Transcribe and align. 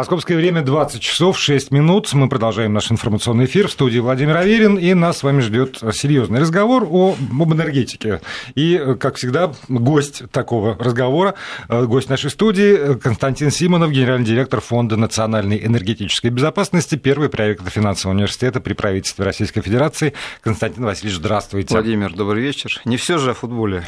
Московское 0.00 0.38
время 0.38 0.62
20 0.62 0.98
часов 0.98 1.38
6 1.38 1.72
минут. 1.72 2.10
Мы 2.14 2.30
продолжаем 2.30 2.72
наш 2.72 2.90
информационный 2.90 3.44
эфир 3.44 3.68
в 3.68 3.72
студии 3.72 3.98
Владимир 3.98 4.34
Аверин, 4.34 4.78
и 4.78 4.94
нас 4.94 5.18
с 5.18 5.22
вами 5.22 5.40
ждет 5.40 5.76
серьезный 5.92 6.40
разговор 6.40 6.88
о, 6.90 7.16
об 7.38 7.52
энергетике. 7.52 8.22
И, 8.54 8.96
как 8.98 9.16
всегда, 9.16 9.52
гость 9.68 10.22
такого 10.30 10.74
разговора, 10.78 11.34
гость 11.68 12.08
нашей 12.08 12.30
студии 12.30 12.94
Константин 12.94 13.50
Симонов, 13.50 13.90
генеральный 13.90 14.24
директор 14.24 14.62
Фонда 14.62 14.96
национальной 14.96 15.66
энергетической 15.66 16.30
безопасности, 16.30 16.94
первый 16.94 17.28
проект 17.28 17.70
финансового 17.70 18.16
университета 18.16 18.60
при 18.60 18.72
правительстве 18.72 19.26
Российской 19.26 19.60
Федерации. 19.60 20.14
Константин 20.40 20.86
Васильевич, 20.86 21.18
здравствуйте. 21.18 21.74
Владимир, 21.74 22.14
добрый 22.14 22.42
вечер. 22.42 22.80
Не 22.86 22.96
все 22.96 23.18
же 23.18 23.32
о 23.32 23.34
футболе. 23.34 23.84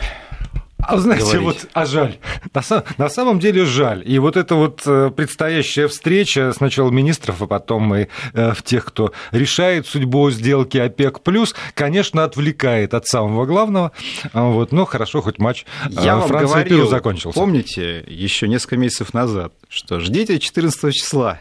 А 0.82 0.98
знаете, 0.98 1.24
говорить. 1.24 1.42
вот, 1.42 1.68
а 1.72 1.86
жаль. 1.86 2.18
На, 2.54 2.84
на 2.98 3.08
самом 3.08 3.38
деле 3.38 3.64
жаль. 3.64 4.02
И 4.04 4.18
вот 4.18 4.36
эта 4.36 4.54
вот 4.54 4.82
э, 4.84 5.10
предстоящая 5.14 5.88
встреча 5.88 6.52
сначала 6.52 6.90
министров, 6.90 7.40
а 7.40 7.46
потом 7.46 7.94
и 7.94 8.08
э, 8.34 8.52
тех, 8.64 8.84
кто 8.84 9.12
решает 9.30 9.86
судьбу 9.86 10.30
сделки 10.30 10.78
ОПЕК+, 10.78 11.20
конечно, 11.74 12.24
отвлекает 12.24 12.94
от 12.94 13.06
самого 13.06 13.46
главного. 13.46 13.92
Вот, 14.32 14.72
но 14.72 14.84
хорошо, 14.84 15.22
хоть 15.22 15.38
матч 15.38 15.64
э, 15.86 15.90
Я 16.02 16.18
Франция 16.20 16.56
вам 16.56 16.64
говорил, 16.64 16.88
закончился. 16.88 17.38
Помните, 17.38 18.04
еще 18.06 18.48
несколько 18.48 18.76
месяцев 18.76 19.14
назад, 19.14 19.52
что 19.68 20.00
ждите 20.00 20.38
14 20.38 20.94
числа 20.94 21.38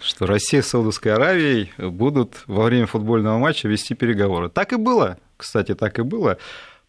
что 0.00 0.26
Россия 0.26 0.60
с 0.60 0.68
Саудовской 0.68 1.14
Аравией 1.14 1.72
будут 1.78 2.44
во 2.46 2.64
время 2.64 2.86
футбольного 2.86 3.38
матча 3.38 3.68
вести 3.68 3.94
переговоры. 3.94 4.50
Так 4.50 4.74
и 4.74 4.76
было, 4.76 5.16
кстати, 5.38 5.74
так 5.74 5.98
и 5.98 6.02
было. 6.02 6.36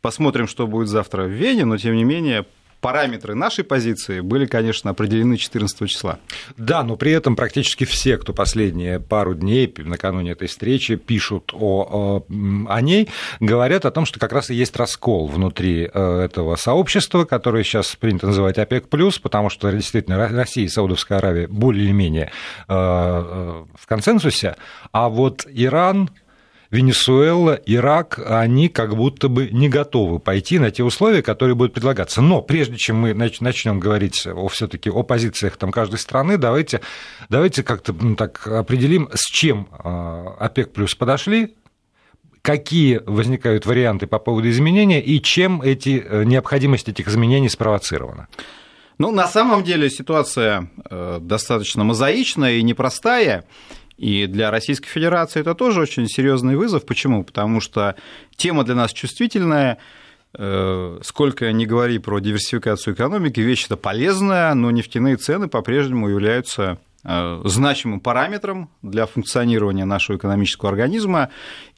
Посмотрим, 0.05 0.47
что 0.47 0.67
будет 0.67 0.87
завтра 0.87 1.23
в 1.23 1.31
Вене, 1.31 1.65
но 1.65 1.77
тем 1.77 1.95
не 1.95 2.03
менее 2.03 2.45
параметры 2.79 3.33
нашей 3.33 3.63
позиции 3.63 4.19
были, 4.19 4.45
конечно, 4.45 4.91
определены 4.91 5.35
14 5.35 5.89
числа. 5.89 6.19
Да, 6.57 6.83
но 6.83 6.95
при 6.95 7.11
этом 7.11 7.35
практически 7.35 7.85
все, 7.85 8.19
кто 8.19 8.31
последние 8.31 8.99
пару 8.99 9.33
дней 9.33 9.73
накануне 9.79 10.33
этой 10.33 10.47
встречи 10.47 10.95
пишут 10.95 11.49
о, 11.55 12.23
о, 12.67 12.81
ней, 12.81 13.09
говорят 13.39 13.85
о 13.85 13.89
том, 13.89 14.05
что 14.05 14.19
как 14.19 14.31
раз 14.31 14.51
и 14.51 14.53
есть 14.53 14.77
раскол 14.77 15.27
внутри 15.27 15.89
э, 15.91 16.19
этого 16.19 16.55
сообщества, 16.55 17.25
которое 17.25 17.63
сейчас 17.63 17.95
принято 17.95 18.27
называть 18.27 18.59
ОПЕК+, 18.59 18.87
потому 19.23 19.49
что 19.49 19.71
действительно 19.71 20.29
Россия 20.29 20.65
и 20.65 20.67
Саудовская 20.67 21.17
Аравия 21.17 21.47
более-менее 21.47 22.25
э, 22.25 22.29
э, 22.69 23.63
в 23.73 23.87
консенсусе, 23.87 24.55
а 24.91 25.09
вот 25.09 25.47
Иран, 25.49 26.11
Венесуэла, 26.71 27.59
Ирак, 27.65 28.19
они 28.25 28.69
как 28.69 28.95
будто 28.95 29.29
бы 29.29 29.49
не 29.51 29.69
готовы 29.69 30.19
пойти 30.19 30.59
на 30.59 30.71
те 30.71 30.83
условия, 30.83 31.21
которые 31.21 31.55
будут 31.55 31.73
предлагаться. 31.73 32.21
Но 32.21 32.41
прежде 32.41 32.77
чем 32.77 32.97
мы 32.97 33.13
начнем 33.13 33.79
говорить 33.79 34.25
о, 34.27 34.47
все-таки 34.47 34.89
о 34.89 35.03
позициях 35.03 35.57
там 35.57 35.71
каждой 35.71 35.99
страны, 35.99 36.37
давайте, 36.37 36.81
давайте 37.29 37.63
как-то 37.63 37.93
ну, 37.93 38.15
так 38.15 38.47
определим, 38.47 39.09
с 39.13 39.29
чем 39.31 39.67
а, 39.71 40.35
ОПЕК 40.39 40.73
плюс 40.73 40.95
подошли, 40.95 41.55
какие 42.41 43.01
возникают 43.05 43.65
варианты 43.65 44.07
по 44.07 44.19
поводу 44.19 44.49
изменения 44.49 45.01
и 45.01 45.21
чем 45.21 45.61
эти, 45.61 46.05
э, 46.05 46.23
необходимость 46.25 46.87
этих 46.87 47.07
изменений 47.07 47.49
спровоцирована. 47.49 48.27
Ну, 48.97 49.11
на 49.11 49.27
самом 49.27 49.63
деле 49.63 49.89
ситуация 49.89 50.69
э, 50.89 51.17
достаточно 51.21 51.83
мозаичная 51.83 52.53
и 52.53 52.63
непростая. 52.63 53.45
И 53.97 54.27
для 54.27 54.51
Российской 54.51 54.89
Федерации 54.89 55.39
это 55.39 55.55
тоже 55.55 55.81
очень 55.81 56.07
серьезный 56.07 56.55
вызов. 56.55 56.85
Почему? 56.85 57.23
Потому 57.23 57.61
что 57.61 57.95
тема 58.35 58.63
для 58.63 58.75
нас 58.75 58.91
чувствительная. 58.91 59.77
Э, 60.37 60.99
сколько 61.01 61.49
ни 61.53 61.65
говори 61.65 61.97
про 61.97 62.19
диверсификацию 62.19 62.93
экономики, 62.93 63.39
вещь 63.39 63.65
это 63.67 63.77
полезная, 63.77 64.53
но 64.53 64.69
нефтяные 64.69 65.15
цены 65.15 65.47
по-прежнему 65.47 66.09
являются 66.09 66.77
э, 67.05 67.41
значимым 67.45 68.01
параметром 68.01 68.69
для 68.81 69.05
функционирования 69.05 69.85
нашего 69.85 70.17
экономического 70.17 70.71
организма. 70.71 71.29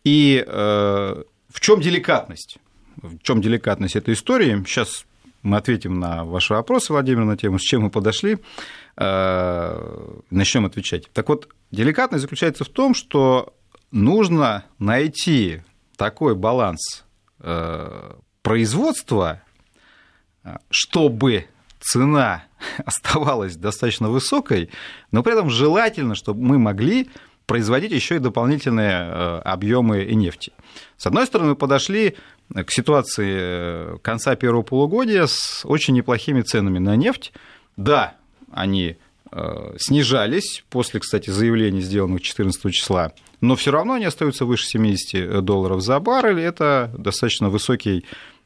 И 0.04 0.44
э, 0.46 1.24
в 1.50 1.60
чем 1.60 1.82
деликатность? 1.82 2.58
В 2.96 3.20
чем 3.20 3.42
деликатность 3.42 3.96
этой 3.96 4.16
истории? 4.16 4.64
Сейчас 4.66 5.06
мы 5.44 5.58
ответим 5.58 6.00
на 6.00 6.26
ваши 6.26 6.54
вопросы, 6.54 6.92
Владимир, 6.94 7.26
на 7.26 7.38
тему, 7.38 7.60
с 7.60 7.62
чем 7.62 7.84
мы 7.84 7.90
подошли, 7.92 8.38
начнем 9.00 10.66
отвечать. 10.66 11.10
Так 11.14 11.30
вот, 11.30 11.50
Деликатность 11.72 12.22
заключается 12.22 12.64
в 12.64 12.70
том, 12.70 12.94
что 12.94 13.54
нужно 13.92 14.66
найти 14.80 15.62
такой 15.98 16.36
баланс 16.36 17.06
э, 17.40 18.14
производства, 18.42 19.42
чтобы 20.70 21.48
цена 21.80 22.44
оставалась 22.86 23.58
достаточно 23.58 24.10
высокой, 24.10 24.70
но 25.12 25.24
при 25.24 25.34
этом 25.34 25.50
желательно, 25.50 26.16
чтобы 26.16 26.42
мы 26.42 26.58
могли 26.58 27.10
производить 27.46 27.92
еще 27.92 28.18
и 28.18 28.20
дополнительные 28.20 28.92
э, 28.92 29.40
объемы 29.40 30.06
нефти. 30.06 30.54
С 30.98 31.08
одной 31.08 31.26
стороны, 31.26 31.52
мы 31.52 31.56
подошли 31.56 32.16
к 32.54 32.72
ситуации 32.72 33.36
э, 33.38 33.98
конца 34.02 34.36
первого 34.36 34.64
полугодия 34.64 35.28
с 35.28 35.66
очень 35.66 35.96
неплохими 35.96 36.42
ценами 36.42 36.80
на 36.80 36.96
нефть. 36.96 37.34
Да, 37.76 38.16
они 38.52 38.98
Э, 39.32 39.76
снижались 39.78 40.64
после, 40.70 41.00
кстати, 41.00 41.30
заявлений, 41.30 41.82
сделанных 41.82 42.22
14 42.22 42.74
числа, 42.74 43.14
но 43.42 43.56
все 43.56 43.72
равно 43.72 43.94
они 43.94 44.06
остаются 44.06 44.46
выше 44.46 44.66
70 44.66 45.44
долларов 45.44 45.82
за 45.82 46.00
баррель. 46.00 46.40
Это 46.40 46.94
достаточно 46.98 47.50
высокий 47.50 48.06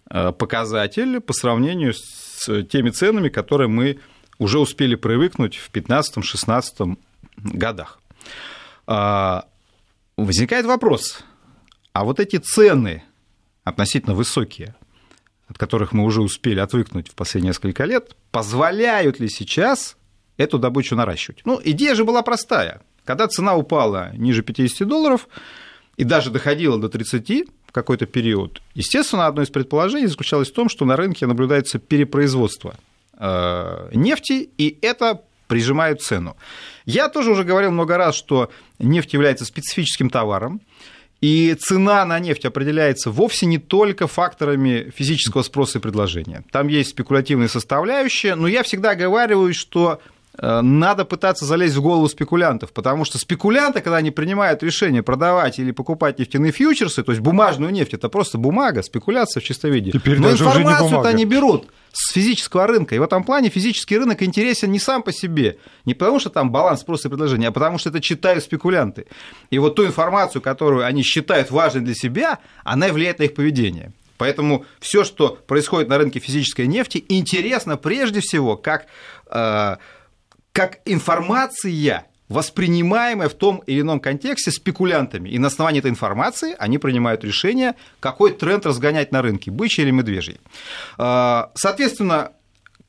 э, 0.09 0.31
показатель 0.31 1.19
по 1.19 1.33
сравнению 1.33 1.93
с 1.93 2.63
теми 2.63 2.89
ценами, 2.89 3.29
которые 3.29 3.67
мы 3.67 3.99
уже 4.39 4.59
успели 4.59 4.95
привыкнуть 4.95 5.57
в 5.57 5.71
2015-2016 5.71 6.97
годах. 7.37 7.99
А, 8.87 9.45
возникает 10.17 10.65
вопрос, 10.65 11.23
а 11.93 12.03
вот 12.03 12.19
эти 12.19 12.37
цены 12.37 13.03
относительно 13.63 14.15
высокие, 14.15 14.73
от 15.47 15.59
которых 15.59 15.91
мы 15.91 16.03
уже 16.03 16.23
успели 16.23 16.59
отвыкнуть 16.59 17.09
в 17.09 17.13
последние 17.13 17.49
несколько 17.49 17.85
лет, 17.85 18.15
позволяют 18.31 19.19
ли 19.19 19.29
сейчас 19.29 19.97
эту 20.37 20.57
добычу 20.57 20.95
наращивать. 20.95 21.41
Ну, 21.45 21.59
идея 21.63 21.95
же 21.95 22.03
была 22.03 22.21
простая. 22.21 22.81
Когда 23.05 23.27
цена 23.27 23.55
упала 23.55 24.11
ниже 24.15 24.43
50 24.43 24.87
долларов 24.87 25.27
и 25.97 26.03
даже 26.03 26.29
доходила 26.29 26.79
до 26.79 26.89
30 26.89 27.49
в 27.67 27.71
какой-то 27.71 28.05
период, 28.05 28.61
естественно, 28.73 29.27
одно 29.27 29.41
из 29.41 29.49
предположений 29.49 30.07
заключалось 30.07 30.49
в 30.49 30.53
том, 30.53 30.69
что 30.69 30.85
на 30.85 30.95
рынке 30.95 31.25
наблюдается 31.27 31.79
перепроизводство 31.79 32.75
э, 33.17 33.89
нефти, 33.93 34.49
и 34.57 34.77
это 34.81 35.21
прижимает 35.47 36.01
цену. 36.01 36.37
Я 36.85 37.09
тоже 37.09 37.31
уже 37.31 37.43
говорил 37.43 37.71
много 37.71 37.97
раз, 37.97 38.15
что 38.15 38.49
нефть 38.79 39.13
является 39.13 39.45
специфическим 39.45 40.09
товаром, 40.09 40.61
и 41.21 41.55
цена 41.59 42.03
на 42.05 42.19
нефть 42.19 42.45
определяется 42.45 43.11
вовсе 43.11 43.45
не 43.45 43.59
только 43.59 44.07
факторами 44.07 44.91
физического 44.95 45.43
спроса 45.43 45.77
и 45.77 45.81
предложения. 45.81 46.43
Там 46.51 46.67
есть 46.67 46.89
спекулятивные 46.89 47.47
составляющие, 47.47 48.35
но 48.35 48.47
я 48.47 48.63
всегда 48.63 48.91
оговариваюсь, 48.91 49.55
что 49.55 50.01
надо 50.39 51.05
пытаться 51.05 51.45
залезть 51.45 51.75
в 51.75 51.81
голову 51.81 52.07
спекулянтов, 52.07 52.71
потому 52.71 53.03
что 53.05 53.17
спекулянты, 53.17 53.81
когда 53.81 53.97
они 53.97 54.11
принимают 54.11 54.63
решение 54.63 55.03
продавать 55.03 55.59
или 55.59 55.71
покупать 55.71 56.19
нефтяные 56.19 56.51
фьючерсы, 56.51 57.03
то 57.03 57.11
есть 57.11 57.21
бумажную 57.21 57.71
нефть, 57.71 57.93
это 57.93 58.07
просто 58.09 58.37
бумага, 58.37 58.81
спекуляция 58.81 59.41
в 59.41 59.43
чистом 59.43 59.71
виде. 59.71 59.91
Теперь 59.91 60.19
Но 60.19 60.31
информацию-то 60.31 61.07
они 61.07 61.25
берут 61.25 61.67
с 61.91 62.13
физического 62.13 62.67
рынка. 62.67 62.95
И 62.95 62.99
в 62.99 63.03
этом 63.03 63.23
плане 63.23 63.49
физический 63.49 63.97
рынок 63.97 64.23
интересен 64.23 64.71
не 64.71 64.79
сам 64.79 65.03
по 65.03 65.11
себе, 65.11 65.57
не 65.85 65.93
потому 65.93 66.19
что 66.19 66.29
там 66.29 66.51
баланс 66.51 66.81
спроса 66.81 67.07
и 67.07 67.11
предложения, 67.11 67.49
а 67.49 67.51
потому 67.51 67.77
что 67.77 67.89
это 67.89 67.99
читают 67.99 68.43
спекулянты. 68.43 69.07
И 69.49 69.59
вот 69.59 69.75
ту 69.75 69.85
информацию, 69.85 70.41
которую 70.41 70.85
они 70.85 71.03
считают 71.03 71.51
важной 71.51 71.81
для 71.81 71.95
себя, 71.95 72.39
она 72.63 72.87
влияет 72.87 73.19
на 73.19 73.23
их 73.23 73.33
поведение. 73.33 73.91
Поэтому 74.17 74.65
все, 74.79 75.03
что 75.03 75.39
происходит 75.47 75.89
на 75.89 75.97
рынке 75.97 76.19
физической 76.19 76.67
нефти, 76.67 77.03
интересно 77.09 77.75
прежде 77.75 78.19
всего 78.21 78.55
как 78.55 78.85
э, 79.31 79.77
как 80.51 80.79
информация, 80.85 82.05
воспринимаемая 82.29 83.29
в 83.29 83.33
том 83.33 83.61
или 83.67 83.81
ином 83.81 83.99
контексте 83.99 84.51
спекулянтами. 84.51 85.29
И 85.29 85.37
на 85.37 85.47
основании 85.47 85.79
этой 85.79 85.91
информации 85.91 86.55
они 86.57 86.77
принимают 86.77 87.23
решение, 87.23 87.75
какой 87.99 88.31
тренд 88.31 88.65
разгонять 88.65 89.11
на 89.11 89.21
рынке, 89.21 89.51
бычий 89.51 89.83
или 89.83 89.91
медвежий. 89.91 90.39
А, 90.97 91.51
соответственно, 91.55 92.31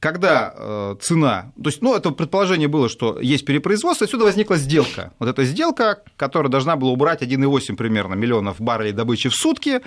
когда 0.02 0.52
э, 0.56 0.96
цена, 1.00 1.52
то 1.62 1.70
есть, 1.70 1.81
ну, 1.81 1.94
это 1.94 2.10
предположение 2.10 2.66
было, 2.66 2.88
что 2.88 3.20
есть 3.20 3.44
перепроизводство, 3.44 4.04
отсюда 4.04 4.25
возникла 4.25 4.56
сделка. 4.56 5.12
Вот 5.20 5.28
эта 5.28 5.44
сделка, 5.44 6.02
которая 6.16 6.50
должна 6.50 6.75
была 6.75 6.90
убрать 6.90 7.22
1,8 7.22 7.76
примерно 7.76 8.14
миллионов 8.14 8.60
баррелей 8.60 8.90
добычи 8.90 9.28
в 9.28 9.34
сутки, 9.34 9.81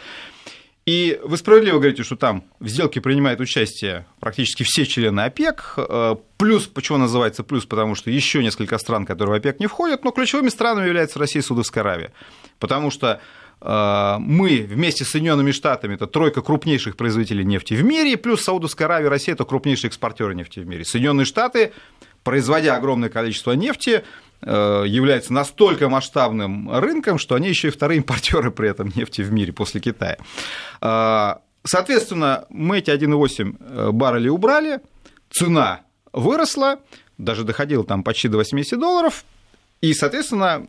и 0.86 1.20
вы 1.24 1.38
справедливо 1.38 1.80
говорите, 1.80 2.04
что 2.04 2.16
там 2.16 2.44
в 2.60 2.68
сделке 2.68 3.02
принимают 3.02 3.40
участие 3.40 4.06
практически 4.20 4.62
все 4.62 4.86
члены 4.86 5.22
ОПЕК. 5.22 5.74
Э, 5.78 6.16
плюс, 6.38 6.68
почему 6.68 7.00
называется 7.00 7.44
плюс, 7.44 7.66
потому 7.66 7.96
что 7.96 8.12
еще 8.12 8.44
несколько 8.44 8.78
стран, 8.78 9.06
которые 9.06 9.36
в 9.36 9.38
ОПЕК 9.40 9.60
не 9.60 9.66
входят, 9.66 10.04
но 10.04 10.12
ключевыми 10.12 10.50
странами 10.50 10.86
являются 10.86 11.18
Россия 11.18 11.42
и 11.42 11.46
Саудовская 11.46 11.84
Аравия. 11.84 12.14
Потому 12.60 12.92
что 12.92 13.20
э, 13.62 14.16
мы 14.20 14.68
вместе 14.70 15.06
с 15.06 15.10
Соединенными 15.10 15.52
Штатами 15.52 15.96
это 15.96 16.06
тройка 16.06 16.44
крупнейших 16.44 16.98
производителей 16.98 17.44
нефти 17.44 17.74
в 17.74 17.84
мире, 17.84 18.16
плюс 18.16 18.44
Саудовская 18.44 18.88
Аравия 18.88 19.10
Россия 19.10 19.34
это 19.34 19.44
крупнейшие 19.44 19.90
экспортеры 19.90 20.36
нефти 20.36 20.60
в 20.60 20.68
мире. 20.68 20.86
Соединенные 20.86 21.26
Штаты 21.26 21.74
производя 22.26 22.76
огромное 22.76 23.10
количество 23.10 23.54
нефти, 23.54 24.04
является 24.42 25.34
настолько 25.34 25.90
масштабным 25.90 26.72
рынком, 26.72 27.18
что 27.18 27.36
они 27.36 27.50
еще 27.50 27.70
и 27.70 27.72
вторые 27.72 27.98
импортеры 27.98 28.52
при 28.52 28.70
этом 28.70 28.92
нефти 28.96 29.22
в 29.22 29.32
мире 29.32 29.54
после 29.54 29.82
Китая. 29.82 30.18
Соответственно, 31.64 32.46
мы 32.50 32.78
эти 32.80 32.92
1,8 32.92 33.92
баррелей 33.92 34.30
убрали, 34.30 34.82
цена 35.32 35.82
выросла, 36.14 36.80
даже 37.18 37.44
доходила 37.44 37.84
там 37.84 38.04
почти 38.04 38.28
до 38.28 38.38
80 38.38 38.80
долларов, 38.80 39.26
и, 39.82 39.94
соответственно, 39.94 40.68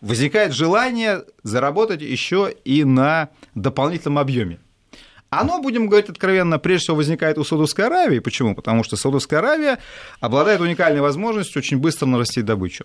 возникает 0.00 0.52
желание 0.52 1.24
заработать 1.42 2.02
еще 2.02 2.54
и 2.64 2.84
на 2.84 3.30
дополнительном 3.54 4.18
объеме. 4.18 4.58
Оно, 5.32 5.62
будем 5.62 5.86
говорить 5.86 6.10
откровенно, 6.10 6.58
прежде 6.58 6.84
всего 6.84 6.98
возникает 6.98 7.38
у 7.38 7.44
Саудовской 7.44 7.86
Аравии. 7.86 8.18
Почему? 8.18 8.54
Потому 8.54 8.84
что 8.84 8.96
Саудовская 8.96 9.38
Аравия 9.38 9.78
обладает 10.20 10.60
уникальной 10.60 11.00
возможностью 11.00 11.60
очень 11.60 11.78
быстро 11.78 12.04
нарастить 12.04 12.44
добычу. 12.44 12.84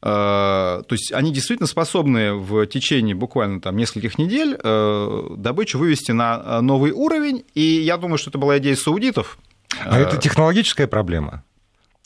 Э, 0.00 0.82
то 0.86 0.92
есть 0.92 1.12
они 1.12 1.32
действительно 1.32 1.66
способны 1.66 2.34
в 2.34 2.64
течение 2.68 3.16
буквально 3.16 3.60
там 3.60 3.76
нескольких 3.76 4.18
недель 4.18 4.56
э, 4.62 5.22
добычу 5.36 5.78
вывести 5.78 6.12
на 6.12 6.60
новый 6.60 6.92
уровень. 6.92 7.44
И 7.54 7.60
я 7.60 7.96
думаю, 7.96 8.18
что 8.18 8.30
это 8.30 8.38
была 8.38 8.58
идея 8.58 8.76
саудитов. 8.76 9.36
А 9.84 9.98
это 9.98 10.14
э, 10.14 10.20
технологическая 10.20 10.86
проблема? 10.86 11.42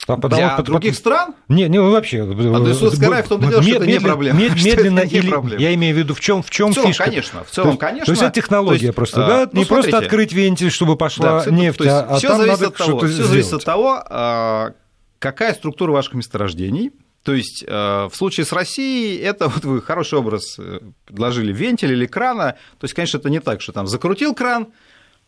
А 0.07 0.17
потому, 0.17 0.43
Для 0.43 0.51
потому, 0.51 0.79
других 0.79 0.97
стран? 0.97 1.35
Не, 1.49 1.69
не 1.69 1.81
вообще. 1.81 2.23
А 2.23 2.27
для 2.27 2.75
Судской 2.75 3.09
Аравии 3.09 3.23
в 3.23 3.29
том-то 3.29 3.49
дело, 3.49 3.63
что 3.63 3.75
это 3.77 3.87
не 3.87 4.01
проблема. 4.01 4.39
Медленно 4.55 5.01
это 5.01 5.09
не 5.09 5.19
или 5.19 5.31
проблема. 5.31 5.63
я 5.63 5.75
имею 5.75 5.95
в 5.95 5.99
виду 5.99 6.15
в 6.15 6.21
чем 6.21 6.43
в 6.43 6.51
чем 6.51 6.73
фишка? 6.75 7.05
конечно, 7.05 7.45
в 7.45 7.51
целом, 7.51 7.73
то, 7.73 7.79
конечно. 7.79 8.07
То 8.07 8.13
есть 8.13 8.23
это 8.23 8.33
технология 8.33 8.87
есть, 8.87 8.95
просто, 8.95 9.21
да? 9.21 9.49
Ну, 9.53 9.61
не 9.61 9.65
смотрите, 9.65 9.91
просто 9.91 9.99
открыть 9.99 10.33
вентиль, 10.33 10.71
чтобы 10.71 10.97
пошла 10.97 11.45
да, 11.45 11.51
нефть, 11.51 11.81
есть, 11.81 11.91
а 11.91 12.17
все 12.17 12.29
там 12.29 12.39
зависит 12.39 12.61
надо 12.61 12.69
от 12.69 12.77
того, 12.77 12.91
что-то 12.91 13.07
все 13.07 13.15
сделать. 13.15 13.31
зависит 13.31 13.53
от 13.55 13.65
того, 13.65 14.03
а, 14.07 14.73
какая 15.19 15.55
структура 15.55 15.93
ваших 15.93 16.15
месторождений. 16.15 16.93
То 17.23 17.33
есть 17.33 17.65
в 17.67 18.11
случае 18.13 18.45
с 18.45 18.53
Россией 18.53 19.17
это 19.17 19.49
вот 19.49 19.65
вы 19.65 19.81
хороший 19.81 20.19
образ 20.19 20.57
э, 20.59 20.81
предложили 21.07 21.55
вентиль 21.55 21.93
или 21.93 22.05
крана. 22.05 22.57
То 22.79 22.85
есть, 22.85 22.93
конечно, 22.93 23.17
это 23.17 23.31
не 23.31 23.41
так, 23.41 23.63
что 23.63 23.73
там 23.73 23.87
закрутил 23.87 24.35
кран, 24.35 24.69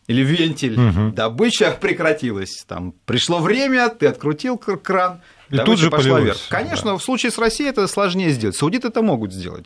или 0.07 0.21
вентиль, 0.21 0.79
угу. 0.79 1.11
добыча 1.11 1.77
прекратилась. 1.79 2.63
Там 2.67 2.93
пришло 3.05 3.39
время, 3.39 3.89
ты 3.89 4.07
открутил 4.07 4.57
кран, 4.57 5.21
и 5.49 5.57
тут 5.57 5.79
же 5.79 5.89
пошла 5.89 6.15
полилось. 6.15 6.23
вверх. 6.23 6.49
Конечно, 6.49 6.91
да. 6.91 6.97
в 6.97 7.03
случае 7.03 7.31
с 7.31 7.37
Россией 7.37 7.69
это 7.69 7.87
сложнее 7.87 8.31
сделать. 8.31 8.55
Саудиты 8.55 8.87
это 8.87 9.01
могут 9.01 9.33
сделать. 9.33 9.65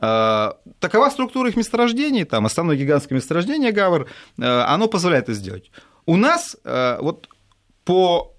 А, 0.00 0.56
такова 0.80 1.10
структура 1.10 1.48
их 1.48 1.56
месторождений, 1.56 2.24
там 2.24 2.46
основное 2.46 2.76
гигантское 2.76 3.16
месторождение 3.16 3.70
Гавр, 3.70 4.08
а, 4.40 4.74
оно 4.74 4.88
позволяет 4.88 5.24
это 5.24 5.34
сделать. 5.34 5.70
У 6.06 6.16
нас 6.16 6.56
а, 6.64 6.98
вот 7.00 7.28
по 7.84 8.34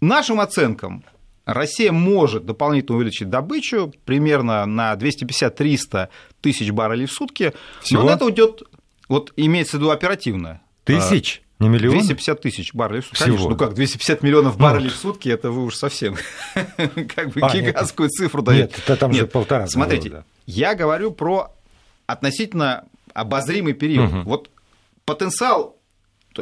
нашим 0.00 0.40
оценкам 0.40 1.04
Россия 1.44 1.90
может 1.90 2.46
дополнительно 2.46 2.98
увеличить 2.98 3.30
добычу 3.30 3.92
примерно 4.04 4.64
на 4.66 4.94
250-300 4.94 6.08
тысяч 6.40 6.70
баррелей 6.70 7.06
в 7.06 7.12
сутки, 7.12 7.52
Всего? 7.80 8.02
но 8.02 8.10
на 8.10 8.14
это 8.14 8.26
уйдет, 8.26 8.62
вот 9.08 9.32
имеется 9.36 9.78
в 9.78 9.80
виду 9.80 9.90
оперативно. 9.90 10.60
Тысяч? 10.84 11.42
Не 11.58 11.68
миллион? 11.68 11.98
250 11.98 12.40
тысяч 12.40 12.74
баррелей 12.74 13.02
в 13.02 13.06
сутки. 13.06 13.22
Конечно, 13.22 13.48
ну 13.48 13.56
как, 13.56 13.74
250 13.74 14.22
миллионов 14.22 14.58
баррелей 14.58 14.88
ну, 14.88 14.90
в 14.90 14.96
сутки, 14.96 15.28
это 15.28 15.52
вы 15.52 15.64
уж 15.64 15.76
совсем 15.76 16.16
как 16.54 17.30
бы 17.30 17.40
а, 17.40 17.54
гигантскую 17.54 18.08
нет, 18.08 18.12
цифру 18.12 18.42
даете. 18.42 18.62
Нет, 18.64 18.80
это 18.82 18.96
там 18.96 19.12
нет, 19.12 19.20
же 19.20 19.26
полтора. 19.28 19.68
Смотрите, 19.68 20.10
было, 20.10 20.18
да. 20.20 20.24
я 20.46 20.74
говорю 20.74 21.12
про 21.12 21.52
относительно 22.06 22.84
обозримый 23.14 23.74
период. 23.74 24.12
Угу. 24.12 24.22
Вот 24.22 24.50
потенциал, 25.04 25.76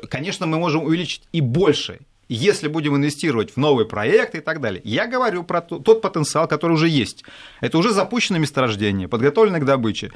конечно, 0.08 0.46
мы 0.46 0.58
можем 0.58 0.84
увеличить 0.84 1.22
и 1.32 1.42
больше, 1.42 2.00
если 2.34 2.68
будем 2.68 2.96
инвестировать 2.96 3.52
в 3.52 3.56
новые 3.56 3.86
проекты 3.86 4.38
и 4.38 4.40
так 4.40 4.60
далее. 4.60 4.80
Я 4.84 5.06
говорю 5.06 5.44
про 5.44 5.60
тот 5.60 6.00
потенциал, 6.00 6.48
который 6.48 6.72
уже 6.72 6.88
есть. 6.88 7.24
Это 7.60 7.78
уже 7.78 7.92
запущенное 7.92 8.40
месторождение, 8.40 9.08
подготовленное 9.08 9.60
к 9.60 9.64
добыче 9.64 10.12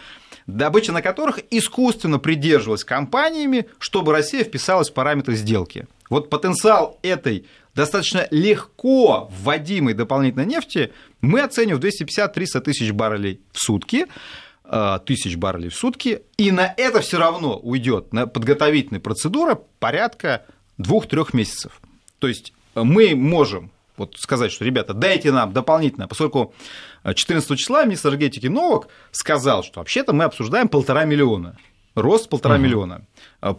добыча 0.47 0.93
на 0.93 1.03
которых 1.03 1.41
искусственно 1.51 2.19
придерживалась 2.19 2.85
компаниями, 2.85 3.67
чтобы 3.79 4.13
Россия 4.13 4.45
вписалась 4.45 4.91
в 4.91 4.95
параметры 4.95 5.37
сделки. 5.37 5.87
Вот 6.11 6.31
потенциал 6.31 6.99
этой 7.03 7.47
достаточно 7.75 8.27
легко 8.31 9.31
вводимой 9.33 9.95
дополнительной 9.95 10.47
нефти 10.47 10.93
мы 11.21 11.41
оценим 11.41 11.79
в 11.79 11.81
250-300 11.81 12.61
тысяч 12.61 12.93
баррелей 12.93 13.41
в 13.53 13.59
сутки 13.59 14.07
э, 14.65 14.99
тысяч 15.07 15.37
баррелей 15.37 15.71
в 15.71 15.75
сутки, 15.75 16.23
и 16.37 16.51
на 16.51 16.73
это 16.77 17.01
все 17.01 17.19
равно 17.19 17.59
уйдет 17.59 18.13
на 18.13 18.27
подготовительные 18.27 19.01
процедуры 19.01 19.59
порядка 19.79 20.45
2-3 20.79 21.29
месяцев. 21.33 21.81
То 22.25 22.29
есть 22.29 22.55
мы 22.75 23.15
можем 23.15 23.71
вот 23.99 24.17
сказать, 24.17 24.51
что, 24.51 24.65
ребята, 24.65 24.95
дайте 24.95 25.31
нам 25.31 25.53
дополнительно, 25.53 26.09
поскольку 26.09 26.55
14 27.05 27.59
числа 27.59 27.85
министр 27.85 28.09
энергетики 28.09 28.47
Новак 28.47 28.89
сказал, 29.13 29.63
что 29.63 29.81
вообще-то 29.81 30.15
мы 30.15 30.25
обсуждаем 30.25 30.69
полтора 30.69 31.05
миллиона 31.05 31.59
рост 31.95 32.31
полтора 32.31 32.55
угу. 32.55 32.65
миллиона. 32.65 33.03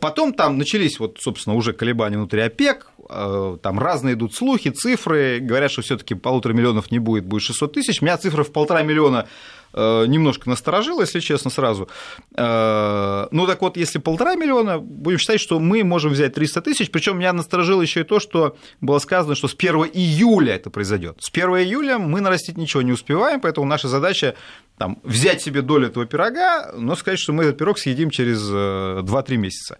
Потом 0.01 0.33
там 0.33 0.57
начались, 0.57 0.99
вот, 0.99 1.19
собственно, 1.21 1.55
уже 1.55 1.73
колебания 1.73 2.17
внутри 2.17 2.41
ОПЕК, 2.41 2.89
э, 3.07 3.57
там 3.61 3.79
разные 3.79 4.15
идут 4.15 4.35
слухи, 4.35 4.71
цифры, 4.71 5.39
говорят, 5.39 5.71
что 5.71 5.83
все 5.83 5.95
таки 5.95 6.15
полутора 6.15 6.51
миллионов 6.51 6.91
не 6.91 6.99
будет, 6.99 7.23
будет 7.23 7.43
600 7.43 7.71
тысяч. 7.71 8.01
Меня 8.01 8.17
цифра 8.17 8.43
в 8.43 8.51
полтора 8.51 8.81
миллиона 8.81 9.27
Э, 9.64 9.64
немножко 10.07 10.49
насторожила, 10.49 11.01
если 11.01 11.19
честно, 11.19 11.51
сразу. 11.51 11.89
Э, 12.35 13.27
ну 13.31 13.45
так 13.45 13.61
вот, 13.61 13.77
если 13.77 13.99
полтора 13.99 14.35
миллиона, 14.35 14.79
будем 14.79 15.19
считать, 15.19 15.41
что 15.41 15.59
мы 15.59 15.83
можем 15.83 16.11
взять 16.11 16.33
300 16.33 16.61
тысяч, 16.61 16.91
причем 16.91 17.17
меня 17.17 17.33
насторожило 17.33 17.81
еще 17.81 18.01
и 18.01 18.03
то, 18.03 18.19
что 18.19 18.57
было 18.81 18.99
сказано, 18.99 19.35
что 19.35 19.47
с 19.47 19.53
1 19.53 19.75
июля 19.93 20.55
это 20.55 20.69
произойдет. 20.69 21.17
С 21.19 21.29
1 21.29 21.49
июля 21.57 21.97
мы 21.97 22.21
нарастить 22.21 22.57
ничего 22.57 22.81
не 22.81 22.93
успеваем, 22.93 23.41
поэтому 23.41 23.67
наша 23.67 23.87
задача 23.87 24.35
там, 24.77 24.99
взять 25.03 25.41
себе 25.41 25.61
долю 25.61 25.87
этого 25.87 26.05
пирога, 26.05 26.71
но 26.77 26.95
сказать, 26.95 27.19
что 27.19 27.33
мы 27.33 27.43
этот 27.43 27.57
пирог 27.57 27.77
съедим 27.77 28.09
через 28.09 28.41
2-3 28.49 29.25
э, 29.27 29.35
месяца. 29.37 29.77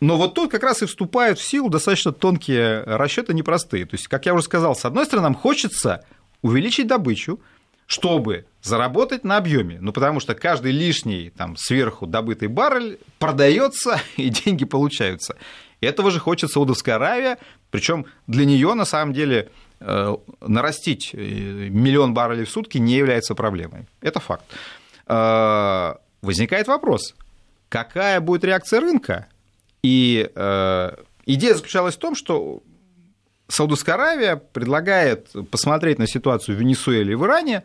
Но 0.00 0.18
вот 0.18 0.34
тут 0.34 0.50
как 0.50 0.62
раз 0.62 0.82
и 0.82 0.86
вступают 0.86 1.38
в 1.38 1.42
силу 1.42 1.70
достаточно 1.70 2.12
тонкие 2.12 2.82
расчеты, 2.82 3.32
непростые. 3.32 3.86
То 3.86 3.94
есть, 3.94 4.08
как 4.08 4.26
я 4.26 4.34
уже 4.34 4.42
сказал, 4.42 4.76
с 4.76 4.84
одной 4.84 5.06
стороны, 5.06 5.28
нам 5.28 5.34
хочется 5.34 6.04
увеличить 6.42 6.86
добычу, 6.86 7.40
чтобы 7.86 8.46
заработать 8.62 9.24
на 9.24 9.36
объеме. 9.36 9.78
Ну, 9.80 9.92
потому 9.92 10.20
что 10.20 10.34
каждый 10.34 10.72
лишний 10.72 11.30
там, 11.30 11.56
сверху 11.56 12.06
добытый 12.06 12.48
баррель 12.48 12.98
продается 13.18 14.00
и 14.16 14.28
деньги 14.28 14.64
получаются. 14.64 15.36
Этого 15.80 16.10
же 16.10 16.18
хочет 16.18 16.50
Саудовская 16.50 16.96
Аравия, 16.96 17.38
причем 17.70 18.06
для 18.26 18.44
нее 18.44 18.74
на 18.74 18.84
самом 18.84 19.12
деле 19.12 19.50
э, 19.80 20.16
нарастить 20.40 21.10
э, 21.12 21.18
миллион 21.18 22.14
баррелей 22.14 22.44
в 22.44 22.50
сутки 22.50 22.78
не 22.78 22.94
является 22.94 23.34
проблемой. 23.34 23.86
Это 24.00 24.18
факт. 24.18 24.44
Э, 25.06 25.94
возникает 26.22 26.66
вопрос, 26.66 27.14
какая 27.68 28.20
будет 28.20 28.44
реакция 28.44 28.80
рынка? 28.80 29.28
И 29.82 30.28
идея 31.26 31.54
заключалась 31.54 31.94
в 31.94 31.98
том, 31.98 32.16
что 32.16 32.62
Саудовская 33.48 33.94
Аравия 33.94 34.36
предлагает 34.36 35.28
посмотреть 35.50 35.98
на 35.98 36.06
ситуацию 36.06 36.56
в 36.56 36.60
Венесуэле 36.60 37.12
и 37.12 37.14
в 37.14 37.24
Иране, 37.24 37.62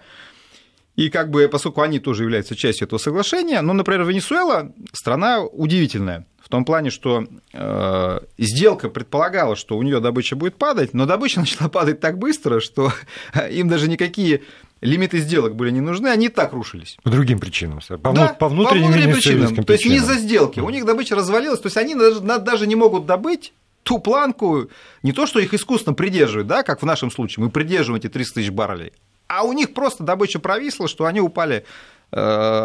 и 0.96 1.10
как 1.10 1.32
бы, 1.32 1.48
поскольку 1.48 1.82
они 1.82 2.00
тоже 2.00 2.24
являются 2.24 2.56
частью 2.56 2.86
этого 2.86 3.00
соглашения, 3.00 3.62
ну, 3.62 3.74
например, 3.74 4.04
Венесуэла 4.04 4.72
страна 4.92 5.42
удивительная. 5.42 6.26
В 6.44 6.50
том 6.50 6.66
плане, 6.66 6.90
что 6.90 7.26
э, 7.54 8.20
сделка 8.38 8.90
предполагала, 8.90 9.56
что 9.56 9.78
у 9.78 9.84
нее 9.84 10.02
добыча 10.02 10.36
будет 10.36 10.58
падать, 10.58 10.94
но 10.94 11.06
добыча 11.06 11.40
начала 11.42 11.70
падать 11.70 12.02
так 12.02 12.18
быстро, 12.18 12.60
что 12.60 12.92
им 13.52 13.70
даже 13.70 13.88
никакие 13.88 14.42
лимиты 14.82 15.20
сделок 15.20 15.56
были 15.56 15.72
не 15.72 15.82
нужны, 15.82 16.10
они 16.10 16.26
и 16.26 16.30
так 16.30 16.54
рушились. 16.54 16.98
По 17.04 17.10
другим 17.10 17.40
причинам, 17.40 17.80
по, 18.02 18.12
да, 18.12 18.34
по 18.34 18.50
внутренним, 18.50 18.88
по 18.88 18.92
внутренним 18.92 19.14
причинам. 19.14 19.48
причинам. 19.48 19.66
То 19.66 19.74
есть 19.74 19.86
не 19.86 19.96
из-за 19.96 20.16
сделки. 20.16 20.60
У 20.60 20.70
них 20.70 20.86
добыча 20.86 21.16
развалилась, 21.16 21.60
то 21.60 21.68
есть 21.68 21.78
они 21.78 21.96
даже, 21.96 22.20
даже 22.20 22.68
не 22.68 22.76
могут 22.76 23.06
добыть 23.06 23.54
ту 23.84 24.00
планку, 24.00 24.70
не 25.04 25.12
то, 25.12 25.26
что 25.26 25.40
их 25.40 25.54
искусственно 25.54 25.94
придерживают, 25.94 26.48
да, 26.48 26.64
как 26.64 26.82
в 26.82 26.86
нашем 26.86 27.12
случае, 27.12 27.46
мы 27.46 27.52
придерживаем 27.52 28.00
эти 28.00 28.10
300 28.10 28.36
тысяч 28.36 28.50
баррелей, 28.50 28.94
а 29.28 29.44
у 29.44 29.54
них 29.54 29.74
просто 29.74 30.04
добыча 30.04 30.40
провисла, 30.40 30.88
что 30.88 31.06
они 31.06 31.22
упали 31.22 31.66
э, 32.12 32.20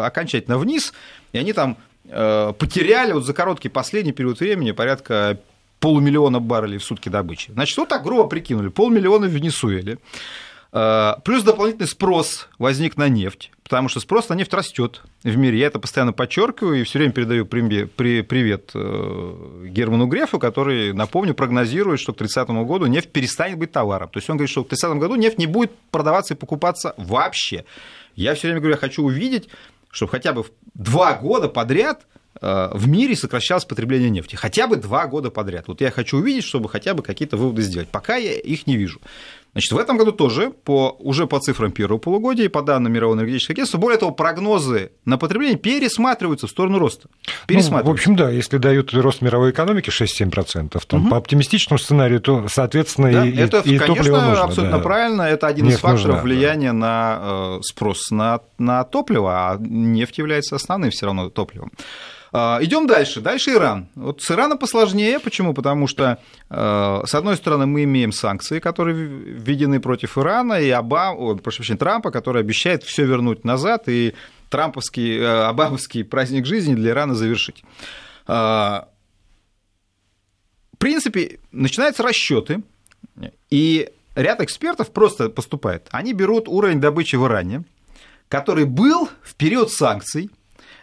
окончательно 0.05 0.57
вниз, 0.57 0.93
и 1.31 1.37
они 1.37 1.53
там 1.53 1.77
э, 2.05 2.53
потеряли 2.57 3.13
вот 3.13 3.25
за 3.25 3.33
короткий 3.33 3.69
последний 3.69 4.11
период 4.11 4.39
времени 4.39 4.71
порядка 4.71 5.39
полумиллиона 5.79 6.39
баррелей 6.39 6.77
в 6.77 6.83
сутки 6.83 7.09
добычи. 7.09 7.51
Значит, 7.51 7.77
вот 7.77 7.89
так 7.89 8.03
грубо 8.03 8.27
прикинули, 8.27 8.69
полмиллиона 8.69 9.27
в 9.27 9.31
Венесуэле, 9.31 9.99
плюс 10.71 11.43
дополнительный 11.43 11.87
спрос 11.87 12.49
возник 12.59 12.97
на 12.97 13.07
нефть, 13.07 13.51
потому 13.63 13.89
что 13.89 13.99
спрос 13.99 14.29
на 14.29 14.33
нефть 14.33 14.53
растет 14.53 15.01
в 15.23 15.37
мире. 15.37 15.59
Я 15.59 15.67
это 15.67 15.79
постоянно 15.79 16.13
подчеркиваю 16.13 16.81
и 16.81 16.83
все 16.83 16.99
время 16.99 17.13
передаю 17.13 17.45
привет 17.45 18.71
э, 18.73 19.65
Герману 19.67 20.07
Грефу, 20.07 20.39
который, 20.39 20.93
напомню, 20.93 21.33
прогнозирует, 21.33 21.99
что 21.99 22.13
к 22.13 22.17
30 22.17 22.49
году 22.49 22.85
нефть 22.85 23.11
перестанет 23.11 23.57
быть 23.57 23.71
товаром. 23.71 24.09
То 24.09 24.17
есть 24.19 24.29
он 24.29 24.37
говорит, 24.37 24.51
что 24.51 24.63
к 24.63 24.69
30 24.69 24.97
году 24.97 25.15
нефть 25.15 25.37
не 25.37 25.47
будет 25.47 25.71
продаваться 25.91 26.33
и 26.33 26.37
покупаться 26.37 26.93
вообще. 26.97 27.65
Я 28.15 28.35
все 28.35 28.47
время 28.47 28.59
говорю, 28.59 28.75
я 28.75 28.79
хочу 28.79 29.03
увидеть, 29.03 29.49
чтобы 29.91 30.11
хотя 30.11 30.33
бы 30.33 30.45
два 30.73 31.13
года 31.13 31.49
подряд 31.49 32.05
э, 32.41 32.69
в 32.73 32.87
мире 32.87 33.15
сокращалось 33.15 33.65
потребление 33.65 34.09
нефти. 34.09 34.35
Хотя 34.35 34.67
бы 34.67 34.75
два 34.75 35.07
года 35.07 35.31
подряд. 35.31 35.67
Вот 35.67 35.81
я 35.81 35.91
хочу 35.91 36.17
увидеть, 36.17 36.43
чтобы 36.43 36.69
хотя 36.69 36.93
бы 36.93 37.03
какие-то 37.03 37.37
выводы 37.37 37.61
сделать. 37.61 37.89
Пока 37.89 38.15
я 38.15 38.33
их 38.33 38.67
не 38.67 38.75
вижу. 38.77 39.01
Значит, 39.57 39.71
в 39.71 39.79
этом 39.79 39.97
году 39.97 40.11
тоже, 40.11 40.51
по, 40.51 40.95
уже 40.99 41.25
по 41.25 41.39
цифрам 41.39 41.71
первого 41.71 41.97
полугодия 41.97 42.45
и 42.45 42.47
по 42.47 42.61
данным 42.61 42.93
Мирового 42.93 43.15
энергетического 43.15 43.55
агентства, 43.55 43.79
более 43.79 43.97
того, 43.97 44.11
прогнозы 44.11 44.91
на 45.03 45.17
потребление 45.17 45.57
пересматриваются 45.57 46.45
в 46.45 46.51
сторону 46.51 46.77
роста. 46.77 47.09
Ну, 47.49 47.59
в 47.59 47.89
общем, 47.89 48.15
да, 48.15 48.29
если 48.29 48.59
дают 48.59 48.93
рост 48.93 49.23
мировой 49.23 49.49
экономики 49.49 49.89
6-7%, 49.89 50.79
то 50.85 50.97
угу. 50.97 51.09
по 51.09 51.17
оптимистичному 51.17 51.79
сценарию, 51.79 52.21
то, 52.21 52.45
соответственно, 52.47 53.11
да, 53.11 53.25
и, 53.25 53.35
это, 53.35 53.61
и 53.61 53.79
конечно, 53.79 53.87
топливо 53.87 54.21
нужно. 54.21 54.43
абсолютно 54.43 54.77
да. 54.77 54.83
правильно. 54.83 55.21
Это 55.23 55.47
один 55.47 55.65
нефть 55.65 55.77
из 55.77 55.81
факторов 55.81 56.17
нужна, 56.17 56.21
влияния 56.21 56.67
да. 56.67 56.73
на 56.73 57.19
э, 57.19 57.59
спрос 57.63 58.11
на, 58.11 58.41
на 58.59 58.83
топливо, 58.83 59.31
а 59.31 59.57
нефть 59.59 60.19
является 60.19 60.55
основным 60.55 60.91
все 60.91 61.07
равно 61.07 61.31
топливом. 61.31 61.71
А, 62.31 62.59
Идем 62.61 62.87
дальше. 62.87 63.21
Дальше 63.21 63.51
Иран. 63.51 63.87
Вот 63.95 64.21
с 64.21 64.31
Ираном 64.31 64.57
посложнее. 64.57 65.19
Почему? 65.19 65.53
Потому 65.53 65.87
что, 65.87 66.19
э, 66.49 67.01
с 67.05 67.15
одной 67.15 67.37
стороны, 67.37 67.65
мы 67.65 67.83
имеем 67.83 68.11
санкции, 68.11 68.59
которые 68.59 68.95
введены 68.95 69.79
против 69.79 70.17
Ирана, 70.17 70.59
и 70.59 70.69
Обама, 70.69 71.35
прошу 71.37 71.57
прощения, 71.57 71.79
Трампа, 71.79 72.11
который 72.11 72.41
обещает 72.41 72.83
все 72.83 73.05
вернуть 73.05 73.43
назад 73.43 73.83
и 73.87 74.13
трамповский, 74.49 75.19
э, 75.19 75.43
обамовский 75.45 76.03
праздник 76.03 76.45
жизни 76.45 76.75
для 76.75 76.91
Ирана 76.91 77.15
завершить. 77.15 77.63
А, 78.27 78.89
в 80.73 80.77
принципе, 80.77 81.39
начинаются 81.51 82.03
расчеты, 82.03 82.61
и 83.49 83.89
ряд 84.15 84.41
экспертов 84.41 84.91
просто 84.91 85.29
поступает. 85.29 85.87
Они 85.91 86.13
берут 86.13 86.47
уровень 86.47 86.79
добычи 86.79 87.15
в 87.15 87.25
Иране, 87.25 87.63
который 88.29 88.65
был 88.65 89.09
в 89.23 89.35
период 89.35 89.71
санкций, 89.71 90.29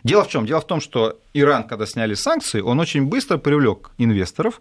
Дело 0.04 0.24
в 0.24 0.28
чем? 0.28 0.46
Дело 0.46 0.60
в 0.60 0.66
том, 0.66 0.80
что 0.80 1.18
Иран, 1.32 1.66
когда 1.66 1.86
сняли 1.86 2.14
санкции, 2.14 2.60
он 2.60 2.78
очень 2.78 3.06
быстро 3.06 3.38
привлек 3.38 3.90
инвесторов. 3.96 4.60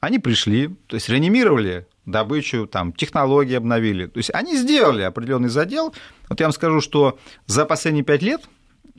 Они 0.00 0.18
пришли, 0.18 0.68
то 0.88 0.96
есть 0.96 1.08
реанимировали 1.08 1.86
добычу, 2.06 2.66
там, 2.66 2.92
технологии 2.92 3.54
обновили. 3.54 4.06
То 4.06 4.18
есть 4.18 4.30
они 4.34 4.56
сделали 4.56 5.02
определенный 5.02 5.48
задел. 5.48 5.94
Вот 6.28 6.40
я 6.40 6.46
вам 6.46 6.52
скажу, 6.52 6.80
что 6.80 7.18
за 7.46 7.66
последние 7.66 8.02
пять 8.02 8.22
лет 8.22 8.42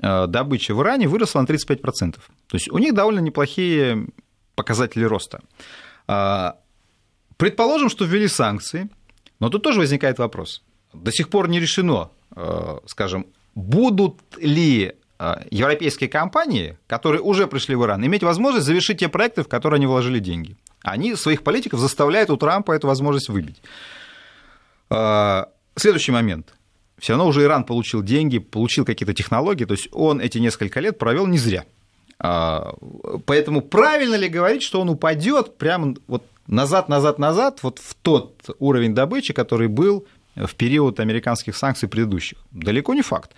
э, 0.02 0.28
добыча 0.28 0.74
в 0.74 0.82
Иране 0.82 1.10
выросла 1.10 1.42
на 1.42 1.46
35%. 1.46 2.14
То 2.14 2.20
есть 2.54 2.70
у 2.72 2.78
них 2.78 2.94
довольно 2.94 3.20
неплохие 3.20 4.08
показатели 4.56 5.04
роста. 5.04 5.42
А, 6.08 6.58
предположим, 7.38 7.90
что 7.90 8.06
ввели 8.06 8.28
санкции, 8.28 8.90
но 9.40 9.50
тут 9.50 9.64
тоже 9.64 9.80
возникает 9.80 10.20
вопрос. 10.20 10.64
До 10.94 11.12
сих 11.12 11.30
пор 11.30 11.50
не 11.50 11.60
решено, 11.60 12.12
э, 12.36 12.78
скажем, 12.86 13.26
будут 13.56 14.22
ли 14.38 14.94
европейские 15.52 16.10
компании, 16.10 16.78
которые 16.88 17.22
уже 17.22 17.48
пришли 17.48 17.76
в 17.76 17.84
Иран, 17.84 18.06
иметь 18.06 18.24
возможность 18.24 18.66
завершить 18.66 19.00
те 19.00 19.10
проекты, 19.10 19.44
в 19.44 19.48
которые 19.48 19.78
они 19.78 19.86
вложили 19.86 20.20
деньги. 20.20 20.56
Они 20.82 21.16
своих 21.16 21.44
политиков 21.44 21.80
заставляют 21.80 22.30
у 22.30 22.38
Трампа 22.38 22.72
эту 22.72 22.88
возможность 22.88 23.30
выбить. 23.30 23.62
А, 24.90 25.50
следующий 25.76 26.12
момент. 26.12 26.54
Все 26.98 27.14
равно 27.14 27.28
уже 27.28 27.44
Иран 27.44 27.64
получил 27.64 28.04
деньги, 28.04 28.40
получил 28.40 28.86
какие-то 28.86 29.14
технологии, 29.14 29.66
то 29.66 29.74
есть 29.74 29.90
он 29.92 30.22
эти 30.22 30.38
несколько 30.38 30.80
лет 30.80 30.98
провел 30.98 31.28
не 31.28 31.38
зря. 31.38 31.66
А, 32.20 32.74
поэтому 33.26 33.62
правильно 33.62 34.16
ли 34.16 34.28
говорить, 34.28 34.64
что 34.64 34.82
он 34.82 34.90
упадет 34.90 35.58
прямо 35.58 35.96
вот 36.08 36.24
назад, 36.48 36.90
назад, 36.90 37.20
назад, 37.20 37.60
вот 37.64 37.80
в 37.80 37.96
тот 37.96 38.56
уровень 38.60 38.94
добычи, 38.94 39.34
который 39.34 39.68
был 39.68 40.06
в 40.36 40.56
период 40.56 41.00
американских 41.00 41.56
санкций 41.56 41.90
предыдущих. 41.90 42.38
Далеко 42.52 42.94
не 42.94 43.02
факт. 43.02 43.32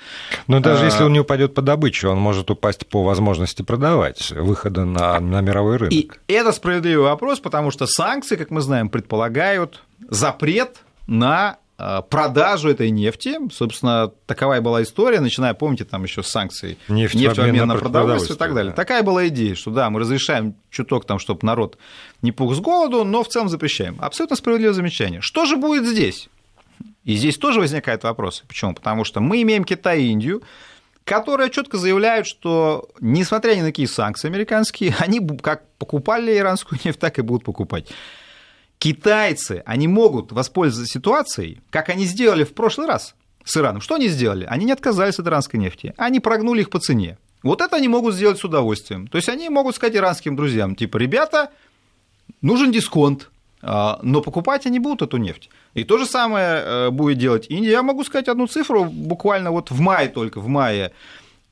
Но 0.48 0.60
даже 0.60 0.84
а... 0.84 0.86
если 0.86 1.04
он 1.04 1.14
не 1.14 1.20
упадет 1.20 1.54
по 1.54 1.62
добыче, 1.62 2.08
он 2.08 2.18
может 2.18 2.52
упасть 2.52 2.88
по 2.88 3.04
возможности 3.04 3.62
продавать, 3.62 4.32
выхода 4.32 4.86
на, 4.86 5.20
на 5.20 5.42
мировой 5.42 5.78
рынок. 5.78 6.20
И 6.28 6.34
это 6.34 6.52
справедливый 6.52 7.06
вопрос, 7.06 7.40
потому 7.40 7.72
что 7.72 7.88
санкции, 7.88 8.36
как 8.36 8.52
мы 8.52 8.62
знаем, 8.62 8.90
предполагают 8.90 9.82
запрет 10.10 10.78
на 11.08 11.58
а, 11.76 12.02
продажу 12.02 12.70
этой 12.70 12.92
нефти. 12.92 13.38
Собственно, 13.52 14.12
такова 14.26 14.58
и 14.58 14.60
была 14.62 14.84
история, 14.84 15.20
начиная, 15.20 15.54
помните, 15.54 15.86
там 15.86 16.04
еще 16.04 16.22
с 16.22 16.28
санкций 16.28 16.78
нефть, 16.88 17.16
нефть 17.16 17.38
в 17.38 17.42
обмен 17.42 17.68
на 17.68 17.76
продовольствие 17.76 18.36
и 18.36 18.40
так 18.40 18.54
далее. 18.54 18.72
Да. 18.72 18.76
Такая 18.76 19.04
была 19.04 19.28
идея, 19.28 19.56
что 19.56 19.72
да, 19.72 19.90
мы 19.90 20.00
разрешаем 20.00 20.56
чуток 20.70 21.06
там, 21.06 21.20
чтобы 21.20 21.40
народ 21.44 21.78
не 22.22 22.32
пух 22.32 22.56
с 22.56 22.60
голоду, 22.60 23.04
но 23.04 23.24
в 23.24 23.28
целом 23.28 23.50
запрещаем. 23.50 23.98
Абсолютно 24.00 24.36
справедливое 24.36 24.74
замечание. 24.74 25.22
Что 25.22 25.46
же 25.46 25.58
будет 25.58 25.86
здесь? 25.86 26.30
И 27.04 27.16
здесь 27.16 27.38
тоже 27.38 27.60
возникают 27.60 28.04
вопросы. 28.04 28.44
Почему? 28.48 28.74
Потому 28.74 29.04
что 29.04 29.20
мы 29.20 29.42
имеем 29.42 29.64
Китай 29.64 30.04
и 30.04 30.08
Индию, 30.08 30.42
которые 31.04 31.50
четко 31.50 31.78
заявляют, 31.78 32.28
что, 32.28 32.90
несмотря 33.02 33.56
ни 33.56 33.62
на 33.62 33.68
какие 33.68 33.88
санкции 33.88 34.28
американские, 34.28 34.96
они 35.00 35.20
как 35.42 35.68
покупали 35.78 36.38
иранскую 36.38 36.80
нефть, 36.84 37.00
так 37.00 37.20
и 37.20 37.22
будут 37.22 37.44
покупать. 37.44 37.90
Китайцы, 38.78 39.64
они 39.66 39.88
могут 39.88 40.32
воспользоваться 40.32 40.92
ситуацией, 40.92 41.62
как 41.70 41.90
они 41.90 42.06
сделали 42.06 42.44
в 42.44 42.54
прошлый 42.54 42.88
раз 42.88 43.16
с 43.46 43.56
Ираном. 43.58 43.82
Что 43.82 43.96
они 43.96 44.08
сделали? 44.08 44.46
Они 44.46 44.66
не 44.66 44.72
отказались 44.72 45.20
от 45.20 45.28
иранской 45.28 45.60
нефти, 45.60 45.94
они 45.98 46.20
прогнули 46.20 46.62
их 46.62 46.70
по 46.70 46.80
цене. 46.80 47.18
Вот 47.44 47.62
это 47.62 47.76
они 47.76 47.90
могут 47.90 48.16
сделать 48.16 48.40
с 48.40 48.44
удовольствием. 48.44 49.08
То 49.08 49.18
есть 49.18 49.28
они 49.28 49.50
могут 49.50 49.76
сказать 49.76 49.96
иранским 49.96 50.36
друзьям, 50.36 50.76
типа, 50.76 50.98
ребята, 50.98 51.52
нужен 52.42 52.72
дисконт, 52.72 53.30
но 53.63 54.22
покупать 54.22 54.65
они 54.65 54.79
будут 54.79 55.01
эту 55.01 55.17
нефть. 55.17 55.50
И 55.74 55.86
то 55.86 55.98
же 55.98 56.05
самое 56.05 56.62
э, 56.63 56.89
будет 56.89 57.17
делать 57.17 57.48
Индия. 57.50 57.72
Я 57.72 57.84
могу 57.84 58.03
сказать 58.03 58.27
одну 58.27 58.48
цифру, 58.48 58.84
буквально 58.86 59.51
вот 59.51 59.72
в 59.72 59.79
мае 59.79 60.10
только, 60.10 60.41
в 60.41 60.48
мае 60.48 60.91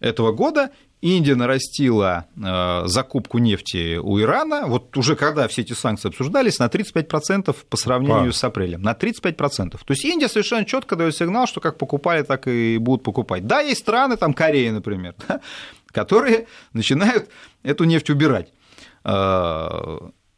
этого 0.02 0.34
года 0.34 0.72
Индия 1.02 1.36
нарастила 1.36 2.26
э, 2.36 2.84
закупку 2.86 3.40
нефти 3.40 3.98
у 3.98 4.20
Ирана, 4.20 4.68
вот 4.68 4.96
уже 4.98 5.16
когда 5.16 5.48
все 5.48 5.62
эти 5.62 5.74
санкции 5.74 6.10
обсуждались, 6.10 6.60
на 6.60 6.68
35% 6.68 7.56
по 7.70 7.78
сравнению 7.78 8.26
Пар. 8.26 8.34
с 8.34 8.44
апрелем. 8.44 8.82
На 8.84 8.92
35%. 8.94 9.72
То 9.72 9.80
есть 9.90 10.06
Индия 10.06 10.30
совершенно 10.30 10.64
четко 10.64 10.96
дает 10.96 11.16
сигнал, 11.16 11.48
что 11.48 11.60
как 11.60 11.78
покупали, 11.78 12.22
так 12.22 12.48
и 12.48 12.78
будут 12.78 13.04
покупать. 13.04 13.48
Да, 13.48 13.62
есть 13.62 13.82
страны, 13.82 14.16
там 14.16 14.34
Корея, 14.34 14.72
например, 14.72 15.16
которые 15.92 16.46
начинают 16.74 17.30
эту 17.64 17.86
нефть 17.86 18.10
убирать. 18.12 18.54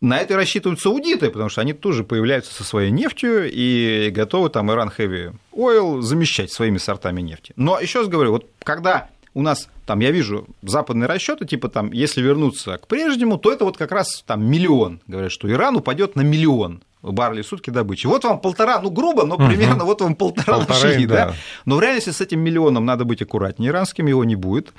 На 0.03 0.19
это 0.19 0.35
рассчитывают 0.35 0.81
саудиты, 0.81 1.29
потому 1.29 1.47
что 1.47 1.61
они 1.61 1.71
тоже 1.71 2.03
появляются 2.03 2.53
со 2.53 2.65
своей 2.65 2.91
нефтью 2.91 3.49
и 3.49 4.09
готовы 4.09 4.49
там 4.49 4.69
Иран 4.69 4.91
Heavy 4.97 5.33
Oil 5.53 6.01
замещать 6.01 6.51
своими 6.51 6.77
сортами 6.77 7.21
нефти. 7.21 7.53
Но 7.55 7.79
еще 7.79 7.99
раз 7.99 8.09
говорю, 8.09 8.31
вот 8.31 8.49
когда 8.63 9.07
у 9.33 9.41
нас 9.41 9.69
там, 9.85 10.01
я 10.01 10.11
вижу 10.11 10.45
западные 10.61 11.07
расчеты, 11.07 11.45
типа 11.45 11.69
там, 11.69 11.93
если 11.93 12.21
вернуться 12.21 12.77
к 12.79 12.87
прежнему, 12.87 13.37
то 13.37 13.49
это 13.49 13.63
вот 13.63 13.77
как 13.77 13.93
раз 13.93 14.25
там 14.27 14.45
миллион. 14.45 14.99
Говорят, 15.07 15.31
что 15.31 15.49
Иран 15.49 15.77
упадет 15.77 16.17
на 16.17 16.21
миллион 16.21 16.83
баррелей 17.01 17.43
в 17.43 17.47
сутки 17.47 17.69
добычи. 17.69 18.05
Вот 18.05 18.25
вам 18.25 18.41
полтора, 18.41 18.81
ну 18.81 18.89
грубо, 18.89 19.25
но 19.25 19.37
примерно 19.37 19.83
угу. 19.83 19.85
вот 19.85 20.01
вам 20.01 20.15
полтора 20.15 20.57
Полторы, 20.57 20.89
лошади, 20.89 21.05
да. 21.05 21.27
да. 21.27 21.33
Но 21.63 21.77
в 21.77 21.81
реальности 21.81 22.09
с 22.09 22.19
этим 22.19 22.41
миллионом 22.41 22.85
надо 22.85 23.05
быть 23.05 23.21
аккуратнее 23.21 23.71
иранским, 23.71 24.07
его 24.07 24.25
не 24.25 24.35
будет. 24.35 24.73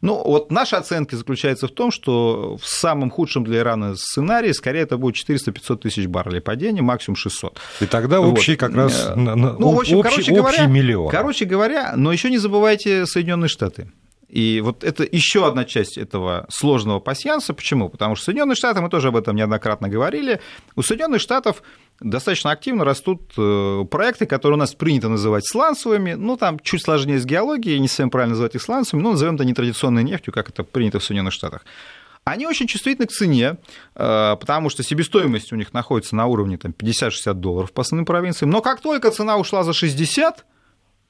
Ну, 0.00 0.22
вот 0.24 0.52
наши 0.52 0.76
оценки 0.76 1.16
заключаются 1.16 1.66
в 1.66 1.72
том, 1.72 1.90
что 1.90 2.56
в 2.56 2.66
самом 2.66 3.10
худшем 3.10 3.42
для 3.42 3.58
Ирана 3.58 3.96
сценарии, 3.96 4.52
скорее, 4.52 4.80
это 4.80 4.96
будет 4.96 5.16
400-500 5.16 5.76
тысяч 5.78 6.06
баррелей 6.06 6.40
падения, 6.40 6.82
максимум 6.82 7.16
600. 7.16 7.58
И 7.80 7.86
тогда 7.86 8.20
общий 8.20 8.52
вот. 8.52 8.60
как 8.60 8.74
раз 8.74 9.08
э, 9.08 9.14
ну, 9.16 9.72
в 9.72 9.78
общем, 9.78 9.98
общий, 9.98 10.10
короче 10.10 10.32
говоря, 10.32 10.62
общий 10.62 10.70
миллион. 10.70 11.10
Короче 11.10 11.44
говоря, 11.46 11.94
но 11.96 12.12
еще 12.12 12.30
не 12.30 12.38
забывайте 12.38 13.06
Соединенные 13.06 13.48
Штаты. 13.48 13.90
И 14.28 14.60
вот 14.60 14.84
это 14.84 15.08
еще 15.10 15.46
одна 15.46 15.64
часть 15.64 15.96
этого 15.96 16.46
сложного 16.50 17.00
пассианса. 17.00 17.54
Почему? 17.54 17.88
Потому 17.88 18.14
что 18.14 18.26
Соединенные 18.26 18.56
Штаты, 18.56 18.80
мы 18.82 18.90
тоже 18.90 19.08
об 19.08 19.16
этом 19.16 19.34
неоднократно 19.36 19.88
говорили, 19.88 20.40
у 20.76 20.82
Соединенных 20.82 21.22
Штатов 21.22 21.62
достаточно 22.00 22.50
активно 22.50 22.84
растут 22.84 23.32
э, 23.38 23.84
проекты, 23.90 24.26
которые 24.26 24.56
у 24.56 24.58
нас 24.58 24.74
принято 24.74 25.08
называть 25.08 25.46
сланцевыми. 25.46 26.12
Ну, 26.12 26.36
там 26.36 26.58
чуть 26.60 26.82
сложнее 26.82 27.18
с 27.18 27.24
геологией, 27.24 27.78
не 27.78 27.88
совсем 27.88 28.10
правильно 28.10 28.32
называть 28.32 28.54
их 28.54 28.62
сланцевыми, 28.62 29.02
но 29.02 29.12
назовем 29.12 29.36
это 29.36 29.46
нетрадиционной 29.46 30.04
нефтью, 30.04 30.34
как 30.34 30.50
это 30.50 30.62
принято 30.62 30.98
в 30.98 31.04
Соединенных 31.04 31.32
Штатах. 31.32 31.64
Они 32.24 32.46
очень 32.46 32.66
чувствительны 32.66 33.06
к 33.06 33.10
цене, 33.10 33.56
э, 33.94 34.36
потому 34.38 34.68
что 34.68 34.82
себестоимость 34.82 35.54
у 35.54 35.56
них 35.56 35.72
находится 35.72 36.14
на 36.14 36.26
уровне 36.26 36.58
там, 36.58 36.72
50-60 36.72 37.32
долларов 37.32 37.72
по 37.72 37.80
основным 37.80 38.04
провинциям. 38.04 38.50
Но 38.50 38.60
как 38.60 38.82
только 38.82 39.10
цена 39.10 39.38
ушла 39.38 39.64
за 39.64 39.72
60, 39.72 40.44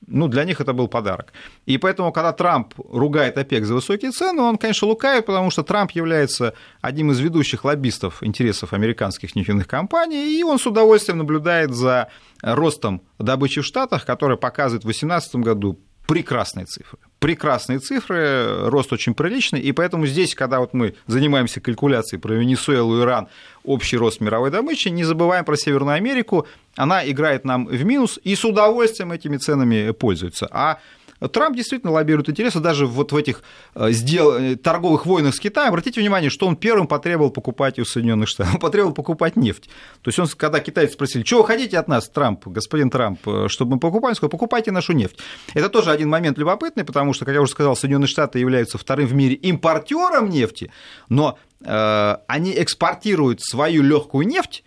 ну, 0.07 0.29
для 0.29 0.45
них 0.45 0.61
это 0.61 0.73
был 0.73 0.89
подарок. 0.89 1.33
И 1.67 1.77
поэтому, 1.77 2.13
когда 2.13 2.33
Трамп 2.33 2.75
ругает 2.79 3.37
ОПЕК 3.37 3.65
за 3.65 3.75
высокие 3.75 4.11
цены, 4.13 4.43
он, 4.43 4.57
конечно, 4.57 4.89
лукавит, 4.89 5.27
потому 5.27 5.51
что 5.51 5.63
Трамп 5.63 5.91
является 5.91 6.55
одним 6.81 7.11
из 7.11 7.21
ведущих 7.21 7.65
лоббистов 7.65 8.23
интересов 8.23 8.73
американских 8.73 9.35
нефтяных 9.37 9.67
компаний, 9.67 10.39
и 10.39 10.43
он 10.43 10.59
с 10.59 10.67
удовольствием 10.67 11.19
наблюдает 11.19 11.75
за 11.75 12.09
ростом 12.43 13.03
добычи 13.19 13.61
в 13.61 13.67
Штатах, 13.67 14.07
который 14.07 14.37
показывает 14.37 14.83
в 14.83 14.87
2018 14.87 15.37
году 15.37 15.81
прекрасные 16.07 16.67
цифры. 16.67 17.01
Прекрасные 17.19 17.81
цифры, 17.81 18.69
рост 18.69 18.93
очень 18.93 19.13
приличный, 19.13 19.61
и 19.61 19.73
поэтому 19.73 20.07
здесь, 20.07 20.37
когда 20.37 20.61
вот 20.61 20.73
мы 20.73 20.95
занимаемся 21.09 21.61
калькуляцией 21.61 22.21
про 22.21 22.35
Венесуэлу, 22.35 23.01
Иран, 23.01 23.27
общий 23.65 23.97
рост 23.97 24.21
мировой 24.21 24.51
добычи, 24.53 24.87
не 24.89 25.03
забываем 25.03 25.45
про 25.45 25.57
Северную 25.57 25.97
Америку, 25.97 26.47
она 26.77 27.09
играет 27.09 27.45
нам 27.45 27.67
в 27.67 27.85
минус 27.85 28.21
и 28.23 28.37
с 28.37 28.45
удовольствием 28.45 29.11
этими 29.11 29.37
ценами 29.37 29.91
пользуется. 29.91 30.49
А 30.53 30.79
Трамп 31.21 31.57
действительно 31.57 31.93
лоббирует 31.93 32.29
интересы 32.29 32.61
даже 32.61 32.87
вот 32.87 33.13
в 33.13 33.17
этих 33.17 33.43
э, 33.75 33.91
сдел... 33.91 34.57
Торговых 34.57 35.07
войнах 35.07 35.35
с 35.35 35.41
Китаем. 35.41 35.71
Обратите 35.71 36.01
внимание, 36.01 36.31
что 36.31 36.47
он 36.47 36.57
первым 36.57 36.87
потребовал 36.87 37.31
покупать 37.31 37.79
у 37.79 37.85
Соединенных 37.85 38.29
Штатов. 38.29 38.55
Он 38.55 38.61
потребовал 38.61 38.95
покупать 38.95 39.37
нефть. 39.37 39.69
То 40.03 40.09
есть 40.09 40.19
он, 40.19 40.27
когда 40.29 40.61
китайцы 40.61 40.95
спросили, 40.95 41.25
что 41.25 41.39
вы 41.39 41.47
хотите 41.47 41.79
от 41.79 41.89
нас, 41.89 42.09
Трамп, 42.09 42.47
господин 42.47 42.91
Трамп, 42.91 43.21
э, 43.27 43.47
чтобы 43.49 43.75
мы 43.75 43.81
покупали, 43.81 44.13
он 44.13 44.17
сказал, 44.17 44.31
покупайте 44.31 44.71
нашу 44.71 44.93
нефть. 44.93 45.19
Это 45.55 45.69
тоже 45.69 45.91
один 45.91 46.09
момент 46.09 46.39
любопытный, 46.39 46.85
потому 46.85 47.13
что, 47.13 47.25
как 47.25 47.35
я 47.35 47.41
уже 47.41 47.51
сказал, 47.51 47.77
Соединенные 47.77 48.09
Штаты 48.09 48.39
являются 48.39 48.79
вторым 48.79 49.07
в 49.07 49.15
мире 49.15 49.35
импортером 49.35 50.29
нефти, 50.29 50.71
но 51.09 51.39
э, 51.61 52.17
они 52.27 52.53
экспортируют 52.57 53.43
свою 53.43 53.83
легкую 53.83 54.27
нефть 54.27 54.65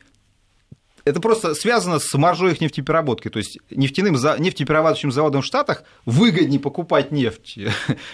это 1.06 1.20
просто 1.20 1.56
связано 1.56 2.00
с 2.00 2.14
маржой 2.14 2.54
их 2.54 2.62
нефтепереработки. 2.62 3.30
То 3.30 3.40
есть 3.40 3.60
нефтяным, 3.70 4.14
нефтеперерабатывающим 4.14 5.12
заводам 5.12 5.42
в 5.42 5.46
Штатах 5.46 5.84
выгоднее 6.06 6.60
покупать 6.60 7.12
нефть 7.12 7.60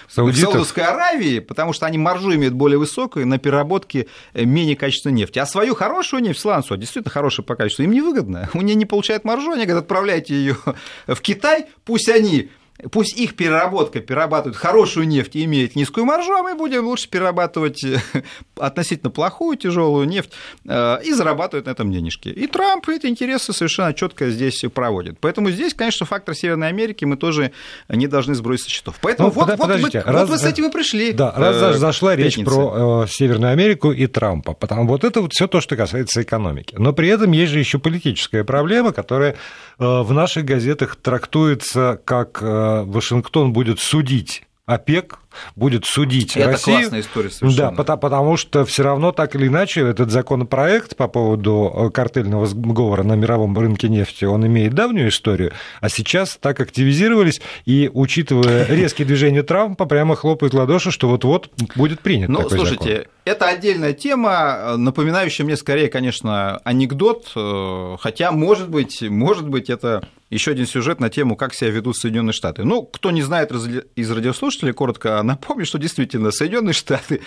Саудитов. 0.09 0.49
в 0.49 0.51
Саудовской 0.51 0.83
Аравии, 0.83 1.39
потому 1.39 1.73
что 1.73 1.85
они 1.85 1.97
маржу 1.97 2.33
имеют 2.35 2.53
более 2.53 2.77
высокую 2.77 3.27
на 3.27 3.37
переработке 3.39 4.07
э, 4.33 4.45
менее 4.45 4.75
качественной 4.75 5.15
нефти. 5.15 5.39
А 5.39 5.45
свою 5.45 5.75
хорошую 5.75 6.21
нефть, 6.21 6.39
сланцу, 6.39 6.77
действительно 6.77 7.11
хорошая 7.11 7.45
по 7.45 7.55
качеству, 7.55 7.83
им 7.83 7.91
невыгодно. 7.91 8.49
У 8.53 8.61
нее 8.61 8.75
не 8.75 8.85
получают 8.85 9.23
маржу, 9.23 9.51
они 9.51 9.65
говорят, 9.65 9.83
отправляйте 9.83 10.33
ее 10.33 10.57
в 11.07 11.19
Китай, 11.21 11.65
пусть 11.85 12.09
они 12.09 12.49
Пусть 12.91 13.17
их 13.17 13.35
переработка 13.35 14.01
перерабатывает 14.01 14.55
хорошую 14.55 15.07
нефть 15.07 15.35
и 15.35 15.45
имеет 15.45 15.75
низкую 15.75 16.05
маржу, 16.05 16.33
а 16.33 16.43
мы 16.43 16.55
будем 16.55 16.85
лучше 16.85 17.09
перерабатывать 17.09 17.83
э, 17.83 17.99
относительно 18.55 19.09
плохую 19.09 19.57
тяжелую 19.57 20.07
нефть 20.07 20.31
э, 20.65 20.99
и 21.03 21.11
зарабатывать 21.11 21.65
на 21.65 21.71
этом 21.71 21.91
денежки. 21.91 22.29
И 22.29 22.45
Трамп 22.45 22.87
эти 22.89 23.07
интересы 23.07 23.51
совершенно 23.51 23.93
четко 23.95 24.29
здесь 24.29 24.63
проводит. 24.73 25.19
Поэтому 25.19 25.49
здесь, 25.49 25.73
конечно, 25.73 26.05
фактор 26.05 26.35
Северной 26.35 26.67
Америки 26.67 27.03
мы 27.05 27.17
тоже 27.17 27.51
не 27.89 28.05
должны 28.05 28.35
сбросить 28.35 28.65
со 28.65 28.69
счетов. 28.69 28.99
Поэтому 29.01 29.29
ну, 29.29 29.33
вот, 29.33 29.57
вот, 29.57 29.67
мы, 29.67 29.89
раз, 29.91 30.21
вот 30.21 30.29
мы 30.29 30.37
с 30.37 30.43
этим 30.43 30.65
и 30.67 30.71
пришли. 30.71 31.13
Да, 31.13 31.33
раз 31.35 31.55
э, 31.55 31.73
зашла 31.79 32.15
речь 32.15 32.37
про 32.43 33.05
э, 33.05 33.07
Северную 33.09 33.53
Америку 33.53 33.91
и 33.91 34.05
Трампа, 34.05 34.53
потому 34.53 34.85
вот 34.87 35.03
это 35.03 35.21
вот 35.21 35.33
все 35.33 35.47
то, 35.47 35.61
что 35.61 35.75
касается 35.75 36.21
экономики. 36.21 36.75
Но 36.77 36.93
при 36.93 37.09
этом 37.09 37.31
есть 37.31 37.53
же 37.53 37.59
еще 37.59 37.79
политическая 37.79 38.43
проблема, 38.43 38.93
которая 38.93 39.35
в 39.79 40.11
наших 40.11 40.45
газетах 40.45 40.95
трактуется 40.95 41.99
как 42.03 42.41
Вашингтон 42.83 43.53
будет 43.53 43.79
судить 43.79 44.43
ОПЕК 44.67 45.19
будет 45.55 45.85
судить 45.85 46.35
Это 46.35 46.51
Россию. 46.51 46.79
классная 46.79 46.99
история 46.99 47.29
совершенно. 47.29 47.69
Да, 47.69 47.75
потому, 47.75 47.99
потому 47.99 48.37
что 48.37 48.65
все 48.65 48.83
равно 48.83 49.13
так 49.13 49.33
или 49.35 49.47
иначе 49.47 49.79
этот 49.81 50.11
законопроект 50.11 50.97
по 50.97 51.07
поводу 51.07 51.71
э, 51.73 51.89
картельного 51.89 52.47
сговора 52.47 53.03
на 53.03 53.13
мировом 53.13 53.57
рынке 53.57 53.87
нефти, 53.87 54.25
он 54.25 54.45
имеет 54.45 54.73
давнюю 54.73 55.07
историю, 55.07 55.53
а 55.79 55.87
сейчас 55.87 56.37
так 56.41 56.59
активизировались, 56.59 57.39
и 57.65 57.89
учитывая 57.93 58.65
резкие 58.69 59.07
движения 59.07 59.41
Трампа, 59.41 59.85
прямо 59.85 60.17
хлопают 60.17 60.53
ладоши, 60.53 60.91
что 60.91 61.07
вот-вот 61.07 61.49
будет 61.75 62.01
принят 62.01 62.27
Ну, 62.27 62.39
такой 62.39 62.57
слушайте, 62.57 62.89
закон. 62.97 63.11
это 63.23 63.47
отдельная 63.47 63.93
тема, 63.93 64.75
напоминающая 64.75 65.45
мне 65.45 65.55
скорее, 65.55 65.87
конечно, 65.87 66.57
анекдот, 66.65 67.31
э, 67.37 67.95
хотя, 68.01 68.33
может 68.33 68.69
быть, 68.69 69.01
может 69.01 69.47
быть, 69.47 69.69
это 69.69 70.05
еще 70.29 70.51
один 70.51 70.65
сюжет 70.65 70.99
на 70.99 71.09
тему, 71.09 71.35
как 71.35 71.53
себя 71.53 71.71
ведут 71.71 71.97
Соединенные 71.97 72.33
Штаты. 72.33 72.63
Ну, 72.63 72.83
кто 72.83 73.11
не 73.11 73.21
знает 73.21 73.51
из 73.51 74.11
радиослушателей, 74.11 74.73
коротко 74.73 75.21
напомню, 75.23 75.65
что 75.65 75.77
действительно 75.77 76.31
Соединенные 76.31 76.73
Штаты 76.73 77.21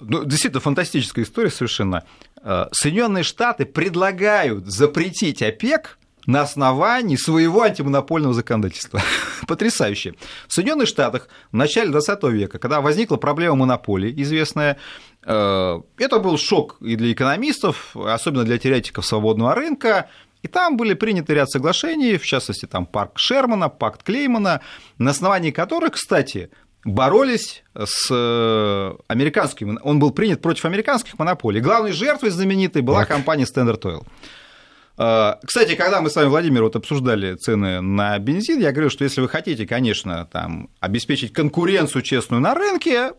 ну, 0.00 0.24
действительно 0.24 0.60
фантастическая 0.60 1.24
история 1.24 1.50
совершенно. 1.50 2.04
Э, 2.42 2.66
Соединенные 2.72 3.24
Штаты 3.24 3.66
предлагают 3.66 4.66
запретить 4.66 5.42
ОПЕК 5.42 5.98
на 6.26 6.42
основании 6.42 7.16
своего 7.16 7.62
антимонопольного 7.62 8.34
законодательства. 8.34 9.00
Потрясающе. 9.48 10.14
В 10.46 10.52
Соединенных 10.52 10.86
Штатах 10.86 11.28
в 11.50 11.56
начале 11.56 11.90
20 11.90 12.22
века, 12.24 12.58
когда 12.58 12.80
возникла 12.80 13.16
проблема 13.16 13.56
монополии 13.56 14.12
известная, 14.22 14.76
э, 15.24 15.80
это 15.96 16.18
был 16.18 16.38
шок 16.38 16.76
и 16.80 16.96
для 16.96 17.12
экономистов, 17.12 17.96
особенно 17.96 18.44
для 18.44 18.58
теоретиков 18.58 19.06
свободного 19.06 19.54
рынка, 19.54 20.10
и 20.42 20.48
там 20.48 20.76
были 20.76 20.94
приняты 20.94 21.34
ряд 21.34 21.50
соглашений, 21.50 22.16
в 22.16 22.24
частности, 22.24 22.66
там 22.66 22.86
парк 22.86 23.18
Шермана, 23.18 23.68
пакт 23.68 24.02
Клеймана, 24.02 24.60
на 24.98 25.10
основании 25.10 25.50
которых, 25.50 25.94
кстати, 25.94 26.50
боролись 26.84 27.64
с 27.74 28.08
э, 28.10 28.92
американскими, 29.08 29.78
он 29.82 29.98
был 29.98 30.10
принят 30.10 30.40
против 30.40 30.64
американских 30.64 31.18
монополий. 31.18 31.60
Главной 31.60 31.92
жертвой 31.92 32.30
знаменитой 32.30 32.82
была 32.82 33.00
так. 33.00 33.08
компания 33.08 33.44
Standard 33.44 33.80
Oil. 33.82 34.06
Э, 34.96 35.34
кстати, 35.44 35.74
когда 35.74 36.00
мы 36.00 36.10
с 36.10 36.16
вами, 36.16 36.28
Владимир, 36.28 36.62
вот 36.62 36.76
обсуждали 36.76 37.34
цены 37.34 37.80
на 37.80 38.18
бензин, 38.18 38.60
я 38.60 38.72
говорил, 38.72 38.90
что 38.90 39.04
если 39.04 39.20
вы 39.20 39.28
хотите, 39.28 39.66
конечно, 39.66 40.28
там, 40.32 40.70
обеспечить 40.80 41.32
конкуренцию 41.32 42.02
честную 42.02 42.40
на 42.40 42.54
рынке, 42.54 43.12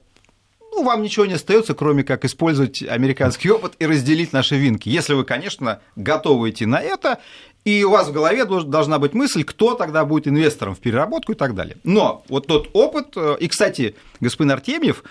ну, 0.71 0.83
вам 0.83 1.01
ничего 1.01 1.25
не 1.25 1.33
остается, 1.33 1.73
кроме 1.73 2.03
как 2.03 2.25
использовать 2.25 2.81
американский 2.83 3.49
опыт 3.49 3.73
и 3.79 3.85
разделить 3.85 4.33
наши 4.33 4.55
винки. 4.55 4.89
Если 4.89 5.13
вы, 5.13 5.23
конечно, 5.23 5.81
готовы 5.95 6.51
идти 6.51 6.65
на 6.65 6.81
это, 6.81 7.19
и 7.65 7.83
у 7.83 7.91
вас 7.91 8.07
в 8.07 8.13
голове 8.13 8.45
должна 8.45 8.99
быть 8.99 9.13
мысль, 9.13 9.43
кто 9.43 9.75
тогда 9.75 10.05
будет 10.05 10.27
инвестором 10.27 10.75
в 10.75 10.79
переработку 10.79 11.33
и 11.33 11.35
так 11.35 11.55
далее. 11.55 11.77
Но 11.83 12.23
вот 12.29 12.47
тот 12.47 12.69
опыт, 12.73 13.09
э, 13.15 13.37
и, 13.39 13.47
кстати, 13.47 13.95
господин 14.19 14.51
Артемьев, 14.51 15.03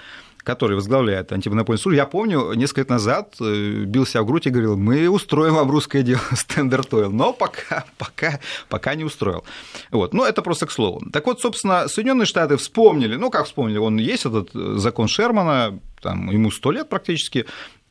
который 0.48 0.76
возглавляет 0.76 1.30
антимонопольный 1.30 1.78
суд, 1.78 1.92
я 1.92 2.06
помню, 2.06 2.54
несколько 2.54 2.80
лет 2.80 2.88
назад 2.88 3.34
э, 3.38 3.84
бил 3.84 4.06
себя 4.06 4.22
в 4.22 4.26
грудь 4.26 4.46
и 4.46 4.50
говорил, 4.50 4.78
мы 4.78 5.06
устроим 5.10 5.56
вам 5.56 5.70
русское 5.70 6.02
дело 6.02 6.22
Standard 6.32 6.88
Oil, 6.88 7.10
но 7.10 7.34
пока, 7.34 7.84
пока, 7.98 8.40
пока 8.70 8.94
не 8.94 9.04
устроил. 9.04 9.44
Вот. 9.90 10.14
Но 10.14 10.26
это 10.26 10.40
просто 10.40 10.64
к 10.64 10.70
слову. 10.70 11.02
Так 11.12 11.26
вот, 11.26 11.42
собственно, 11.42 11.86
Соединенные 11.86 12.24
Штаты 12.24 12.56
вспомнили, 12.56 13.16
ну, 13.16 13.28
как 13.28 13.44
вспомнили, 13.44 13.76
он 13.76 13.98
есть 13.98 14.24
этот 14.24 14.48
э, 14.54 14.76
закон 14.78 15.06
Шермана, 15.06 15.80
там, 16.00 16.30
ему 16.30 16.50
сто 16.50 16.72
лет 16.72 16.88
практически, 16.88 17.44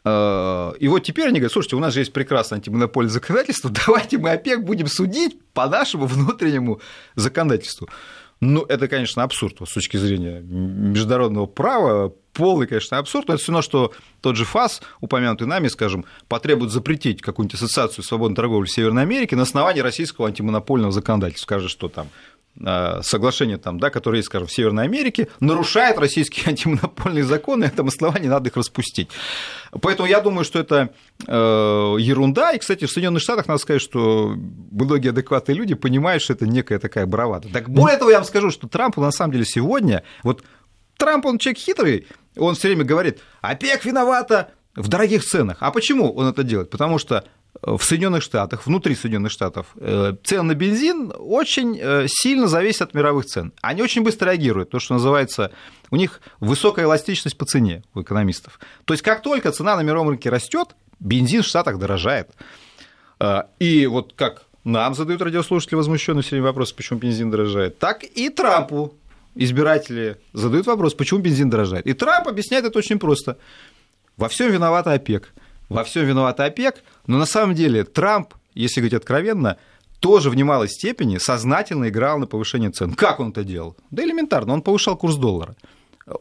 Э, 0.07 0.73
и 0.79 0.87
вот 0.87 1.03
теперь 1.03 1.27
они 1.27 1.39
говорят, 1.39 1.51
слушайте, 1.51 1.75
у 1.75 1.79
нас 1.79 1.93
же 1.93 1.99
есть 1.99 2.13
прекрасное 2.13 2.57
антимонопольное 2.57 3.11
законодательство, 3.11 3.69
давайте 3.85 4.17
мы 4.17 4.31
ОПЕК 4.31 4.63
будем 4.63 4.87
судить 4.87 5.37
по 5.53 5.67
нашему 5.67 6.05
внутреннему 6.05 6.79
законодательству. 7.15 7.89
Ну, 8.39 8.63
это, 8.63 8.87
конечно, 8.87 9.23
абсурд 9.23 9.57
с 9.67 9.73
точки 9.73 9.97
зрения 9.97 10.41
международного 10.41 11.47
права, 11.47 12.13
полный, 12.33 12.67
конечно, 12.67 12.99
абсурд. 12.99 13.27
Но 13.27 13.33
это 13.33 13.43
все 13.43 13.51
равно, 13.51 13.61
что 13.63 13.93
тот 14.21 14.35
же 14.35 14.45
ФАС, 14.45 14.81
упомянутый 15.01 15.47
нами, 15.47 15.67
скажем, 15.69 16.05
потребует 16.27 16.71
запретить 16.71 17.21
какую-нибудь 17.21 17.55
ассоциацию 17.55 18.03
свободной 18.03 18.35
торговли 18.35 18.67
в 18.67 18.71
Северной 18.71 19.03
Америке 19.03 19.35
на 19.35 19.43
основании 19.43 19.81
российского 19.81 20.27
антимонопольного 20.27 20.91
законодательства. 20.91 21.45
Скажет, 21.47 21.71
что 21.71 21.89
там 21.89 22.09
соглашение, 22.59 23.57
там, 23.57 23.79
да, 23.79 23.89
которое 23.89 24.17
есть, 24.17 24.27
скажем, 24.27 24.47
в 24.47 24.51
Северной 24.51 24.85
Америке, 24.85 25.27
нарушает 25.39 25.97
российские 25.97 26.45
антимонопольные 26.47 27.23
законы, 27.23 27.65
и 27.65 27.67
на 27.67 27.71
этом 27.71 27.87
основании 27.87 28.27
надо 28.27 28.49
их 28.49 28.57
распустить. 28.57 29.09
Поэтому 29.81 30.07
я 30.07 30.21
думаю, 30.21 30.43
что 30.45 30.59
это 30.59 30.89
э, 31.27 31.31
ерунда. 31.99 32.51
И, 32.53 32.59
кстати, 32.59 32.85
в 32.85 32.91
Соединенных 32.91 33.21
Штатах 33.21 33.47
надо 33.47 33.59
сказать, 33.59 33.81
что 33.81 34.35
многие 34.71 35.09
адекватные 35.09 35.55
люди 35.55 35.75
понимают, 35.75 36.23
что 36.23 36.33
это 36.33 36.47
некая 36.47 36.79
такая 36.79 37.05
бравада. 37.05 37.49
Так 37.51 37.69
более 37.69 37.97
того, 37.97 38.11
я 38.11 38.17
вам 38.17 38.25
скажу, 38.25 38.51
что 38.51 38.67
Трампу 38.67 39.01
на 39.01 39.11
самом 39.11 39.33
деле 39.33 39.45
сегодня, 39.45 40.03
вот 40.23 40.43
Трамп, 40.97 41.25
он 41.25 41.37
человек 41.37 41.59
хитрый, 41.59 42.07
он 42.35 42.55
все 42.55 42.69
время 42.69 42.83
говорит, 42.83 43.19
ОПЕК 43.41 43.85
виновата 43.85 44.51
в 44.75 44.87
дорогих 44.87 45.23
ценах. 45.23 45.57
А 45.59 45.71
почему 45.71 46.11
он 46.13 46.27
это 46.27 46.43
делает? 46.43 46.69
Потому 46.69 46.97
что 46.97 47.23
в 47.61 47.81
Соединенных 47.81 48.23
Штатах, 48.23 48.65
внутри 48.65 48.95
Соединенных 48.95 49.31
Штатов, 49.31 49.67
э, 49.75 50.13
цены 50.23 50.43
на 50.43 50.53
бензин 50.53 51.11
очень 51.17 51.77
э, 51.79 52.05
сильно 52.07 52.47
зависят 52.47 52.89
от 52.89 52.93
мировых 52.93 53.25
цен. 53.25 53.51
Они 53.61 53.81
очень 53.81 54.03
быстро 54.03 54.29
реагируют, 54.29 54.69
то, 54.69 54.79
что 54.79 54.93
называется, 54.93 55.51
у 55.89 55.95
них 55.95 56.21
высокая 56.39 56.85
эластичность 56.85 57.37
по 57.37 57.45
цене 57.45 57.83
у 57.93 58.01
экономистов. 58.01 58.59
То 58.85 58.93
есть, 58.93 59.03
как 59.03 59.21
только 59.21 59.51
цена 59.51 59.75
на 59.75 59.81
мировом 59.81 60.09
рынке 60.09 60.29
растет, 60.29 60.75
бензин 60.99 61.41
в 61.41 61.47
Штатах 61.47 61.79
дорожает. 61.79 62.29
Э, 63.19 63.43
и 63.59 63.87
вот 63.87 64.13
как 64.15 64.43
нам 64.63 64.93
задают 64.93 65.21
радиослушатели 65.21 65.75
возмущенные 65.75 66.23
все 66.23 66.31
время 66.31 66.47
вопрос, 66.47 66.73
почему 66.73 66.99
бензин 66.99 67.31
дорожает, 67.31 67.79
так 67.79 68.03
и 68.03 68.29
Трампу 68.29 68.93
избиратели 69.33 70.17
задают 70.33 70.67
вопрос, 70.67 70.93
почему 70.93 71.21
бензин 71.21 71.49
дорожает. 71.49 71.85
И 71.85 71.93
Трамп 71.93 72.27
объясняет 72.27 72.65
это 72.65 72.77
очень 72.77 72.99
просто. 72.99 73.37
Во 74.17 74.27
всем 74.29 74.51
виновата 74.51 74.91
ОПЕК 74.93 75.31
во 75.69 75.83
всем 75.83 76.05
виноват 76.05 76.39
ОПЕК, 76.39 76.83
но 77.07 77.17
на 77.17 77.25
самом 77.25 77.55
деле 77.55 77.83
Трамп, 77.83 78.33
если 78.53 78.79
говорить 78.79 78.93
откровенно, 78.93 79.57
тоже 79.99 80.29
в 80.29 80.35
немалой 80.35 80.69
степени 80.69 81.17
сознательно 81.17 81.89
играл 81.89 82.19
на 82.19 82.27
повышение 82.27 82.69
цен. 82.69 82.93
Как 82.93 83.19
он 83.19 83.29
это 83.29 83.43
делал? 83.43 83.75
Да 83.91 84.03
элементарно, 84.03 84.53
он 84.53 84.61
повышал 84.61 84.95
курс 84.95 85.15
доллара. 85.15 85.55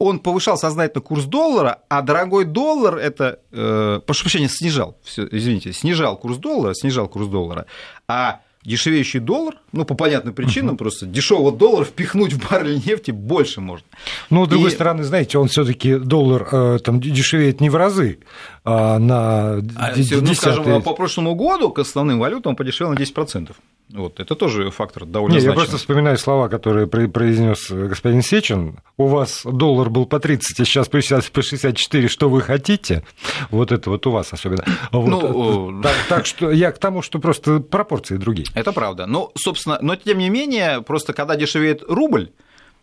Он 0.01 0.19
повышал 0.19 0.57
сознательно 0.57 1.01
курс 1.01 1.25
доллара, 1.25 1.83
а 1.89 2.03
дорогой 2.03 2.45
доллар 2.45 2.97
это, 2.97 3.39
э, 3.53 4.01
прошу 4.05 4.23
прощения, 4.23 4.49
снижал, 4.49 4.99
все, 5.05 5.29
извините, 5.31 5.73
снижал 5.73 6.17
курс 6.17 6.39
доллара, 6.39 6.75
снижал 6.75 7.09
курс 7.09 7.29
доллара, 7.29 7.67
а 8.09 8.41
дешевеющий 8.66 9.20
доллар, 9.20 9.55
ну, 9.72 9.85
по 9.85 9.94
понятным 9.94 10.35
причинам, 10.35 10.74
угу. 10.74 10.79
просто 10.79 11.07
дешевого 11.07 11.52
доллара 11.52 11.85
впихнуть 11.85 12.33
в 12.33 12.50
баррель 12.50 12.83
нефти 12.85 13.12
больше 13.12 13.61
можно. 13.61 13.87
Ну, 14.29 14.44
с 14.44 14.48
другой 14.48 14.70
и... 14.70 14.74
стороны, 14.74 15.05
знаете, 15.05 15.38
он 15.38 15.48
все 15.48 15.64
таки 15.64 15.96
доллар 15.96 16.48
э, 16.50 16.79
там 16.83 17.00
дешевеет 17.00 17.61
не 17.61 17.70
в 17.70 17.76
разы, 17.76 18.18
а 18.64 18.98
на 18.98 19.62
а, 19.76 19.94
Ну, 19.96 20.35
скажем, 20.35 20.83
по 20.83 20.94
прошлому 20.94 21.35
году 21.35 21.70
к 21.70 21.79
основным 21.79 22.18
валютам 22.18 22.50
он 22.50 22.57
подешевел 22.57 22.92
на 22.92 22.98
10%. 22.98 23.52
Вот, 23.88 24.18
это 24.18 24.35
тоже 24.35 24.70
фактор 24.70 25.05
довольно 25.05 25.35
Не, 25.35 25.40
значимый. 25.40 25.55
Я 25.55 25.64
просто 25.64 25.79
вспоминаю 25.79 26.18
слова, 26.18 26.49
которые 26.49 26.88
произнес 26.88 27.70
господин 27.70 28.20
Сечин. 28.20 28.81
У 28.96 29.07
вас 29.07 29.42
доллар 29.44 29.90
был 29.90 30.07
по 30.07 30.18
30, 30.18 30.61
а 30.61 30.64
сейчас 30.64 30.88
по 30.88 31.01
64, 31.01 32.09
что 32.09 32.29
вы 32.29 32.40
хотите? 32.40 33.05
Вот 33.51 33.70
это 33.70 33.90
вот 33.90 34.05
у 34.07 34.11
вас 34.11 34.33
особенно. 34.33 34.64
Вот. 34.90 35.09
Ну, 35.09 35.83
так, 35.83 35.94
так 36.09 36.27
что 36.27 36.51
я 36.51 36.72
к 36.72 36.79
тому, 36.79 37.01
что 37.01 37.20
просто 37.20 37.61
пропорции 37.61 38.16
другие. 38.16 38.49
Это 38.55 38.72
правда. 38.72 39.07
Ну, 39.07 39.31
собственно, 39.37 39.79
но 39.81 39.94
тем 39.94 40.18
не 40.18 40.31
менее, 40.31 40.83
просто 40.83 41.12
когда 41.12 41.37
дешевеет 41.37 41.85
рубль, 41.87 42.31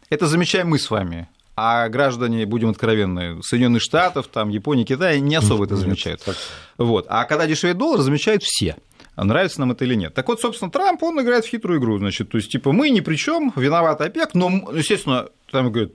это 0.09 0.27
замечаем 0.27 0.69
мы 0.69 0.79
с 0.79 0.89
вами. 0.89 1.27
А 1.55 1.89
граждане, 1.89 2.45
будем 2.45 2.69
откровенны, 2.69 3.43
Соединенных 3.43 3.81
Штатов, 3.81 4.27
там, 4.27 4.49
Японии, 4.49 4.85
Китая 4.85 5.19
не 5.19 5.35
особо 5.35 5.65
это 5.65 5.75
замечают. 5.75 6.21
Вот. 6.77 7.05
А 7.09 7.25
когда 7.25 7.45
дешевеет 7.45 7.77
доллар, 7.77 7.99
замечают 7.99 8.41
все 8.41 8.77
нравится 9.15 9.60
нам 9.60 9.71
это 9.71 9.86
или 9.86 9.95
нет. 9.95 10.13
Так 10.13 10.28
вот, 10.28 10.41
собственно, 10.41 10.71
Трамп, 10.71 11.04
он 11.04 11.21
играет 11.21 11.45
в 11.45 11.49
хитрую 11.49 11.80
игру, 11.80 11.97
значит, 11.99 12.30
то 12.30 12.38
есть, 12.38 12.52
типа, 12.52 12.71
мы 12.71 12.89
ни 12.89 12.99
при 13.02 13.15
чем, 13.15 13.54
виноват 13.56 14.02
ОПЕК, 14.02 14.34
но, 14.34 14.49
естественно, 14.73 15.30
там 15.52 15.71
говорят, 15.71 15.91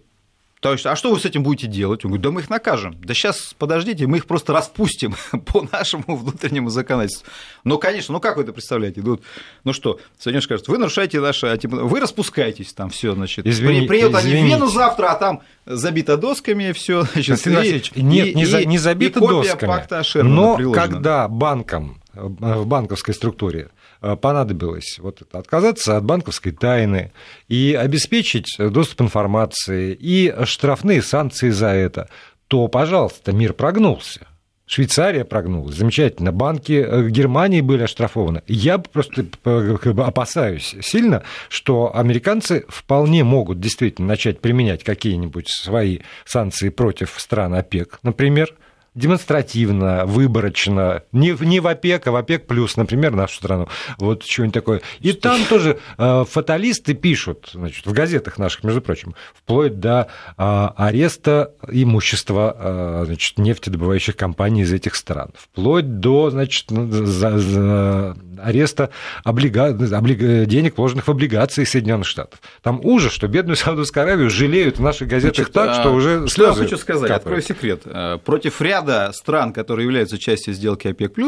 Товарищ, 0.60 0.86
а 0.86 0.96
что 0.96 1.12
вы 1.12 1.20
с 1.20 1.24
этим 1.24 1.44
будете 1.44 1.68
делать? 1.68 2.04
Он 2.04 2.10
говорит, 2.10 2.24
да 2.24 2.30
мы 2.32 2.40
их 2.40 2.50
накажем. 2.50 2.96
Да 3.00 3.14
сейчас, 3.14 3.54
подождите, 3.56 4.08
мы 4.08 4.16
их 4.16 4.26
просто 4.26 4.52
распустим 4.52 5.14
по 5.46 5.66
нашему 5.70 6.16
внутреннему 6.16 6.68
законодательству. 6.68 7.28
Ну, 7.62 7.78
конечно, 7.78 8.12
ну 8.12 8.20
как 8.20 8.36
вы 8.36 8.42
это 8.42 8.52
представляете? 8.52 9.00
Ну, 9.04 9.20
ну 9.62 9.72
что, 9.72 10.00
Соединенные 10.18 10.42
скажут, 10.42 10.66
вы 10.66 10.78
нарушаете 10.78 11.20
наше, 11.20 11.46
а, 11.46 11.56
типа, 11.56 11.76
вы 11.76 12.00
распускаетесь 12.00 12.72
там, 12.72 12.90
все, 12.90 13.14
значит. 13.14 13.46
Извини, 13.46 13.86
Приедут 13.86 14.16
они 14.16 14.32
в 14.32 14.46
Вену 14.46 14.66
завтра, 14.66 15.12
а 15.12 15.14
там 15.14 15.42
забито 15.64 16.16
досками, 16.16 16.72
все, 16.72 17.04
значит. 17.04 17.96
И, 17.96 18.02
нет, 18.02 18.26
и, 18.28 18.34
не, 18.34 18.44
за, 18.44 18.64
не 18.64 18.78
забито 18.78 19.20
досками. 19.20 20.24
Но 20.24 20.72
когда 20.72 21.28
банкам 21.28 22.02
в 22.20 22.66
банковской 22.66 23.14
структуре 23.14 23.68
э, 24.00 24.16
понадобилось 24.16 24.98
вот 24.98 25.22
отказаться 25.32 25.96
от 25.96 26.04
банковской 26.04 26.52
тайны 26.52 27.12
и 27.48 27.76
обеспечить 27.78 28.56
доступ 28.58 29.02
информации 29.02 29.96
и 29.98 30.34
штрафные 30.44 31.02
санкции 31.02 31.50
за 31.50 31.68
это, 31.68 32.08
то, 32.48 32.68
пожалуйста, 32.68 33.32
мир 33.32 33.52
прогнулся. 33.52 34.26
Швейцария 34.68 35.24
прогнулась, 35.24 35.76
замечательно. 35.76 36.30
Банки 36.30 36.84
э, 36.86 37.08
Германии 37.08 37.62
были 37.62 37.84
оштрафованы. 37.84 38.42
Я 38.46 38.76
просто 38.76 39.24
э, 39.44 39.76
опасаюсь 39.96 40.76
сильно, 40.82 41.22
что 41.48 41.96
американцы 41.96 42.66
вполне 42.68 43.24
могут 43.24 43.60
действительно 43.60 44.08
начать 44.08 44.40
применять 44.40 44.84
какие-нибудь 44.84 45.48
свои 45.48 46.00
санкции 46.26 46.68
против 46.68 47.14
стран 47.16 47.54
ОПЕК, 47.54 48.00
например, 48.02 48.54
демонстративно, 48.98 50.04
выборочно, 50.06 51.02
не, 51.12 51.36
не 51.40 51.60
в 51.60 51.66
ОПЕК, 51.66 52.08
а 52.08 52.10
в 52.10 52.16
ОПЕК 52.16 52.46
плюс, 52.46 52.76
например, 52.76 53.12
нашу 53.12 53.36
страну, 53.36 53.68
вот 53.98 54.24
что-нибудь 54.24 54.54
такое. 54.54 54.82
И 55.00 55.12
там 55.12 55.44
тоже 55.48 55.78
э, 55.96 56.24
фаталисты 56.28 56.94
пишут, 56.94 57.50
значит, 57.54 57.86
в 57.86 57.92
газетах 57.92 58.38
наших, 58.38 58.64
между 58.64 58.80
прочим, 58.80 59.14
вплоть 59.34 59.78
до 59.78 60.08
э, 60.36 60.68
ареста 60.76 61.52
имущества 61.68 62.56
э, 62.58 63.02
значит, 63.06 63.38
нефтедобывающих 63.38 64.16
компаний 64.16 64.62
из 64.62 64.72
этих 64.72 64.96
стран, 64.96 65.30
вплоть 65.36 66.00
до, 66.00 66.30
значит, 66.30 66.66
за, 66.68 67.38
за 67.38 68.16
ареста 68.42 68.90
облига... 69.24 69.66
облиг... 69.66 70.46
денег, 70.46 70.76
вложенных 70.76 71.06
в 71.06 71.10
облигации 71.10 71.62
Соединенных 71.64 72.06
Штатов. 72.06 72.40
Там 72.62 72.80
ужас, 72.82 73.12
что 73.12 73.28
бедную 73.28 73.56
Саудовскую 73.56 74.02
Аравию 74.02 74.28
жалеют 74.28 74.78
в 74.78 74.82
наших 74.82 75.08
газетах 75.08 75.36
значит, 75.36 75.52
так, 75.52 75.80
что 75.80 75.92
уже 75.92 76.26
Что 76.26 76.48
я 76.48 76.52
хочу 76.52 76.76
сказать, 76.76 77.08
капают. 77.08 77.22
открою 77.22 77.42
секрет. 77.42 77.82
Против 78.24 78.60
ряда 78.60 78.87
ряда 78.88 79.12
стран, 79.12 79.52
которые 79.52 79.84
являются 79.84 80.18
частью 80.18 80.54
сделки 80.54 80.88
ОПЕК+, 80.88 81.18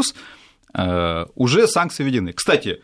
э, 0.74 1.26
уже 1.34 1.66
санкции 1.66 2.04
введены. 2.04 2.32
Кстати, 2.32 2.82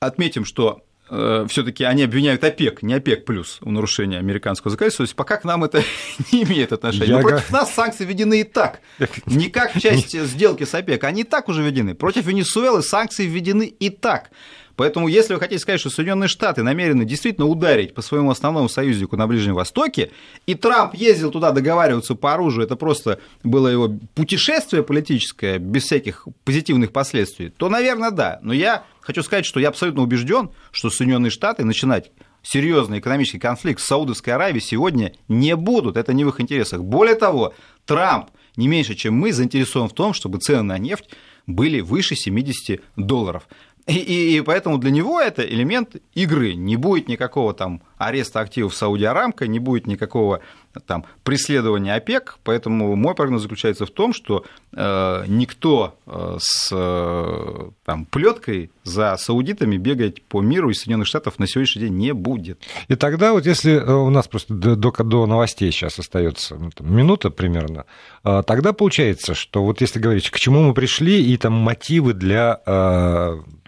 отметим, 0.00 0.44
что 0.44 0.82
э, 1.10 1.46
все-таки 1.48 1.84
они 1.84 2.04
обвиняют 2.04 2.44
ОПЕК, 2.44 2.82
не 2.82 2.94
ОПЕК 2.94 3.24
плюс 3.24 3.58
в 3.60 3.70
нарушении 3.70 4.18
американского 4.18 4.70
законодательства. 4.70 5.04
То 5.04 5.08
есть 5.08 5.16
пока 5.16 5.36
к 5.36 5.44
нам 5.44 5.64
это 5.64 5.82
не 6.32 6.44
имеет 6.44 6.72
отношения. 6.72 7.16
Но 7.16 7.22
против 7.22 7.50
нас 7.50 7.72
санкции 7.72 8.04
введены 8.04 8.40
и 8.40 8.44
так. 8.44 8.80
Не 9.26 9.48
как 9.50 9.78
часть 9.80 10.18
сделки 10.18 10.64
с 10.64 10.74
ОПЕК, 10.74 11.04
они 11.04 11.22
и 11.22 11.24
так 11.24 11.48
уже 11.48 11.62
введены. 11.62 11.94
Против 11.94 12.26
Венесуэлы 12.26 12.82
санкции 12.82 13.26
введены 13.26 13.66
и 13.66 13.90
так. 13.90 14.30
Поэтому, 14.78 15.08
если 15.08 15.34
вы 15.34 15.40
хотите 15.40 15.58
сказать, 15.58 15.80
что 15.80 15.90
Соединенные 15.90 16.28
Штаты 16.28 16.62
намерены 16.62 17.04
действительно 17.04 17.48
ударить 17.48 17.94
по 17.94 18.00
своему 18.00 18.30
основному 18.30 18.68
союзнику 18.68 19.16
на 19.16 19.26
Ближнем 19.26 19.54
Востоке, 19.54 20.12
и 20.46 20.54
Трамп 20.54 20.94
ездил 20.94 21.32
туда 21.32 21.50
договариваться 21.50 22.14
по 22.14 22.32
оружию, 22.32 22.64
это 22.64 22.76
просто 22.76 23.18
было 23.42 23.66
его 23.66 23.90
путешествие 24.14 24.84
политическое, 24.84 25.58
без 25.58 25.82
всяких 25.82 26.28
позитивных 26.44 26.92
последствий, 26.92 27.48
то, 27.48 27.68
наверное, 27.68 28.12
да. 28.12 28.38
Но 28.40 28.52
я 28.52 28.84
хочу 29.00 29.24
сказать, 29.24 29.46
что 29.46 29.58
я 29.58 29.70
абсолютно 29.70 30.02
убежден, 30.02 30.50
что 30.70 30.90
Соединенные 30.90 31.30
Штаты 31.30 31.64
начинать 31.64 32.12
серьезный 32.44 33.00
экономический 33.00 33.40
конфликт 33.40 33.80
с 33.80 33.84
Саудовской 33.84 34.32
Аравией 34.32 34.62
сегодня 34.62 35.12
не 35.26 35.56
будут. 35.56 35.96
Это 35.96 36.12
не 36.12 36.24
в 36.24 36.28
их 36.28 36.40
интересах. 36.40 36.84
Более 36.84 37.16
того, 37.16 37.52
Трамп 37.84 38.30
не 38.54 38.68
меньше, 38.68 38.94
чем 38.94 39.14
мы, 39.14 39.32
заинтересован 39.32 39.88
в 39.88 39.92
том, 39.92 40.12
чтобы 40.12 40.38
цены 40.38 40.62
на 40.62 40.78
нефть 40.78 41.10
были 41.48 41.80
выше 41.80 42.14
70 42.14 42.80
долларов. 42.96 43.48
И, 43.88 44.36
и, 44.36 44.40
поэтому 44.42 44.76
для 44.76 44.90
него 44.90 45.18
это 45.18 45.42
элемент 45.42 45.96
игры. 46.12 46.54
Не 46.54 46.76
будет 46.76 47.08
никакого 47.08 47.54
там 47.54 47.80
ареста 47.96 48.40
активов 48.40 48.74
Сауди 48.74 49.04
Арамко, 49.04 49.46
не 49.46 49.58
будет 49.58 49.86
никакого 49.86 50.40
там, 50.86 51.04
преследования 51.24 51.94
ОПЕК, 51.94 52.38
поэтому 52.44 52.94
мой 52.96 53.14
прогноз 53.14 53.42
заключается 53.42 53.86
в 53.86 53.90
том, 53.90 54.12
что 54.12 54.44
э, 54.72 55.24
никто 55.26 55.96
э, 56.06 56.36
с 56.40 56.70
э, 56.72 57.70
там, 57.84 58.04
плеткой 58.06 58.70
за 58.84 59.16
саудитами 59.16 59.76
бегать 59.76 60.22
по 60.22 60.40
миру 60.40 60.70
из 60.70 60.78
Соединенных 60.78 61.06
Штатов 61.06 61.38
на 61.38 61.46
сегодняшний 61.46 61.82
день 61.82 61.96
не 61.96 62.12
будет. 62.12 62.60
И 62.88 62.94
тогда 62.94 63.32
вот 63.32 63.46
если 63.46 63.76
у 63.78 64.10
нас 64.10 64.28
просто 64.28 64.54
до, 64.54 64.76
до, 64.76 65.26
новостей 65.26 65.70
сейчас 65.72 65.98
остается 65.98 66.56
ну, 66.56 66.70
там, 66.70 66.94
минута 66.94 67.30
примерно, 67.30 67.84
тогда 68.22 68.72
получается, 68.72 69.34
что 69.34 69.64
вот 69.64 69.80
если 69.80 69.98
говорить, 69.98 70.30
к 70.30 70.38
чему 70.38 70.62
мы 70.62 70.74
пришли 70.74 71.22
и 71.22 71.36
там 71.36 71.52
мотивы 71.52 72.14
для 72.14 72.60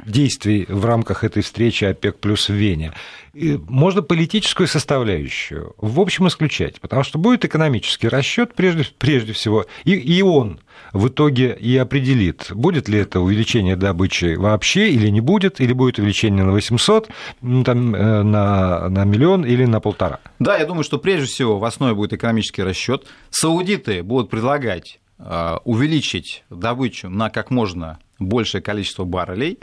действий 0.07 0.67
в 0.69 0.85
рамках 0.85 1.25
этой 1.25 1.43
встречи 1.43 1.85
ОПЕК 1.85 2.19
плюс 2.19 2.49
в 2.49 2.55
Вене, 2.55 2.93
можно 3.35 4.03
политическую 4.03 4.67
составляющую 4.67 5.75
в 5.79 6.01
общем 6.01 6.29
исключать, 6.29 6.81
потому 6.81 7.05
что 7.05 7.19
будет 7.19 7.45
экономический 7.45 8.09
расчет 8.09 8.55
прежде, 8.55 8.87
прежде 8.99 9.33
всего, 9.33 9.67
и, 9.85 9.93
и 9.93 10.23
он 10.23 10.61
в 10.93 11.09
итоге 11.09 11.57
и 11.59 11.77
определит, 11.77 12.49
будет 12.51 12.89
ли 12.89 12.99
это 12.99 13.21
увеличение 13.21 13.77
добычи 13.77 14.35
вообще 14.35 14.91
или 14.91 15.09
не 15.09 15.21
будет, 15.21 15.61
или 15.61 15.73
будет 15.73 15.99
увеличение 15.99 16.45
на 16.45 16.53
800, 16.53 17.09
там, 17.65 17.95
э, 17.95 18.23
на, 18.23 18.89
на 18.89 19.05
миллион 19.05 19.45
или 19.45 19.65
на 19.65 19.81
полтора. 19.81 20.21
Да, 20.39 20.57
я 20.57 20.67
думаю, 20.67 20.85
что 20.85 20.99
прежде 20.99 21.27
всего 21.27 21.59
в 21.59 21.65
основе 21.65 21.95
будет 21.95 22.13
экономический 22.13 22.63
расчет. 22.63 23.07
Саудиты 23.31 24.03
будут 24.03 24.31
предлагать 24.31 25.01
э, 25.19 25.57
увеличить 25.65 26.45
добычу 26.51 27.09
на 27.09 27.31
как 27.31 27.51
можно 27.51 27.99
большее 28.19 28.61
количество 28.61 29.05
баррелей, 29.05 29.59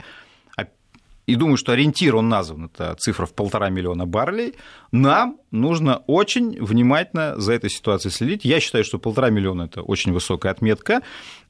и 1.28 1.34
думаю, 1.34 1.58
что 1.58 1.72
ориентир 1.72 2.16
он 2.16 2.30
назван, 2.30 2.70
это 2.72 2.94
цифра 2.98 3.26
в 3.26 3.34
полтора 3.34 3.68
миллиона 3.68 4.06
баррелей, 4.06 4.54
нам 4.92 5.36
нужно 5.50 5.98
очень 6.06 6.56
внимательно 6.58 7.38
за 7.38 7.52
этой 7.52 7.68
ситуацией 7.68 8.12
следить. 8.12 8.46
Я 8.46 8.60
считаю, 8.60 8.82
что 8.82 8.98
полтора 8.98 9.28
миллиона– 9.28 9.62
это 9.70 9.82
очень 9.82 10.12
высокая 10.12 10.50
отметка. 10.52 11.02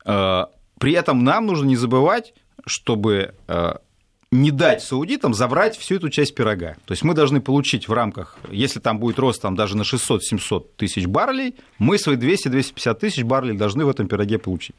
Э, 0.05 0.47
при 0.81 0.95
этом 0.95 1.23
нам 1.23 1.47
нужно 1.47 1.67
не 1.67 1.77
забывать, 1.77 2.35
чтобы 2.67 3.37
э, 3.47 3.75
не 4.33 4.51
дать 4.51 4.83
саудитам 4.83 5.33
забрать 5.33 5.77
всю 5.79 5.95
эту 5.95 6.09
часть 6.09 6.35
пирога. 6.35 6.75
То 6.85 6.93
есть 6.93 7.05
мы 7.05 7.15
должны 7.15 7.41
получить 7.41 7.87
в 7.87 7.93
рамках, 7.93 8.37
если 8.51 8.81
там 8.81 8.99
будет 8.99 9.21
рост 9.21 9.41
там, 9.41 9.55
даже 9.55 9.77
на 9.77 9.83
600-700 9.83 10.67
тысяч 10.77 11.07
баррелей, 11.07 11.55
мы 11.79 11.99
свои 11.99 12.17
200-250 12.17 12.95
тысяч 12.95 13.23
баррелей 13.23 13.57
должны 13.57 13.85
в 13.85 13.89
этом 13.89 14.09
пироге 14.09 14.41
получить. 14.41 14.75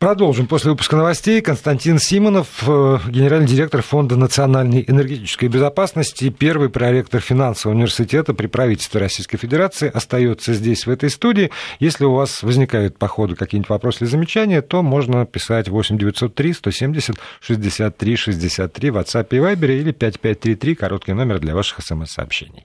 Продолжим 0.00 0.46
после 0.46 0.70
выпуска 0.70 0.96
новостей. 0.96 1.42
Константин 1.42 1.98
Симонов, 1.98 2.66
э, 2.66 2.98
генеральный 3.08 3.46
директор 3.46 3.82
Фонда 3.82 4.16
национальной 4.16 4.82
энергетической 4.88 5.48
безопасности, 5.48 6.30
первый 6.30 6.70
проректор 6.70 7.20
финансового 7.20 7.76
университета 7.76 8.32
при 8.32 8.46
правительстве 8.46 8.98
Российской 8.98 9.36
Федерации, 9.36 9.90
остается 9.92 10.54
здесь, 10.54 10.86
в 10.86 10.90
этой 10.90 11.10
студии. 11.10 11.50
Если 11.80 12.06
у 12.06 12.14
вас 12.14 12.42
возникают 12.42 12.96
по 12.96 13.08
ходу 13.08 13.36
какие-нибудь 13.36 13.68
вопросы 13.68 14.04
или 14.04 14.10
замечания, 14.10 14.62
то 14.62 14.80
можно 14.80 15.26
писать 15.26 15.68
8 15.68 15.98
903 15.98 16.54
170 16.54 17.16
63 17.42 18.16
63 18.16 18.90
в 18.90 18.96
WhatsApp 18.96 19.26
и 19.32 19.36
Viber 19.36 19.66
или 19.66 19.92
5533, 19.92 20.76
короткий 20.76 21.12
номер 21.12 21.40
для 21.40 21.54
ваших 21.54 21.84
смс-сообщений. 21.84 22.64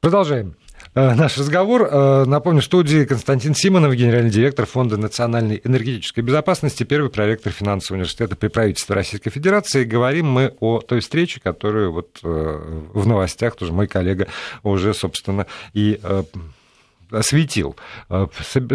Продолжаем. 0.00 0.56
Э, 0.92 1.14
наш 1.14 1.38
разговор. 1.38 1.88
Э, 1.88 2.24
напомню, 2.26 2.62
в 2.62 2.64
студии 2.64 3.04
Константин 3.04 3.54
Симонов, 3.54 3.94
генеральный 3.94 4.30
директор 4.30 4.66
Фонда 4.66 4.96
национальной 4.96 5.60
энергетической 5.62 6.20
безопасности, 6.20 6.82
первый 6.82 7.10
проректор 7.10 7.52
финансового 7.52 8.00
университета 8.00 8.34
при 8.34 8.48
правительстве 8.48 8.96
Российской 8.96 9.30
Федерации. 9.30 9.84
Говорим 9.84 10.26
мы 10.26 10.52
о 10.58 10.80
той 10.80 10.98
встрече, 10.98 11.40
которую 11.40 11.92
вот 11.92 12.18
э, 12.24 12.80
в 12.92 13.06
новостях 13.06 13.54
тоже 13.54 13.72
мой 13.72 13.86
коллега 13.86 14.26
уже, 14.64 14.92
собственно, 14.92 15.46
и 15.74 16.00
осветил. 17.10 17.76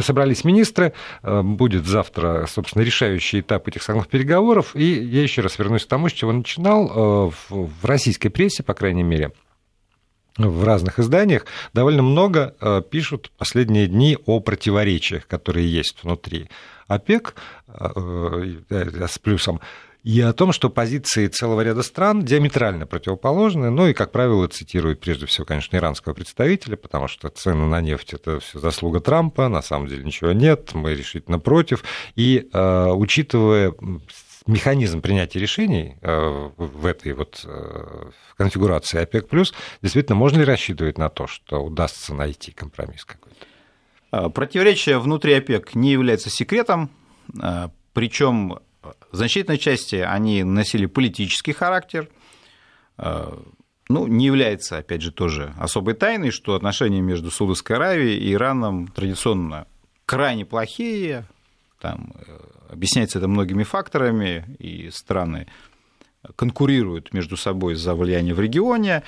Собрались 0.01 0.43
министры, 0.43 0.91
будет 1.23 1.85
завтра, 1.85 2.45
собственно, 2.47 2.83
решающий 2.83 3.39
этап 3.39 3.67
этих 3.69 3.81
самых 3.81 4.09
переговоров, 4.09 4.75
и 4.75 4.83
я 4.83 5.23
еще 5.23 5.41
раз 5.41 5.57
вернусь 5.57 5.85
к 5.85 5.87
тому, 5.87 6.09
с 6.09 6.11
чего 6.11 6.33
начинал. 6.33 7.31
В 7.49 7.85
российской 7.85 8.27
прессе, 8.27 8.61
по 8.61 8.73
крайней 8.73 9.03
мере, 9.03 9.31
в 10.37 10.63
разных 10.63 10.99
изданиях 10.99 11.45
довольно 11.73 12.01
много 12.01 12.55
э, 12.59 12.81
пишут 12.89 13.31
последние 13.37 13.87
дни 13.87 14.17
о 14.25 14.39
противоречиях, 14.39 15.27
которые 15.27 15.71
есть 15.71 16.03
внутри 16.03 16.49
ОПЕК 16.87 17.35
э, 17.67 18.53
э, 18.69 19.07
с 19.07 19.17
плюсом, 19.17 19.61
и 20.03 20.21
о 20.21 20.33
том, 20.33 20.51
что 20.51 20.69
позиции 20.69 21.27
целого 21.27 21.61
ряда 21.61 21.81
стран 21.81 22.23
диаметрально 22.23 22.85
противоположны, 22.85 23.71
ну 23.71 23.87
и, 23.87 23.93
как 23.93 24.11
правило, 24.11 24.47
цитируют 24.47 24.99
прежде 24.99 25.25
всего, 25.25 25.45
конечно, 25.45 25.77
иранского 25.77 26.13
представителя, 26.13 26.75
потому 26.75 27.07
что 27.07 27.29
цены 27.29 27.65
на 27.65 27.81
нефть– 27.81 28.13
это 28.13 28.39
все 28.39 28.59
заслуга 28.59 28.99
Трампа, 28.99 29.49
на 29.49 29.63
самом 29.63 29.87
деле 29.87 30.03
ничего 30.03 30.31
нет, 30.31 30.75
мы 30.75 30.93
решительно 30.93 31.39
против. 31.39 31.83
И 32.15 32.47
учитывая 32.53 33.73
механизм 34.47 35.01
принятия 35.01 35.39
решений 35.39 35.97
э, 36.01 36.49
в 36.57 36.85
этой 36.85 37.13
вот 37.13 37.41
э, 37.45 38.09
конфигурации 38.37 39.01
ОПЕК+, 39.01 39.27
действительно, 39.81 40.15
можно 40.15 40.39
ли 40.39 40.45
рассчитывать 40.45 40.97
на 40.97 41.09
то, 41.09 41.27
что 41.27 41.63
удастся 41.63 42.13
найти 42.13 42.51
компромисс 42.51 43.05
какой-то? 43.05 43.45
А, 44.11 44.29
противоречия 44.29 44.97
внутри 44.97 45.33
ОПЕК 45.33 45.75
не 45.75 45.91
являются 45.91 46.29
секретом, 46.29 46.89
причем 47.93 48.59
в 48.83 49.15
значительной 49.15 49.57
части 49.57 49.95
они 49.95 50.43
носили 50.43 50.85
политический 50.85 51.53
характер. 51.53 52.07
Ну, 52.97 54.07
не 54.07 54.25
является, 54.25 54.77
опять 54.77 55.01
же, 55.01 55.11
тоже 55.11 55.53
особой 55.59 55.93
тайной, 55.93 56.31
что 56.31 56.55
отношения 56.55 57.01
между 57.01 57.29
Саудовской 57.29 57.75
Аравией 57.75 58.17
и 58.17 58.33
Ираном 58.33 58.87
традиционно 58.87 59.67
крайне 60.05 60.45
плохие, 60.45 61.25
там 61.79 62.13
э, 62.15 62.39
Объясняется 62.69 63.19
это 63.19 63.27
многими 63.27 63.63
факторами, 63.63 64.55
и 64.59 64.89
страны 64.89 65.47
конкурируют 66.35 67.13
между 67.13 67.37
собой 67.37 67.75
за 67.75 67.95
влияние 67.95 68.33
в 68.33 68.39
регионе. 68.39 69.03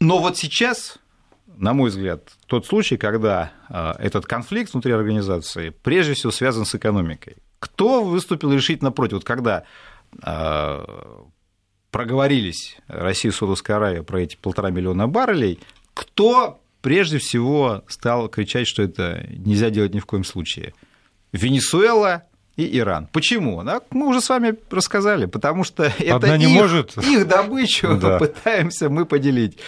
Но 0.00 0.18
вот 0.18 0.36
сейчас, 0.36 0.98
на 1.46 1.72
мой 1.72 1.90
взгляд, 1.90 2.30
тот 2.46 2.66
случай, 2.66 2.96
когда 2.96 3.52
а, 3.68 3.96
этот 3.98 4.26
конфликт 4.26 4.72
внутри 4.72 4.92
организации 4.92 5.70
прежде 5.70 6.14
всего 6.14 6.32
связан 6.32 6.64
с 6.64 6.74
экономикой. 6.74 7.36
Кто 7.58 8.04
выступил 8.04 8.52
решительно 8.52 8.92
против? 8.92 9.14
Вот 9.14 9.24
когда 9.24 9.64
а, 10.22 11.24
проговорились 11.90 12.76
Россия 12.88 13.30
и 13.30 13.34
Саудовская 13.34 13.76
Аравия 13.76 14.02
про 14.02 14.20
эти 14.20 14.36
полтора 14.36 14.70
миллиона 14.70 15.08
баррелей, 15.08 15.60
кто 15.94 16.60
прежде 16.82 17.18
всего 17.18 17.84
стал 17.88 18.28
кричать, 18.28 18.66
что 18.66 18.82
это 18.82 19.26
нельзя 19.30 19.70
делать 19.70 19.94
ни 19.94 20.00
в 20.00 20.06
коем 20.06 20.24
случае? 20.24 20.74
Венесуэла, 21.32 22.24
и 22.56 22.78
Иран. 22.78 23.08
Почему? 23.12 23.62
Мы 23.90 24.06
уже 24.06 24.20
с 24.20 24.28
вами 24.28 24.54
рассказали, 24.70 25.26
потому 25.26 25.64
что 25.64 25.84
Одна 25.98 26.14
это 26.14 26.38
не 26.38 26.44
их, 26.44 26.50
может. 26.50 26.96
их 27.04 27.26
добычу 27.26 27.96
да. 27.96 28.18
пытаемся 28.20 28.88
мы 28.88 29.06
поделить. 29.06 29.58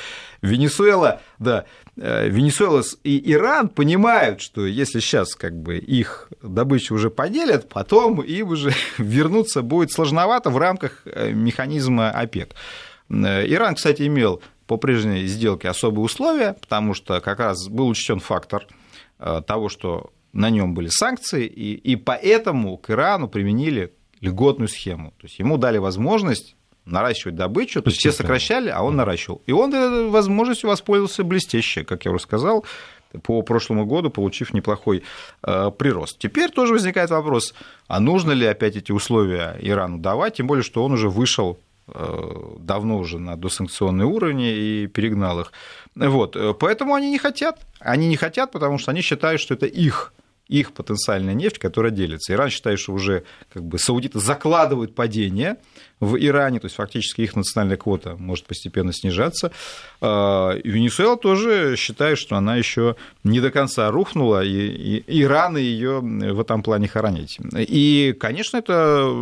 Венесуэла, 0.43 1.21
да, 1.39 1.65
э, 1.97 2.29
Венесуэла 2.29 2.83
и 3.03 3.33
Иран 3.33 3.69
понимают, 3.69 4.41
что 4.41 4.67
если 4.67 5.01
сейчас 5.01 5.35
как 5.35 5.55
бы 5.55 5.79
их 5.79 6.29
добычу 6.43 6.95
уже 6.95 7.11
поделят, 7.11 7.69
потом 7.69 8.21
им 8.21 8.49
уже 8.49 8.73
вернуться 8.99 9.63
будет 9.63 9.93
сложновато 9.93 10.51
в 10.51 10.59
рамках 10.59 11.03
э, 11.07 11.33
механизма 11.33 12.11
ОПЕК. 12.11 12.55
Э, 13.09 13.47
Иран, 13.47 13.75
кстати, 13.75 14.07
имел 14.07 14.43
по 14.67 14.77
прежней 14.77 15.27
сделке 15.27 15.69
особые 15.69 16.05
условия, 16.05 16.53
потому 16.61 16.93
что 16.95 17.21
как 17.21 17.41
раз 17.41 17.69
был 17.69 17.89
учтен 17.89 18.21
фактор 18.21 18.67
того, 19.47 19.71
что 19.71 20.11
на 20.37 20.51
нем 20.51 20.75
были 20.75 20.89
санкции, 20.89 21.47
и, 21.47 21.75
и 21.75 21.97
поэтому 21.97 22.77
к 22.77 22.91
Ирану 22.91 23.27
применили 23.27 23.93
льготную 24.21 24.69
схему. 24.69 25.13
То 25.19 25.27
есть 25.27 25.39
ему 25.39 25.57
дали 25.57 25.79
возможность 25.79 26.57
наращивать 26.85 27.37
добычу, 27.37 27.83
то 27.83 27.89
есть 27.89 27.99
все 27.99 28.13
сокращали, 28.13 28.69
а 28.69 28.83
он 28.83 28.97
наращивал. 28.97 29.43
И 29.47 29.53
он 29.53 29.75
этой 29.75 30.09
возможностью 30.09 30.69
воспользовался 30.69 31.25
блестяще, 31.25 31.85
как 31.85 32.05
я 32.05 32.13
уже 32.13 32.23
сказал, 32.23 32.65
по 33.23 33.43
прошлому 33.43 33.87
году, 33.87 34.11
получив 34.11 34.53
неплохой 34.53 35.03
э, 35.43 35.71
прирост. 35.77 36.19
Теперь 36.19 36.51
тоже 36.51 36.75
возникает 36.75 37.11
вопрос, 37.11 37.55
а 37.89 37.99
нужно 37.99 38.33
ли 38.33 38.47
опять 38.47 38.77
эти 38.77 38.93
условия 38.93 39.57
Ирану 39.61 39.99
давать, 39.99 40.35
тем 40.35 40.47
более, 40.47 40.63
что 40.63 40.85
он 40.85 40.93
уже 40.93 41.09
вышел 41.09 41.59
э, 41.89 42.57
давно 42.59 42.99
уже 42.99 43.19
на 43.19 43.37
досанкционные 43.37 44.07
уровни 44.07 44.53
и 44.53 44.87
перегнал 44.87 45.41
их. 45.41 45.53
Вот, 45.95 46.37
э, 46.37 46.53
поэтому 46.53 46.95
они 46.95 47.11
не 47.11 47.19
хотят. 47.19 47.59
Они 47.81 48.07
не 48.07 48.17
хотят, 48.17 48.53
потому 48.53 48.77
что 48.79 48.91
они 48.91 49.01
считают, 49.01 49.41
что 49.41 49.55
это 49.55 49.67
их 49.67 50.13
их 50.49 50.73
потенциальная 50.73 51.35
нефть, 51.35 51.59
которая 51.59 51.91
делится. 51.91 52.33
Иран 52.33 52.51
считает, 52.51 52.79
что 52.79 52.93
уже 52.93 53.25
как 53.53 53.65
бы 53.65 53.79
саудиты 53.79 54.21
закладывают 54.21 54.95
падение 54.95 55.57
в 55.99 56.17
Иране, 56.17 56.61
то 56.61 56.67
есть 56.67 56.77
фактически 56.77 57.23
их 57.23 57.35
национальная 57.35 57.77
квота 57.77 58.17
может 58.17 58.45
постепенно 58.47 58.93
снижаться. 58.93 59.51
А, 60.01 60.53
и 60.53 60.69
Венесуэла 60.69 61.17
тоже 61.17 61.75
считает, 61.77 62.19
что 62.19 62.37
она 62.37 62.57
еще 62.57 62.97
не 63.25 63.41
до 63.41 63.51
конца 63.51 63.91
рухнула, 63.91 64.45
и, 64.45 64.99
и 64.99 65.23
Иран 65.23 65.57
ее 65.57 66.01
в 66.01 66.41
этом 66.41 66.63
плане 66.63 66.87
хоронить. 66.87 67.39
И, 67.57 68.15
конечно, 68.21 68.59
это 68.59 69.13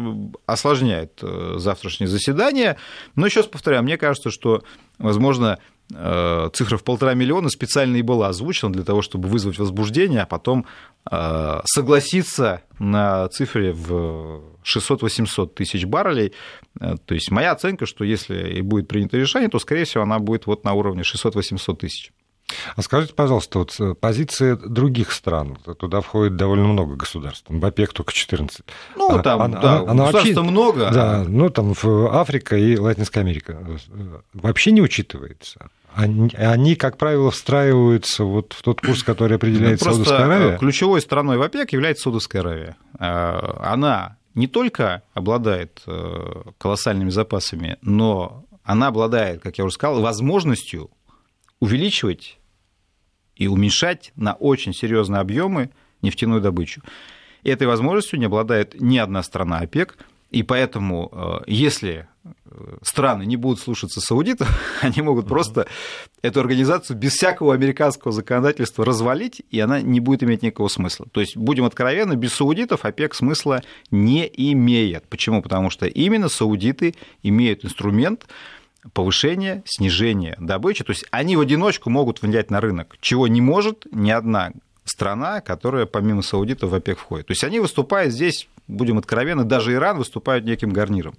осложняет 0.47 1.21
э, 1.23 1.55
завтрашнее 1.59 2.09
заседание. 2.09 2.77
Но 3.15 3.27
еще 3.27 3.41
раз 3.41 3.49
повторяю, 3.49 3.83
мне 3.85 3.97
кажется, 3.97 4.31
что, 4.31 4.65
возможно, 4.99 5.59
цифра 5.91 6.77
в 6.77 6.83
полтора 6.83 7.15
миллиона 7.15 7.49
специально 7.51 7.97
и 7.97 8.03
была 8.03 8.29
озвучена 8.29 8.73
для 8.73 8.85
того, 8.85 9.03
чтобы 9.03 9.29
вызвать 9.29 9.59
возбуждение, 9.59 10.23
а 10.23 10.27
потом 10.27 10.67
э, 11.11 11.61
согласиться 11.67 12.63
на 12.79 13.29
цифре 13.29 13.73
в 13.73 14.43
600-800 14.65 15.49
тысяч 15.49 15.85
баррелей. 15.85 16.33
Э, 16.81 16.95
то 17.05 17.15
есть 17.15 17.31
моя 17.31 17.53
оценка, 17.53 17.87
что 17.87 18.05
если 18.05 18.55
и 18.55 18.63
будет 18.63 18.89
принято 18.89 19.19
решение, 19.19 19.51
то, 19.51 19.59
скорее 19.59 19.85
всего, 19.85 20.03
она 20.03 20.19
будет 20.19 20.47
вот 20.47 20.65
на 20.65 20.73
уровне 20.73 21.03
600-800 21.03 21.77
тысяч. 21.77 22.13
А 22.77 22.83
скажите, 22.83 23.15
пожалуйста, 23.15 23.59
вот 23.61 24.01
позиции 24.01 24.55
других 24.55 25.13
стран, 25.13 25.57
туда 25.79 26.01
входит 26.01 26.37
довольно 26.37 26.67
много 26.67 26.97
государств, 26.97 27.47
в 27.49 27.65
ОПЕК 27.65 27.93
только 27.93 28.13
14. 28.13 28.65
Ну, 28.97 29.23
там, 29.23 29.43
а, 29.43 29.49
да, 29.49 29.77
она, 29.79 29.91
она 29.91 30.05
вообще, 30.11 30.41
много. 30.41 30.91
Да, 30.91 31.21
а... 31.21 31.25
ну, 31.25 31.51
там 31.51 31.75
Африка 32.11 32.57
и 32.57 32.77
Латинская 32.77 33.21
Америка 33.21 33.59
вообще 34.33 34.73
не 34.73 34.83
учитывается. 34.83 35.69
Они, 35.95 36.29
они, 36.35 36.75
как 36.75 36.99
правило, 36.99 37.31
встраиваются 37.31 38.25
вот 38.25 38.53
в 38.53 38.63
тот 38.63 38.81
курс, 38.81 39.05
который 39.05 39.37
определяет 39.37 39.81
ну, 39.81 39.91
Саудовская 39.91 40.25
Аравия? 40.25 40.59
ключевой 40.59 41.01
страной 41.01 41.39
в 41.39 41.43
ОПЕК 41.43 41.73
является 41.73 42.05
Саудовская 42.05 42.43
Аравия. 42.43 42.77
А, 42.99 43.61
она 43.63 44.17
не 44.35 44.49
только 44.49 45.03
обладает 45.15 45.83
э, 45.87 46.43
колоссальными 46.59 47.11
запасами, 47.11 47.79
но 47.83 48.45
она 48.65 48.89
обладает, 48.89 49.43
как 49.43 49.59
я 49.59 49.65
уже 49.65 49.75
сказал, 49.75 50.01
возможностью 50.01 50.91
увеличивать 51.61 52.39
и 53.37 53.47
уменьшать 53.47 54.13
на 54.17 54.35
очень 54.35 54.75
серьезные 54.75 55.21
объемы 55.21 55.71
нефтяную 56.03 56.41
добычу. 56.41 56.83
Этой 57.43 57.67
возможностью 57.67 58.19
не 58.19 58.27
обладает 58.27 58.81
ни 58.81 58.99
одна 58.99 59.23
страна 59.23 59.59
ОПЕК, 59.59 59.97
и 60.31 60.43
поэтому, 60.43 61.11
э, 61.13 61.45
если 61.47 62.09
страны 62.83 63.25
не 63.25 63.37
будут 63.37 63.61
слушаться 63.61 64.01
саудитов, 64.01 64.49
они 64.81 65.03
могут 65.03 65.27
просто 65.27 65.67
эту 66.23 66.41
организацию 66.41 66.97
без 66.97 67.13
всякого 67.13 67.55
американского 67.55 68.13
законодательства 68.13 68.85
развалить, 68.85 69.43
и 69.51 69.61
она 69.61 69.81
не 69.81 70.01
будет 70.01 70.23
иметь 70.23 70.43
никакого 70.43 70.69
смысла. 70.69 71.07
То 71.13 71.21
есть, 71.21 71.37
будем 71.37 71.65
откровенны, 71.65 72.15
без 72.15 72.33
саудитов 72.35 72.85
ОПЕК 72.85 73.15
смысла 73.15 73.63
не 73.91 74.31
имеет. 74.33 75.07
Почему? 75.09 75.43
Потому 75.43 75.71
что 75.71 75.87
именно 75.87 76.29
саудиты 76.29 76.95
имеют 77.23 77.65
инструмент 77.65 78.27
повышения, 78.93 79.63
снижения 79.65 80.37
добычи. 80.39 80.85
То 80.85 80.91
есть, 80.93 81.05
они 81.11 81.37
в 81.37 81.41
одиночку 81.41 81.91
могут 81.91 82.23
влиять 82.23 82.51
на 82.51 82.61
рынок, 82.61 82.97
чего 83.01 83.27
не 83.29 83.41
может 83.41 83.87
ни 83.91 84.11
одна 84.11 84.53
страна, 84.85 85.41
которая 85.41 85.87
помимо 85.87 86.23
саудитов 86.23 86.71
в 86.71 86.75
ОПЕК 86.75 86.99
входит. 86.99 87.27
То 87.27 87.33
есть, 87.33 87.45
они 87.45 87.61
выступают 87.61 88.13
здесь, 88.13 88.49
будем 88.69 88.99
откровенны, 88.99 89.45
даже 89.45 89.73
Иран 89.73 89.99
выступает 89.99 90.45
неким 90.45 90.71
гарниром. 90.71 91.15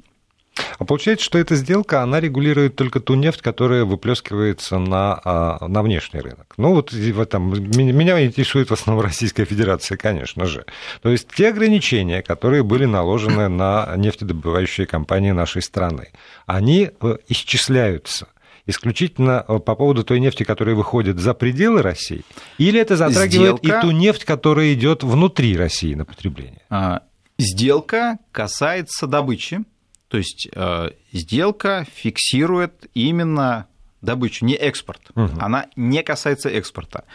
А 0.77 0.85
получается, 0.85 1.25
что 1.25 1.37
эта 1.37 1.55
сделка, 1.55 2.01
она 2.01 2.19
регулирует 2.19 2.75
только 2.75 2.99
ту 2.99 3.15
нефть, 3.15 3.41
которая 3.41 3.85
выплескивается 3.85 4.77
на, 4.77 5.19
а, 5.23 5.67
на 5.67 5.81
внешний 5.81 6.19
рынок. 6.19 6.53
Ну, 6.57 6.73
вот 6.73 6.93
этом, 6.93 7.49
меня 7.49 8.25
интересует 8.25 8.69
в 8.69 8.73
основном 8.73 9.03
Российская 9.03 9.45
Федерация, 9.45 9.97
конечно 9.97 10.45
же. 10.45 10.65
То 11.01 11.09
есть 11.09 11.27
те 11.35 11.49
ограничения, 11.49 12.21
которые 12.21 12.63
были 12.63 12.85
наложены 12.85 13.47
на 13.47 13.93
нефтедобывающие 13.95 14.87
компании 14.87 15.31
нашей 15.31 15.61
страны, 15.61 16.09
они 16.45 16.91
э, 17.01 17.17
исчисляются 17.27 18.27
исключительно 18.67 19.45
э, 19.47 19.59
по 19.59 19.75
поводу 19.75 20.03
той 20.03 20.19
нефти, 20.19 20.43
которая 20.43 20.75
выходит 20.75 21.19
за 21.19 21.33
пределы 21.33 21.81
России, 21.81 22.23
или 22.57 22.79
это 22.79 22.95
затрагивает 22.95 23.59
Сделка... 23.59 23.79
и 23.79 23.81
ту 23.81 23.91
нефть, 23.91 24.25
которая 24.25 24.73
идет 24.73 25.03
внутри 25.03 25.55
России 25.55 25.93
на 25.93 26.05
потребление? 26.05 26.61
А, 26.69 27.01
сделка 27.37 28.17
касается 28.31 29.07
добычи, 29.07 29.59
то 30.07 30.17
есть 30.17 30.47
э, 30.53 30.89
сделка 31.11 31.85
фиксирует 31.93 32.87
именно 32.93 33.67
добычу, 34.01 34.45
не 34.45 34.55
экспорт. 34.55 35.01
Угу. 35.15 35.39
Она 35.39 35.67
не 35.75 36.03
касается 36.03 36.49
экспорта. 36.49 37.05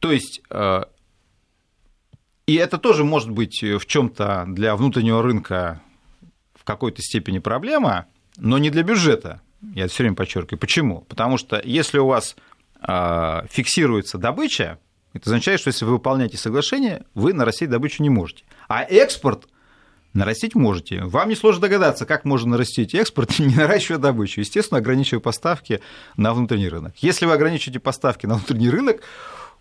То 0.00 0.12
есть, 0.12 0.42
и 2.46 2.54
это 2.54 2.78
тоже 2.78 3.04
может 3.04 3.30
быть 3.30 3.62
в 3.62 3.86
чем-то 3.86 4.44
для 4.48 4.76
внутреннего 4.76 5.22
рынка 5.22 5.82
в 6.54 6.64
какой-то 6.64 7.02
степени 7.02 7.38
проблема, 7.38 8.06
но 8.36 8.58
не 8.58 8.70
для 8.70 8.82
бюджета. 8.82 9.40
Я 9.74 9.88
все 9.88 10.02
время 10.02 10.16
подчеркиваю. 10.16 10.58
Почему? 10.58 11.02
Потому 11.02 11.38
что 11.38 11.60
если 11.62 11.98
у 11.98 12.06
вас 12.06 12.36
фиксируется 12.82 14.18
добыча, 14.18 14.78
это 15.12 15.30
означает, 15.30 15.60
что 15.60 15.68
если 15.68 15.84
вы 15.84 15.92
выполняете 15.92 16.36
соглашение, 16.38 17.04
вы 17.14 17.32
нарастить 17.34 17.68
добычу 17.68 18.02
не 18.02 18.10
можете. 18.10 18.44
А 18.68 18.82
экспорт 18.84 19.48
нарастить 20.12 20.54
можете. 20.54 21.02
Вам 21.04 21.28
несложно 21.28 21.62
догадаться, 21.62 22.06
как 22.06 22.24
можно 22.24 22.50
нарастить 22.50 22.94
экспорт, 22.94 23.38
не 23.38 23.54
наращивая 23.54 24.00
добычу. 24.00 24.40
Естественно, 24.40 24.78
ограничивая 24.78 25.20
поставки 25.20 25.80
на 26.16 26.34
внутренний 26.34 26.68
рынок. 26.68 26.94
Если 26.98 27.26
вы 27.26 27.32
ограничиваете 27.32 27.80
поставки 27.80 28.26
на 28.26 28.34
внутренний 28.34 28.70
рынок, 28.70 29.02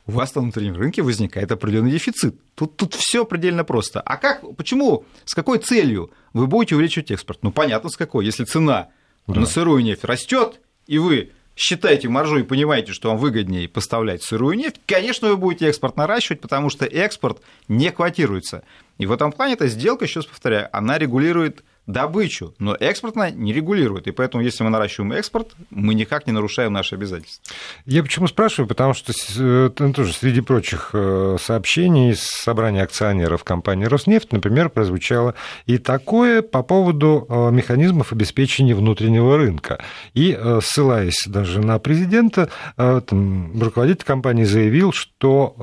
у 0.06 0.12
вас 0.12 0.34
на 0.34 0.42
внутреннем 0.42 0.76
рынке 0.76 1.02
возникает 1.04 1.52
определенный 1.52 1.92
дефицит. 1.92 2.36
Тут, 2.56 2.76
тут 2.78 2.96
все 2.96 3.26
предельно 3.26 3.64
просто. 3.64 4.02
А 4.02 4.18
как, 4.18 4.44
почему, 4.56 5.06
с 5.26 5.36
какой 5.36 5.60
целью 5.60 6.12
вы 6.34 6.48
будете 6.48 6.76
увеличивать 6.76 7.12
экспорт? 7.12 7.40
Ну, 7.44 7.52
понятно, 7.52 7.90
с 7.90 7.98
какой. 7.98 8.26
Если 8.26 8.44
цена 8.44 8.90
да. 9.28 9.42
на 9.42 9.46
сырую 9.46 9.84
нефть 9.84 10.04
растет, 10.04 10.62
и 10.88 10.98
вы 10.98 11.32
считаете 11.60 12.08
маржу 12.08 12.38
и 12.40 12.44
понимаете, 12.44 12.94
что 12.94 13.10
вам 13.10 13.18
выгоднее 13.18 13.68
поставлять 13.68 14.24
сырую 14.24 14.56
нефть, 14.56 14.80
конечно, 14.88 15.28
вы 15.28 15.38
будете 15.38 15.68
экспорт 15.68 15.98
наращивать, 15.98 16.40
потому 16.40 16.70
что 16.70 16.86
экспорт 16.86 17.42
не 17.68 17.92
квотируется. 17.92 18.64
И 18.98 19.06
в 19.06 19.12
этом 19.12 19.32
плане 19.34 19.54
эта 19.54 19.68
сделка, 19.68 20.06
еще 20.06 20.22
раз 20.22 20.28
повторяю, 20.28 20.70
она 20.72 20.98
регулирует 20.98 21.64
добычу, 21.92 22.54
но 22.60 22.76
экспортно 22.80 23.32
не 23.32 23.52
регулирует. 23.52 24.08
И 24.08 24.12
поэтому, 24.12 24.44
если 24.44 24.64
мы 24.64 24.70
наращиваем 24.70 25.12
экспорт, 25.14 25.56
мы 25.72 25.96
никак 25.96 26.28
не 26.28 26.34
нарушаем 26.34 26.72
наши 26.72 26.96
обязательства. 26.96 27.56
Я 27.86 28.04
почему 28.04 28.28
спрашиваю? 28.28 28.68
Потому 28.68 28.94
что 28.94 29.12
э, 29.38 29.70
тоже 29.70 30.14
среди 30.14 30.42
прочих 30.42 30.92
э, 30.94 31.38
сообщений 31.42 32.16
с 32.16 32.22
собрания 32.22 32.84
акционеров 32.84 33.44
компании 33.44 33.86
«Роснефть», 33.86 34.32
например, 34.32 34.70
прозвучало 34.70 35.34
и 35.66 35.78
такое 35.80 36.42
по 36.44 36.62
поводу 36.62 37.26
э, 37.28 37.52
механизмов 37.52 38.14
обеспечения 38.14 38.76
внутреннего 38.76 39.38
рынка. 39.38 39.84
И, 40.14 40.38
ссылаясь 40.62 41.24
даже 41.26 41.60
на 41.62 41.80
президента, 41.80 42.50
там, 42.76 43.60
руководитель 43.60 44.06
компании 44.06 44.44
заявил, 44.44 44.92
что 44.92 45.56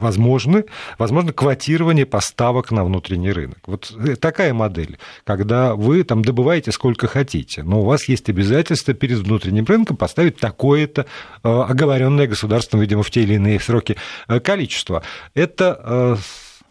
возможны, 0.00 0.64
возможно 0.98 1.32
квотирование 1.32 2.06
поставок 2.06 2.70
на 2.70 2.84
внутренний 2.84 3.32
рынок. 3.32 3.58
Вот 3.66 3.92
э, 3.96 4.16
такая 4.16 4.54
модель, 4.54 4.98
когда 5.24 5.74
вы 5.74 6.02
там 6.04 6.24
добываете 6.24 6.72
сколько 6.72 7.06
хотите, 7.06 7.62
но 7.62 7.80
у 7.80 7.84
вас 7.84 8.08
есть 8.08 8.28
обязательство 8.28 8.94
перед 8.94 9.18
внутренним 9.18 9.64
рынком 9.64 9.96
поставить 9.96 10.36
такое-то 10.36 11.02
э, 11.02 11.48
оговоренное 11.48 12.26
государством, 12.26 12.80
видимо, 12.80 13.02
в 13.02 13.10
те 13.10 13.22
или 13.22 13.34
иные 13.34 13.60
сроки 13.60 13.96
э, 14.28 14.40
количество. 14.40 15.02
Это 15.34 16.18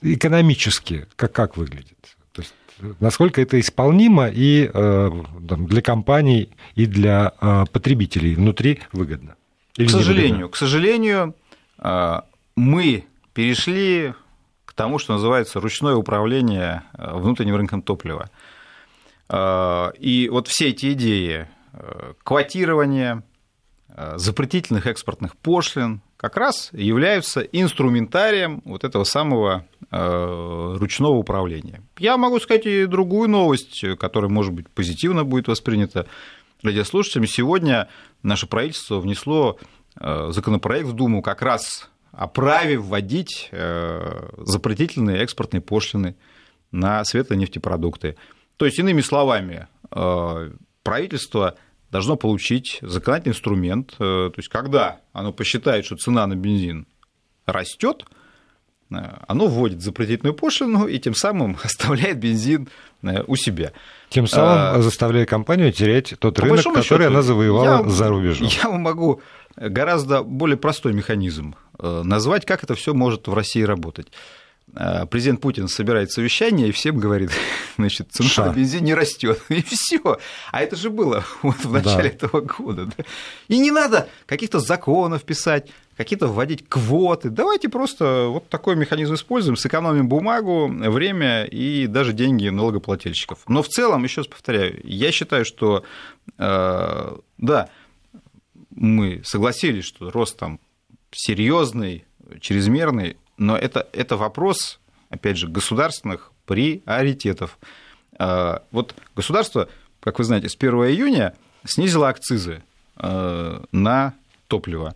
экономически 0.01 1.05
как, 1.15 1.31
как 1.31 1.57
выглядит? 1.57 1.97
То 2.31 2.41
есть, 2.41 2.53
насколько 2.99 3.41
это 3.41 3.59
исполнимо 3.59 4.27
и 4.27 4.69
для 5.39 5.81
компаний, 5.81 6.49
и 6.75 6.85
для 6.85 7.31
потребителей 7.71 8.35
внутри 8.35 8.79
выгодно? 8.93 9.35
Или 9.77 9.87
к 9.87 9.91
сожалению, 9.91 10.49
к 10.49 10.55
сожалению, 10.55 11.35
мы 12.55 13.05
перешли 13.39 14.13
к 14.65 14.73
тому, 14.73 14.99
что 14.99 15.13
называется 15.13 15.61
ручное 15.61 15.95
управление 15.95 16.83
э, 16.91 17.17
внутренним 17.17 17.55
рынком 17.55 17.81
топлива. 17.81 18.29
Э, 19.29 19.93
и 19.97 20.27
вот 20.27 20.49
все 20.49 20.71
эти 20.71 20.91
идеи 20.91 21.47
э, 21.71 22.13
квотирования, 22.21 23.23
запретительных 24.15 24.87
экспортных 24.87 25.37
пошлин 25.37 26.01
как 26.17 26.35
раз 26.35 26.69
являются 26.73 27.39
инструментарием 27.39 28.61
вот 28.65 28.83
этого 28.83 29.03
самого 29.03 29.65
ручного 29.89 31.15
управления. 31.15 31.81
Я 31.97 32.17
могу 32.17 32.39
сказать 32.39 32.65
и 32.65 32.85
другую 32.85 33.29
новость, 33.29 33.83
которая, 33.97 34.29
может 34.29 34.53
быть, 34.53 34.69
позитивно 34.69 35.23
будет 35.25 35.47
воспринята 35.47 36.07
радиослушателями. 36.61 37.25
Сегодня 37.25 37.89
наше 38.21 38.47
правительство 38.47 38.99
внесло 38.99 39.57
законопроект 39.95 40.87
в 40.87 40.93
Думу 40.93 41.21
как 41.21 41.41
раз 41.41 41.89
о 42.11 42.27
праве 42.27 42.77
вводить 42.77 43.49
э, 43.51 44.29
запретительные 44.37 45.21
экспортные 45.23 45.61
пошлины 45.61 46.15
на 46.71 47.03
светлые 47.03 47.39
нефтепродукты. 47.39 48.15
То 48.57 48.65
есть, 48.65 48.79
иными 48.79 49.01
словами, 49.01 49.67
э, 49.91 50.51
правительство 50.83 51.55
должно 51.91 52.15
получить 52.15 52.79
законодательный 52.81 53.33
инструмент, 53.33 53.93
э, 53.93 53.95
то 53.97 54.33
есть, 54.37 54.49
когда 54.49 55.01
оно 55.13 55.31
посчитает, 55.31 55.85
что 55.85 55.95
цена 55.95 56.27
на 56.27 56.35
бензин 56.35 56.87
растет, 57.45 58.05
оно 58.89 59.45
вводит 59.45 59.81
запретительную 59.81 60.33
пошлину 60.33 60.87
и 60.87 60.97
тем 60.97 61.13
самым 61.13 61.57
оставляет 61.63 62.17
бензин 62.17 62.69
у 63.27 63.35
себя. 63.35 63.71
Тем 64.09 64.25
самым 64.25 64.79
а, 64.79 64.81
заставляя 64.81 65.25
компанию 65.27 65.71
терять 65.71 66.15
тот 66.19 66.39
рынок, 66.39 66.63
который 66.63 66.83
счету, 66.83 67.05
она 67.05 67.21
завоевала 67.21 67.83
я, 67.83 67.89
за 67.89 68.09
рубежом. 68.09 68.47
Я 68.63 68.71
могу 68.71 69.21
гораздо 69.59 70.23
более 70.23 70.57
простой 70.57 70.93
механизм 70.93 71.55
Э, 71.79 72.01
назвать, 72.03 72.45
как 72.45 72.63
это 72.63 72.75
все 72.75 72.93
может 72.93 73.27
в 73.27 73.33
России 73.33 73.61
работать. 73.61 74.07
Э, 74.75 75.05
президент 75.05 75.39
Путин 75.39 75.69
собирает 75.69 76.11
совещание 76.11 76.67
и 76.67 76.71
всем 76.73 76.97
говорит, 76.97 77.31
значит, 77.77 78.11
цена 78.11 78.29
Ша. 78.29 78.45
на 78.47 78.53
бензин 78.53 78.83
не 78.83 78.93
растет. 78.93 79.41
И 79.49 79.61
все. 79.63 80.19
А 80.51 80.61
это 80.61 80.75
же 80.75 80.89
было 80.89 81.23
вот 81.41 81.63
в 81.63 81.71
начале 81.71 82.09
да. 82.09 82.27
этого 82.27 82.41
года. 82.41 82.85
Да? 82.85 83.03
И 83.47 83.57
не 83.57 83.71
надо 83.71 84.09
каких-то 84.25 84.59
законов 84.59 85.23
писать, 85.23 85.69
какие-то 85.95 86.27
вводить 86.27 86.67
квоты. 86.67 87.29
Давайте 87.29 87.69
просто 87.69 88.27
вот 88.27 88.49
такой 88.49 88.75
механизм 88.75 89.13
используем, 89.13 89.55
сэкономим 89.55 90.09
бумагу, 90.09 90.67
время 90.67 91.45
и 91.45 91.87
даже 91.87 92.11
деньги 92.11 92.49
налогоплательщиков. 92.49 93.39
Но 93.47 93.63
в 93.63 93.69
целом, 93.69 94.03
еще 94.03 94.21
раз 94.21 94.27
повторяю, 94.27 94.81
я 94.83 95.13
считаю, 95.13 95.45
что 95.45 95.83
э, 96.37 97.15
да, 97.37 97.69
мы 98.79 99.21
согласились, 99.25 99.83
что 99.83 100.09
рост 100.09 100.37
там 100.37 100.59
серьезный, 101.11 102.05
чрезмерный, 102.39 103.17
но 103.37 103.57
это, 103.57 103.87
это 103.91 104.15
вопрос, 104.15 104.79
опять 105.09 105.37
же, 105.37 105.47
государственных 105.47 106.31
приоритетов. 106.45 107.59
А, 108.17 108.63
вот 108.71 108.95
государство, 109.15 109.67
как 109.99 110.17
вы 110.17 110.23
знаете, 110.23 110.47
с 110.47 110.55
1 110.55 110.69
июня 110.85 111.35
снизило 111.65 112.07
акцизы 112.07 112.63
а, 112.95 113.63
на 113.73 114.13
топливо. 114.47 114.95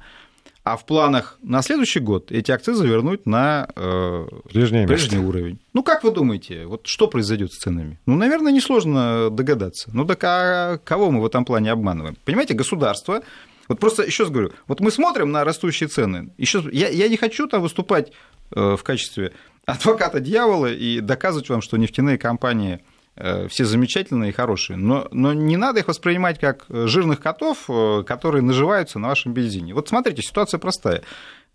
А 0.63 0.78
в 0.78 0.86
планах 0.86 1.38
на 1.41 1.62
следующий 1.62 2.00
год 2.00 2.32
эти 2.32 2.50
акцизы 2.52 2.88
вернуть 2.88 3.26
на 3.26 3.67
э, 3.76 4.28
прежний, 4.50 4.88
прежний 4.88 5.17
уровень. 5.17 5.60
Ну, 5.74 5.84
как 5.84 6.06
вы 6.06 6.12
думаете, 6.12 6.65
вот 6.67 6.88
что 6.88 7.10
произойдет 7.10 7.52
с 7.52 7.58
ценами? 7.58 8.00
Ну, 8.06 8.15
наверное, 8.15 8.54
несложно 8.54 9.30
догадаться. 9.30 9.89
Ну, 9.93 10.06
так 10.06 10.24
а 10.24 10.78
кого 10.78 11.12
мы 11.12 11.19
в 11.19 11.26
этом 11.26 11.43
плане 11.43 11.69
обманываем? 11.69 12.15
Понимаете, 12.24 12.54
государство 12.54 13.24
вот 13.67 13.80
просто 13.80 14.04
еще 14.04 14.23
раз 14.23 14.32
говорю, 14.32 14.52
вот 14.67 14.80
мы 14.80 14.91
смотрим 14.91 15.32
на 15.32 15.43
растущие 15.43 15.88
цены. 15.88 16.34
Еще, 16.38 16.63
я, 16.71 16.89
я 16.89 17.08
не 17.08 17.17
хочу 17.17 17.47
там 17.47 17.62
выступать 17.62 18.12
э, 18.52 18.76
в 18.78 18.84
качестве 18.84 19.34
адвоката 19.65 20.19
дьявола 20.19 20.71
и 20.71 20.99
доказывать 20.99 21.49
вам, 21.49 21.62
что 21.62 21.78
нефтяные 21.78 22.17
компании 22.17 22.84
э, 23.15 23.47
все 23.47 23.65
замечательные 23.65 24.30
и 24.32 24.34
хорошие, 24.34 24.78
но, 24.78 25.08
но 25.12 25.34
не 25.34 25.58
надо 25.58 25.80
их 25.80 25.88
воспринимать 25.88 26.39
как 26.39 26.65
жирных 26.69 27.19
котов, 27.19 27.69
э, 27.69 28.04
которые 28.06 28.41
наживаются 28.41 28.99
на 28.99 29.10
вашем 29.10 29.34
бензине. 29.34 29.73
Вот 29.73 29.89
смотрите, 29.89 30.21
ситуация 30.21 30.58
простая. 30.58 31.04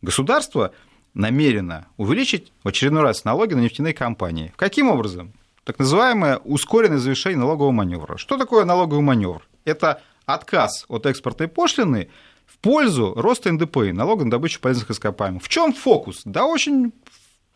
Государство 0.01 0.73
намерено 1.15 1.89
увеличить 1.97 2.53
в 2.63 2.69
очередной 2.69 3.03
раз 3.03 3.25
налоги 3.25 3.55
на 3.55 3.61
нефтяные 3.61 3.93
компании. 3.93 4.53
Каким 4.57 4.89
образом? 4.89 5.33
Так 5.69 5.79
называемое 5.79 6.39
ускоренное 6.39 6.97
завершение 6.97 7.39
налогового 7.39 7.73
маневра. 7.73 8.17
Что 8.17 8.39
такое 8.39 8.65
налоговый 8.65 9.03
маневр? 9.03 9.47
Это 9.67 10.01
отказ 10.25 10.87
от 10.89 11.05
экспортной 11.05 11.47
пошлины 11.47 12.09
в 12.47 12.57
пользу 12.57 13.13
роста 13.15 13.53
НДП, 13.53 13.77
налога 13.93 14.25
на 14.25 14.31
добычу 14.31 14.61
полезных 14.63 14.91
ископаемых. 14.91 15.43
В 15.43 15.49
чем 15.49 15.75
фокус? 15.75 16.23
Да 16.25 16.47
очень 16.47 16.95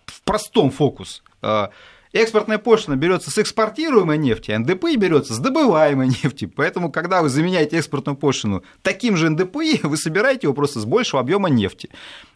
в 0.05 0.21
простом 0.25 0.71
фокус. 0.71 1.23
А, 1.41 1.71
экспортная 2.13 2.59
пошлина 2.59 2.97
берется 2.97 3.31
с 3.31 3.39
экспортируемой 3.39 4.19
нефти, 4.19 4.51
а 4.51 4.59
НДП 4.59 4.95
берется 4.99 5.33
с 5.33 5.39
добываемой 5.39 6.09
нефти. 6.23 6.45
Поэтому, 6.45 6.93
когда 6.93 7.23
вы 7.23 7.31
заменяете 7.31 7.79
экспортную 7.79 8.19
пошлину 8.19 8.63
таким 8.83 9.17
же 9.17 9.31
НДП, 9.31 9.57
вы 9.85 9.97
собираете 9.97 10.49
его 10.49 10.53
просто 10.53 10.81
с 10.81 10.85
большего 10.85 11.23
объема 11.23 11.49
нефти. 11.49 11.89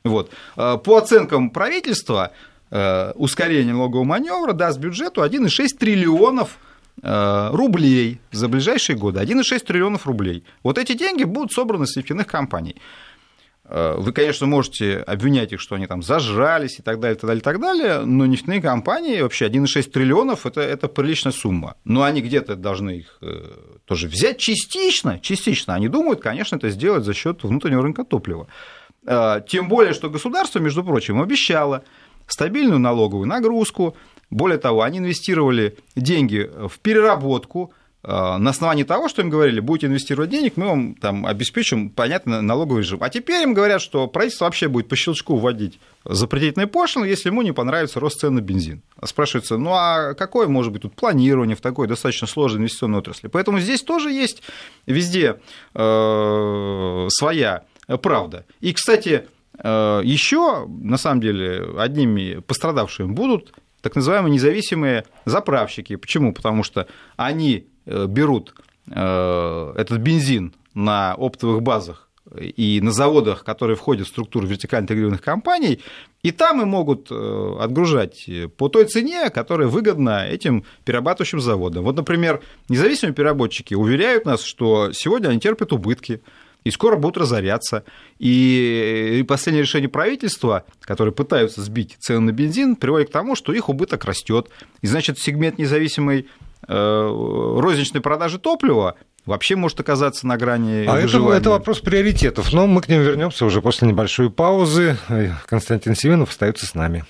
Вот. 0.04 0.30
А, 0.56 0.78
по 0.78 0.96
оценкам 0.96 1.50
правительства, 1.50 2.32
ускорение 2.70 3.74
налогового 3.74 4.04
маневра 4.04 4.52
даст 4.52 4.78
бюджету 4.78 5.22
1,6 5.22 5.76
триллионов 5.78 6.58
Э, 7.02 7.50
рублей 7.52 8.20
за 8.32 8.48
ближайшие 8.48 8.96
годы, 8.96 9.20
1,6 9.20 9.64
триллионов 9.64 10.06
рублей. 10.06 10.44
Вот 10.62 10.78
эти 10.78 10.94
деньги 10.94 11.24
будут 11.24 11.52
собраны 11.52 11.86
с 11.86 11.94
нефтяных 11.94 12.26
компаний. 12.26 12.76
Э, 13.64 13.96
вы, 13.98 14.12
конечно, 14.12 14.46
можете 14.46 15.00
обвинять 15.00 15.52
их, 15.52 15.60
что 15.60 15.74
они 15.74 15.86
там 15.86 16.02
зажрались 16.02 16.78
и 16.78 16.82
так 16.82 16.98
далее, 16.98 17.16
так 17.16 17.28
далее, 17.28 17.42
так 17.42 17.60
далее, 17.60 18.00
но 18.06 18.24
нефтяные 18.24 18.62
компании 18.62 19.20
вообще 19.20 19.46
1,6 19.46 19.90
триллионов 19.90 20.46
это, 20.46 20.62
это 20.62 20.88
приличная 20.88 21.32
сумма. 21.32 21.76
Но 21.84 22.02
они 22.02 22.22
где-то 22.22 22.56
должны 22.56 23.00
их 23.00 23.18
э, 23.20 23.44
тоже 23.84 24.08
взять 24.08 24.38
частично, 24.38 25.20
частично. 25.20 25.74
Они 25.74 25.88
думают, 25.88 26.22
конечно, 26.22 26.56
это 26.56 26.70
сделать 26.70 27.04
за 27.04 27.12
счет 27.12 27.44
внутреннего 27.44 27.82
рынка 27.82 28.04
топлива. 28.04 28.46
Тем 29.46 29.68
более, 29.68 29.94
что 29.94 30.10
государство, 30.10 30.58
между 30.58 30.82
прочим, 30.82 31.22
обещало 31.22 31.84
стабильную 32.26 32.78
налоговую 32.78 33.26
нагрузку. 33.26 33.96
Более 34.30 34.58
того, 34.58 34.82
они 34.82 34.98
инвестировали 34.98 35.76
деньги 35.94 36.50
в 36.68 36.78
переработку 36.80 37.72
Э, 38.08 38.36
на 38.36 38.50
основании 38.50 38.84
того, 38.84 39.08
что 39.08 39.20
им 39.20 39.30
говорили, 39.30 39.58
будете 39.58 39.88
инвестировать 39.88 40.30
денег, 40.30 40.56
мы 40.56 40.66
вам 40.66 40.94
там 40.94 41.26
обеспечим 41.26 41.90
понятный 41.90 42.40
налоговый 42.40 42.78
режим. 42.78 43.02
А 43.02 43.10
теперь 43.10 43.42
им 43.42 43.52
говорят, 43.52 43.82
что 43.82 44.06
правительство 44.06 44.44
вообще 44.44 44.68
будет 44.68 44.86
по 44.86 44.94
щелчку 44.94 45.36
вводить 45.36 45.80
запретительные 46.04 46.68
пошлины, 46.68 47.06
если 47.06 47.30
ему 47.30 47.42
не 47.42 47.52
понравится 47.52 47.98
рост 47.98 48.20
цен 48.20 48.36
на 48.36 48.40
бензин. 48.40 48.82
Спрашивается, 49.02 49.58
ну 49.58 49.72
а 49.72 50.14
какое 50.14 50.46
может 50.46 50.72
быть 50.72 50.82
тут 50.82 50.94
планирование 50.94 51.56
в 51.56 51.60
такой 51.60 51.88
достаточно 51.88 52.28
сложной 52.28 52.60
инвестиционной 52.60 52.98
отрасли? 53.00 53.26
Поэтому 53.26 53.58
здесь 53.58 53.82
тоже 53.82 54.12
есть 54.12 54.40
везде 54.86 55.40
э, 55.74 57.06
своя 57.10 57.64
правда. 58.02 58.46
И, 58.60 58.72
кстати, 58.72 59.26
еще, 59.62 60.66
на 60.66 60.98
самом 60.98 61.20
деле, 61.20 61.66
одними 61.78 62.40
пострадавшими 62.40 63.12
будут 63.12 63.54
так 63.80 63.94
называемые 63.94 64.32
независимые 64.32 65.04
заправщики. 65.24 65.96
Почему? 65.96 66.32
Потому 66.32 66.62
что 66.62 66.86
они 67.16 67.68
Э, 67.86 68.06
берут 68.06 68.54
э, 68.90 69.72
этот 69.76 69.98
бензин 69.98 70.54
на 70.74 71.14
оптовых 71.14 71.62
базах 71.62 72.10
и 72.40 72.80
на 72.82 72.90
заводах, 72.90 73.44
которые 73.44 73.76
входят 73.76 74.08
в 74.08 74.10
структуру 74.10 74.48
вертикально 74.48 74.84
интегрированных 74.84 75.22
компаний, 75.22 75.80
и 76.24 76.32
там 76.32 76.60
и 76.60 76.64
могут 76.64 77.08
э, 77.12 77.56
отгружать 77.60 78.28
по 78.56 78.68
той 78.68 78.86
цене, 78.86 79.30
которая 79.30 79.68
выгодна 79.68 80.26
этим 80.26 80.64
перерабатывающим 80.84 81.40
заводам. 81.40 81.84
Вот, 81.84 81.94
например, 81.94 82.42
независимые 82.68 83.14
переработчики 83.14 83.74
уверяют 83.74 84.24
нас, 84.24 84.42
что 84.42 84.90
сегодня 84.92 85.28
они 85.28 85.38
терпят 85.38 85.72
убытки, 85.72 86.20
и 86.66 86.70
скоро 86.70 86.96
будут 86.96 87.18
разоряться. 87.18 87.84
И 88.18 89.24
последнее 89.28 89.62
решение 89.62 89.88
правительства, 89.88 90.64
которые 90.80 91.14
пытаются 91.14 91.62
сбить 91.62 91.96
цены 92.00 92.20
на 92.20 92.32
бензин, 92.32 92.76
приводит 92.76 93.08
к 93.08 93.12
тому, 93.12 93.36
что 93.36 93.52
их 93.52 93.68
убыток 93.68 94.04
растет. 94.04 94.48
И 94.82 94.86
значит, 94.86 95.18
сегмент 95.18 95.58
независимой 95.58 96.26
Э, 96.68 97.56
розничной 97.58 98.00
продажи 98.00 98.38
топлива 98.38 98.96
вообще 99.24 99.54
может 99.54 99.78
оказаться 99.78 100.26
на 100.26 100.36
грани 100.36 100.84
а 100.86 100.98
это, 100.98 101.18
это 101.32 101.50
вопрос 101.50 101.78
приоритетов, 101.80 102.52
но 102.52 102.66
мы 102.66 102.80
к 102.80 102.88
ним 102.88 103.02
вернемся 103.02 103.44
уже 103.44 103.62
после 103.62 103.86
небольшой 103.86 104.30
паузы. 104.30 104.96
Константин 105.46 105.94
Семенов 105.94 106.30
остается 106.30 106.66
с 106.66 106.74
нами. 106.74 107.04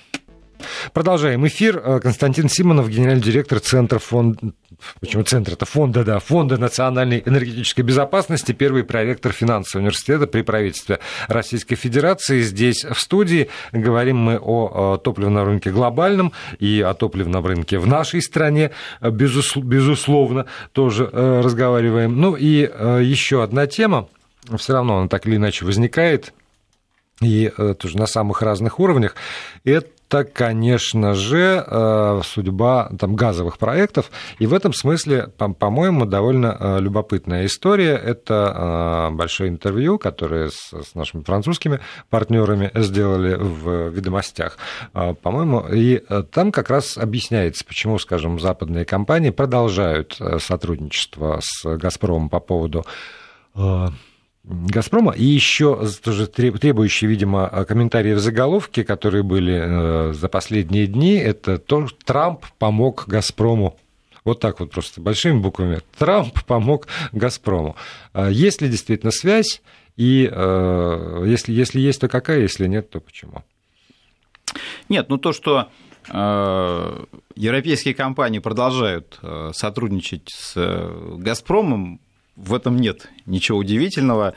Продолжаем 0.93 1.45
эфир. 1.47 1.81
Э, 1.83 1.99
Константин 1.99 2.49
Симонов, 2.49 2.89
генеральный 2.89 3.23
директор 3.23 3.59
Центра 3.59 3.99
фонда... 3.99 4.53
Почему 4.99 5.23
центр? 5.23 5.53
Это 5.53 5.65
фонда, 5.65 6.03
да, 6.03 6.19
Фонда 6.19 6.57
национальной 6.57 7.23
энергетической 7.25 7.81
безопасности, 7.81 8.51
первый 8.51 8.83
проректор 8.83 9.31
финансового 9.31 9.85
университета 9.85 10.27
при 10.27 10.43
правительстве 10.43 10.99
Российской 11.27 11.75
Федерации. 11.75 12.41
Здесь 12.41 12.85
в 12.85 12.99
студии 12.99 13.49
говорим 13.71 14.17
мы 14.17 14.37
о 14.37 14.97
топливном 14.97 15.45
рынке 15.45 15.71
глобальном 15.71 16.31
и 16.59 16.81
о 16.81 16.93
топливном 16.93 17.45
рынке 17.45 17.79
в 17.79 17.87
нашей 17.87 18.21
стране, 18.21 18.71
безусловно, 19.01 20.45
тоже 20.73 21.09
э, 21.11 21.41
разговариваем. 21.41 22.19
Ну 22.19 22.35
и 22.35 22.69
э, 22.71 23.01
еще 23.03 23.41
одна 23.41 23.65
тема, 23.65 24.07
все 24.57 24.73
равно 24.73 24.99
она 24.99 25.07
так 25.07 25.25
или 25.25 25.37
иначе 25.37 25.65
возникает, 25.65 26.33
и 27.19 27.51
тоже 27.79 27.97
на 27.97 28.05
самых 28.05 28.43
разных 28.43 28.79
уровнях, 28.79 29.15
это 29.63 29.87
это, 30.09 30.23
конечно 30.23 31.13
же, 31.15 31.63
э, 31.67 32.21
судьба 32.23 32.89
там, 32.97 33.15
газовых 33.15 33.57
проектов. 33.57 34.09
И 34.39 34.47
в 34.47 34.53
этом 34.53 34.73
смысле, 34.73 35.27
по-моему, 35.37 36.05
довольно 36.05 36.55
э, 36.57 36.79
любопытная 36.79 37.45
история. 37.45 37.95
Это 37.95 39.09
э, 39.11 39.15
большое 39.15 39.49
интервью, 39.49 39.99
которое 39.99 40.49
с 40.49 40.95
нашими 40.95 41.23
французскими 41.23 41.81
партнерами 42.09 42.71
сделали 42.75 43.35
в 43.35 43.89
«Ведомостях», 43.89 44.57
по-моему. 44.93 45.65
И 45.71 46.01
там 46.31 46.51
как 46.51 46.69
раз 46.69 46.97
объясняется, 46.97 47.65
почему, 47.65 47.99
скажем, 47.99 48.39
западные 48.39 48.85
компании 48.85 49.31
продолжают 49.31 50.19
сотрудничество 50.39 51.39
с 51.41 51.77
«Газпромом» 51.77 52.29
по 52.29 52.39
поводу 52.39 52.85
Газпрома, 54.49 55.11
и 55.11 55.25
еще 55.25 55.85
тоже 56.01 56.25
требующие, 56.25 57.09
видимо, 57.09 57.65
комментарии 57.67 58.13
в 58.13 58.19
заголовке, 58.19 58.85
которые 58.85 59.21
были 59.21 59.59
э, 59.59 60.13
за 60.13 60.29
последние 60.29 60.87
дни, 60.87 61.15
это 61.15 61.57
то, 61.57 61.87
Трамп 62.05 62.45
помог 62.57 63.05
Газпрому. 63.07 63.77
Вот 64.23 64.39
так 64.39 64.61
вот 64.61 64.71
просто 64.71 65.01
большими 65.01 65.37
буквами. 65.39 65.81
Трамп 65.97 66.45
помог 66.45 66.87
Газпрому. 67.11 67.75
А 68.13 68.29
есть 68.29 68.61
ли 68.61 68.69
действительно 68.69 69.11
связь? 69.11 69.61
И 69.97 70.29
э, 70.31 71.23
если, 71.27 71.51
если 71.51 71.81
есть, 71.81 71.99
то 71.99 72.07
какая? 72.07 72.39
Если 72.39 72.67
нет, 72.67 72.89
то 72.89 73.01
почему? 73.01 73.43
Нет, 74.87 75.09
ну 75.09 75.17
то, 75.17 75.33
что 75.33 75.67
э, 76.09 77.05
европейские 77.35 77.93
компании 77.93 78.39
продолжают 78.39 79.19
сотрудничать 79.51 80.29
с 80.29 80.55
Газпромом, 81.17 81.99
в 82.37 82.53
этом 82.53 82.77
нет 82.77 83.09
ничего 83.25 83.57
удивительного. 83.57 84.33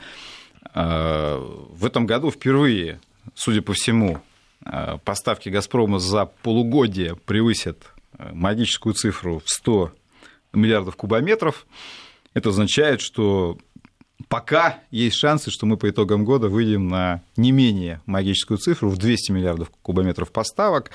Э, 0.73 1.37
в 1.37 1.85
этом 1.85 2.05
году 2.05 2.31
впервые, 2.31 2.99
судя 3.35 3.61
по 3.61 3.73
всему, 3.73 4.19
э, 4.65 4.97
поставки 5.05 5.49
«Газпрома» 5.49 5.99
за 5.99 6.25
полугодие 6.25 7.15
превысят 7.15 7.85
э, 8.17 8.31
магическую 8.33 8.93
цифру 8.93 9.41
в 9.45 9.49
100 9.49 9.93
миллиардов 10.53 10.95
кубометров. 10.95 11.65
Это 12.33 12.49
означает, 12.49 13.01
что 13.01 13.57
пока 14.27 14.79
есть 14.89 15.17
шансы, 15.17 15.51
что 15.51 15.65
мы 15.65 15.77
по 15.77 15.89
итогам 15.89 16.25
года 16.25 16.49
выйдем 16.49 16.87
на 16.87 17.21
не 17.37 17.51
менее 17.51 18.01
магическую 18.05 18.57
цифру 18.57 18.89
в 18.89 18.97
200 18.97 19.31
миллиардов 19.31 19.69
кубометров 19.81 20.31
поставок. 20.31 20.91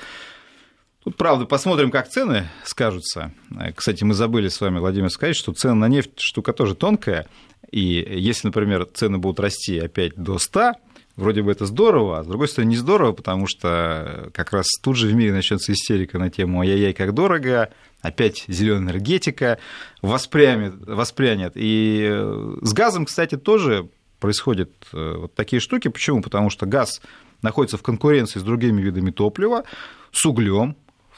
Тут, 1.07 1.15
правда, 1.15 1.45
посмотрим, 1.45 1.89
как 1.89 2.09
цены 2.09 2.49
скажутся. 2.65 3.31
Кстати, 3.77 4.03
мы 4.03 4.13
забыли 4.13 4.49
с 4.49 4.59
вами, 4.59 4.79
Владимир, 4.79 5.09
сказать, 5.09 5.37
что 5.37 5.53
цены 5.53 5.75
на 5.75 5.87
нефть 5.87 6.19
штука 6.19 6.51
тоже 6.51 6.75
тонкая. 6.75 7.27
И 7.71 8.05
если, 8.19 8.49
например, 8.49 8.85
цены 8.93 9.17
будут 9.17 9.39
расти 9.39 9.79
опять 9.79 10.15
до 10.15 10.37
100, 10.37 10.73
вроде 11.15 11.43
бы 11.43 11.51
это 11.53 11.65
здорово, 11.65 12.19
а 12.19 12.25
с 12.25 12.27
другой 12.27 12.49
стороны 12.49 12.71
не 12.71 12.75
здорово, 12.75 13.13
потому 13.13 13.47
что 13.47 14.31
как 14.33 14.51
раз 14.51 14.65
тут 14.83 14.97
же 14.97 15.07
в 15.07 15.13
мире 15.13 15.31
начнется 15.31 15.71
истерика 15.71 16.19
на 16.19 16.29
тему 16.29 16.59
«Ай-яй-яй, 16.59 16.91
как 16.91 17.13
дорого», 17.13 17.69
опять 18.01 18.43
зеленая 18.49 18.91
энергетика 18.91 19.59
воспрямет, 20.01 20.73
воспрянет. 20.85 21.53
И 21.55 22.21
с 22.61 22.73
газом, 22.73 23.05
кстати, 23.05 23.37
тоже 23.37 23.87
происходят 24.19 24.71
э, 24.91 25.13
вот 25.19 25.35
такие 25.35 25.61
штуки. 25.61 25.87
Почему? 25.87 26.21
Потому 26.21 26.49
что 26.49 26.65
газ 26.65 26.99
находится 27.41 27.77
в 27.77 27.81
конкуренции 27.81 28.39
с 28.39 28.43
другими 28.43 28.81
видами 28.81 29.11
топлива, 29.11 29.63
с 30.11 30.25
углем, 30.25 30.75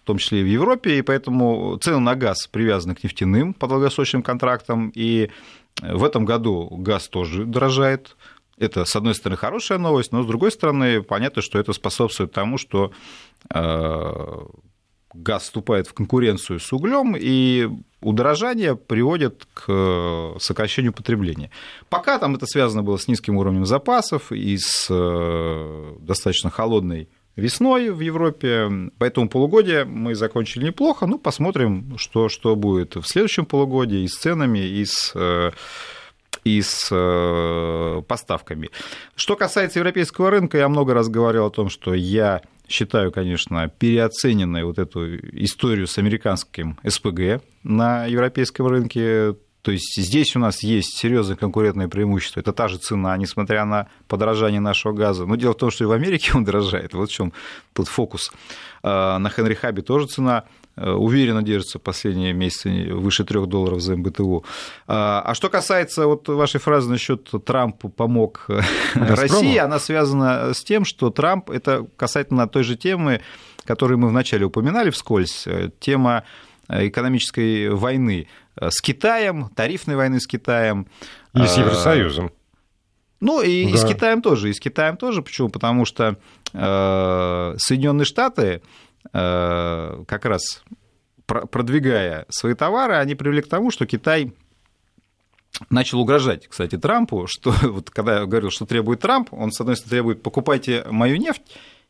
том 0.10 0.18
числе 0.18 0.42
и 0.42 0.44
в 0.44 0.48
Европе, 0.48 0.98
и 0.98 1.02
поэтому 1.04 1.78
цены 1.78 2.00
на 2.00 2.16
газ 2.16 2.48
привязаны 2.48 2.96
к 2.96 3.04
нефтяным 3.04 3.54
по 3.54 3.68
долгосрочным 3.68 4.24
контрактам, 4.24 4.92
и 4.96 5.30
в 5.82 6.04
этом 6.04 6.26
году 6.26 6.68
газ 6.72 7.08
тоже 7.08 7.46
дорожает. 7.46 8.18
Это, 8.58 8.86
с 8.86 8.96
одной 8.96 9.14
стороны, 9.14 9.38
хорошая 9.38 9.78
новость, 9.78 10.12
но 10.12 10.24
с 10.24 10.26
другой 10.26 10.52
стороны, 10.52 11.04
понятно, 11.04 11.44
что 11.44 11.60
это 11.60 11.74
способствует 11.74 12.34
тому, 12.34 12.58
что 12.58 12.92
э, 13.54 14.38
газ 15.14 15.44
вступает 15.44 15.86
в 15.86 15.94
конкуренцию 15.94 16.60
с 16.60 16.74
углем, 16.74 17.16
и 17.16 17.70
удорожание 18.02 18.76
приводит 18.76 19.48
к 19.54 20.38
сокращению 20.40 20.92
потребления. 20.92 21.52
Пока 21.90 22.18
там 22.18 22.34
это 22.34 22.48
связано 22.48 22.82
было 22.82 22.98
с 22.98 23.08
низким 23.08 23.38
уровнем 23.38 23.68
запасов 23.68 24.32
и 24.32 24.58
с 24.58 24.88
э, 24.90 25.96
достаточно 26.00 26.50
холодной 26.50 27.10
весной 27.36 27.90
в 27.90 28.00
Европе. 28.00 28.70
По 28.98 29.06
этому 29.06 29.30
полугодию 29.30 29.88
мы 29.88 30.16
закончили 30.16 30.66
неплохо. 30.66 31.06
Ну, 31.06 31.18
посмотрим, 31.18 31.98
что, 31.98 32.30
что 32.30 32.56
будет 32.56 32.96
в 32.96 33.04
следующем 33.04 33.46
полугодии 33.46 34.02
и 34.02 34.08
с 34.08 34.18
ценами, 34.18 34.60
и 34.60 34.86
с 34.86 35.12
э, 35.16 35.52
и 36.44 36.62
с 36.62 36.88
э, 36.92 38.02
поставками. 38.08 38.70
Что 39.16 39.36
касается 39.36 39.80
европейского 39.80 40.30
рынка, 40.30 40.58
я 40.58 40.70
много 40.70 40.94
раз 40.94 41.10
говорил 41.10 41.46
о 41.46 41.52
том, 41.52 41.70
что 41.70 41.94
я 41.94 42.42
считаю, 42.68 43.12
конечно, 43.12 43.68
переоцененной 43.68 44.64
вот 44.64 44.80
эту 44.80 45.18
историю 45.18 45.88
с 45.88 45.98
американским 45.98 46.78
СПГ 46.88 47.42
на 47.64 48.06
европейском 48.06 48.68
рынке. 48.68 49.36
То 49.62 49.72
есть 49.72 50.02
здесь 50.02 50.36
у 50.36 50.40
нас 50.40 50.64
есть 50.64 50.98
серьезное 50.98 51.36
конкурентное 51.36 51.90
преимущество. 51.90 52.40
Это 52.40 52.54
та 52.54 52.68
же 52.68 52.78
цена, 52.78 53.18
несмотря 53.18 53.66
на 53.66 53.88
подорожание 54.08 54.62
нашего 54.62 54.94
газа. 54.94 55.26
Но 55.26 55.36
дело 55.36 55.54
в 55.54 55.58
том, 55.58 55.70
что 55.70 55.84
и 55.84 55.88
в 55.88 55.92
Америке 55.92 56.32
он 56.36 56.46
дорожает. 56.46 56.94
Вот 56.94 57.10
в 57.10 57.14
чем 57.14 57.34
тут 57.74 57.88
фокус. 57.88 58.32
А, 58.84 59.20
на 59.20 59.30
Хенри 59.30 59.56
Хабе 59.56 59.82
тоже 59.82 60.08
цена 60.08 60.46
э, 60.78 60.90
уверенно 60.90 61.44
держится 61.44 61.78
последние 61.78 62.32
месяцы 62.32 62.94
выше 62.94 63.26
3 63.26 63.48
долларов 63.48 63.82
за 63.82 63.98
МБТУ. 63.98 64.46
А, 64.88 65.24
а 65.26 65.36
что 65.36 65.50
касается 65.50 66.08
вот 66.08 66.30
вашей 66.30 66.62
фразы 66.62 66.90
насчет 66.90 67.30
Трамп 67.46 67.94
помог 67.96 68.46
Газпрому? 68.48 69.16
России, 69.16 69.58
она 69.58 69.80
связана 69.80 70.54
с 70.54 70.64
тем, 70.64 70.86
что 70.86 71.10
Трамп, 71.10 71.50
это 71.50 71.86
касательно 71.98 72.48
той 72.48 72.64
же 72.64 72.78
темы, 72.78 73.22
которую 73.66 73.98
мы 74.00 74.08
вначале 74.08 74.46
упоминали 74.46 74.90
вскользь, 74.90 75.46
э, 75.48 75.70
тема 75.82 76.24
э, 76.24 76.49
экономической 76.70 77.70
войны 77.70 78.28
с 78.56 78.82
Китаем, 78.82 79.50
тарифной 79.50 79.96
войны 79.96 80.20
с 80.20 80.28
Китаем. 80.28 80.88
И 81.34 81.46
с 81.46 81.58
Евросоюзом. 81.58 82.32
Ну 83.20 83.42
и, 83.42 83.66
да. 83.66 83.72
и 83.72 83.78
с 83.78 83.86
Китаем 83.86 84.22
тоже, 84.22 84.50
и 84.50 84.54
с 84.54 84.60
Китаем 84.60 84.98
тоже. 84.98 85.22
Почему? 85.22 85.50
Потому 85.50 85.86
что 85.86 86.18
э, 86.54 87.56
Соединенные 87.58 88.06
Штаты 88.06 88.62
э, 89.12 90.04
как 90.08 90.26
раз 90.26 90.64
продвигая 91.26 92.26
свои 92.30 92.56
товары, 92.56 92.96
они 92.96 93.16
привели 93.16 93.42
к 93.42 93.50
тому, 93.50 93.72
что 93.72 93.86
Китай 93.86 94.34
начал 95.70 96.00
угрожать, 96.00 96.48
кстати, 96.48 96.78
Трампу, 96.78 97.26
что 97.28 97.54
вот 97.64 97.90
когда 97.90 98.20
я 98.20 98.26
говорил, 98.26 98.50
что 98.50 98.66
требует 98.66 99.02
Трамп, 99.02 99.34
он, 99.34 99.52
с 99.52 99.60
одной 99.60 99.76
стороны, 99.76 99.92
требует 99.92 100.24
покупайте 100.24 100.86
мою 100.90 101.18
нефть, 101.18 101.44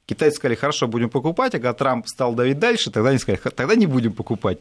Китайцы 0.10 0.38
сказали, 0.38 0.56
хорошо, 0.56 0.88
будем 0.88 1.12
покупать, 1.12 1.54
а 1.54 1.60
когда 1.60 1.74
Трамп 1.74 2.08
стал 2.08 2.34
давить 2.34 2.58
дальше, 2.58 2.90
тогда 2.90 3.10
они 3.10 3.20
сказали, 3.20 3.40
тогда 3.56 3.76
не 3.76 3.86
будем 3.86 4.12
покупать. 4.12 4.58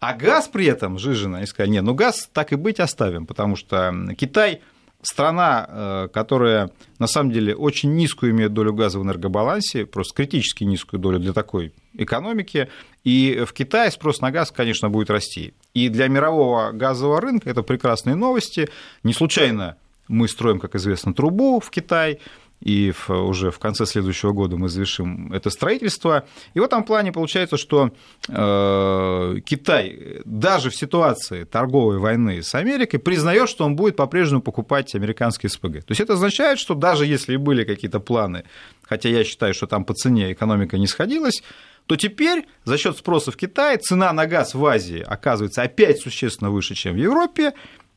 А 0.00 0.14
газ 0.14 0.48
при 0.48 0.64
этом, 0.64 0.98
Жижина, 0.98 1.36
они 1.36 1.46
сказали, 1.46 1.72
нет, 1.72 1.84
ну 1.84 1.92
газ 1.92 2.30
так 2.32 2.54
и 2.54 2.56
быть 2.56 2.80
оставим, 2.80 3.26
потому 3.26 3.56
что 3.56 3.94
Китай 4.16 4.62
страна, 5.02 5.66
э, 5.68 6.08
которая 6.10 6.70
на 6.98 7.06
самом 7.06 7.30
деле 7.30 7.54
очень 7.54 7.94
низкую 7.94 8.32
имеет 8.32 8.54
долю 8.54 8.72
газа 8.72 8.98
в 8.98 9.02
энергобалансе, 9.02 9.84
просто 9.84 10.14
критически 10.14 10.64
низкую 10.64 10.98
долю 10.98 11.18
для 11.18 11.34
такой 11.34 11.74
экономики, 11.92 12.70
и 13.04 13.44
в 13.46 13.52
Китае 13.52 13.90
спрос 13.90 14.22
на 14.22 14.30
газ, 14.30 14.50
конечно, 14.50 14.88
будет 14.88 15.10
расти. 15.10 15.52
И 15.74 15.90
для 15.90 16.08
мирового 16.08 16.72
газового 16.72 17.20
рынка 17.20 17.50
это 17.50 17.62
прекрасные 17.62 18.16
новости. 18.16 18.70
Не 19.02 19.12
случайно 19.12 19.76
мы 20.08 20.26
строим, 20.26 20.58
как 20.58 20.74
известно, 20.74 21.12
трубу 21.12 21.60
в 21.60 21.68
Китай, 21.70 22.20
и 22.60 22.90
в, 22.90 23.10
уже 23.10 23.50
в 23.50 23.58
конце 23.58 23.86
следующего 23.86 24.32
года 24.32 24.56
мы 24.56 24.68
завершим 24.68 25.32
это 25.32 25.50
строительство. 25.50 26.26
И 26.54 26.60
в 26.60 26.62
этом 26.62 26.84
плане 26.84 27.12
получается, 27.12 27.56
что 27.56 27.90
э, 28.28 29.40
Китай 29.44 30.20
даже 30.24 30.70
в 30.70 30.76
ситуации 30.76 31.44
торговой 31.44 31.98
войны 31.98 32.42
с 32.42 32.54
Америкой 32.54 32.98
признает, 32.98 33.48
что 33.48 33.64
он 33.64 33.76
будет 33.76 33.96
по-прежнему 33.96 34.42
покупать 34.42 34.94
американские 34.94 35.50
СПГ. 35.50 35.84
То 35.84 35.90
есть 35.90 36.00
это 36.00 36.14
означает, 36.14 36.58
что 36.58 36.74
даже 36.74 37.06
если 37.06 37.36
были 37.36 37.64
какие-то 37.64 38.00
планы, 38.00 38.44
хотя 38.82 39.08
я 39.08 39.24
считаю, 39.24 39.54
что 39.54 39.66
там 39.66 39.84
по 39.84 39.94
цене 39.94 40.32
экономика 40.32 40.78
не 40.78 40.86
сходилась, 40.86 41.42
то 41.86 41.96
теперь 41.96 42.46
за 42.64 42.78
счет 42.78 42.96
спроса 42.96 43.30
в 43.30 43.36
Китае 43.36 43.78
цена 43.78 44.12
на 44.12 44.26
газ 44.26 44.54
в 44.54 44.64
Азии 44.66 45.04
оказывается 45.06 45.62
опять 45.62 46.00
существенно 46.00 46.50
выше, 46.50 46.74
чем 46.74 46.94
в 46.94 46.98
Европе, 46.98 47.52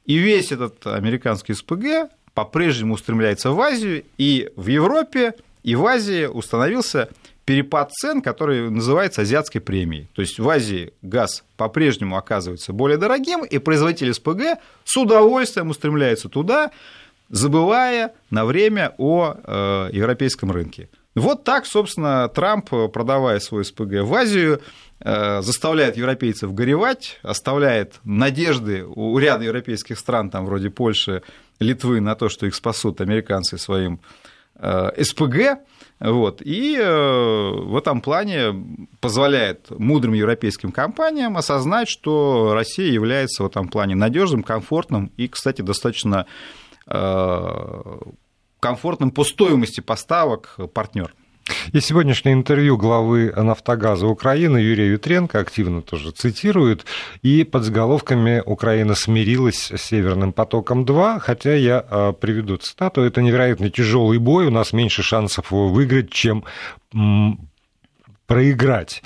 и 0.06 0.18
весь 0.18 0.52
этот 0.52 0.86
американский 0.88 1.54
СПГ 1.54 2.10
по-прежнему 2.40 2.94
устремляется 2.94 3.52
в 3.52 3.60
Азию, 3.60 4.06
и 4.18 4.50
в 4.56 4.68
Европе, 4.68 5.34
и 5.62 5.76
в 5.76 5.86
Азии 5.86 6.26
установился 6.26 7.10
перепад 7.44 7.92
цен, 7.92 8.22
который 8.22 8.70
называется 8.70 9.24
азиатской 9.24 9.60
премией. 9.60 10.08
То 10.14 10.22
есть 10.22 10.40
в 10.40 10.48
Азии 10.48 10.94
газ 11.02 11.44
по-прежнему 11.58 12.16
оказывается 12.16 12.72
более 12.72 12.98
дорогим, 12.98 13.44
и 13.44 13.58
производитель 13.58 14.14
СПГ 14.14 14.62
с 14.86 14.96
удовольствием 14.96 15.70
устремляется 15.70 16.30
туда, 16.30 16.72
забывая 17.28 18.14
на 18.30 18.46
время 18.46 18.96
о 18.98 19.36
э, 19.44 19.90
европейском 19.92 20.50
рынке. 20.52 20.88
Вот 21.16 21.44
так, 21.44 21.66
собственно, 21.66 22.28
Трамп, 22.30 22.70
продавая 22.70 23.40
свой 23.40 23.66
СПГ 23.66 24.04
в 24.04 24.14
Азию, 24.14 24.62
э, 25.00 25.42
заставляет 25.42 25.98
европейцев 25.98 26.54
горевать, 26.54 27.20
оставляет 27.24 28.00
надежды 28.04 28.86
у 28.86 29.18
ряда 29.18 29.44
европейских 29.44 29.98
стран, 29.98 30.30
там, 30.30 30.46
вроде 30.46 30.70
Польши, 30.70 31.24
Литвы, 31.60 32.00
на 32.00 32.16
то, 32.16 32.30
что 32.30 32.46
их 32.46 32.54
спасут 32.54 33.02
американцы 33.02 33.58
своим 33.58 34.02
э, 34.56 35.04
СПГ, 35.04 35.60
вот, 36.00 36.42
и 36.44 36.78
э, 36.78 36.86
в 36.86 37.76
этом 37.76 38.02
плане 38.02 38.88
позволяет 39.02 39.72
мудрым 39.72 40.14
европейским 40.14 40.72
компаниям 40.72 41.38
осознать, 41.38 41.90
что 41.90 42.54
Россия 42.54 42.92
является 42.92 43.44
в 43.44 43.48
этом 43.48 43.68
плане 43.68 43.96
надежным, 43.96 44.44
комфортным 44.44 45.12
и, 45.18 45.28
кстати, 45.28 45.62
достаточно 45.64 46.28
комфортным 48.60 49.12
по 49.12 49.24
стоимости 49.24 49.82
поставок 49.82 50.58
партнер. 50.74 51.14
И 51.74 51.80
сегодняшнее 51.80 52.34
интервью 52.34 52.78
главы 52.78 53.34
«Нафтогаза 53.36 54.08
Украины» 54.08 54.58
Юрия 54.58 54.90
Ютренко 54.92 55.40
активно 55.40 55.82
тоже 55.82 56.12
цитирует, 56.12 56.86
и 57.22 57.44
под 57.44 57.64
заголовками 57.64 58.42
«Украина 58.46 58.96
смирилась 58.96 59.72
с 59.72 59.82
Северным 59.82 60.34
потоком-2», 60.34 61.20
хотя 61.20 61.56
я 61.56 61.84
а, 61.90 62.14
приведу 62.14 62.58
цитату, 62.58 63.02
«Это 63.02 63.22
невероятно 63.22 63.70
тяжелый 63.70 64.20
бой, 64.20 64.48
у 64.48 64.52
нас 64.52 64.74
меньше 64.74 65.04
шансов 65.04 65.52
его 65.52 65.70
выиграть, 65.70 66.12
чем 66.12 66.44
проиграть. 68.30 69.02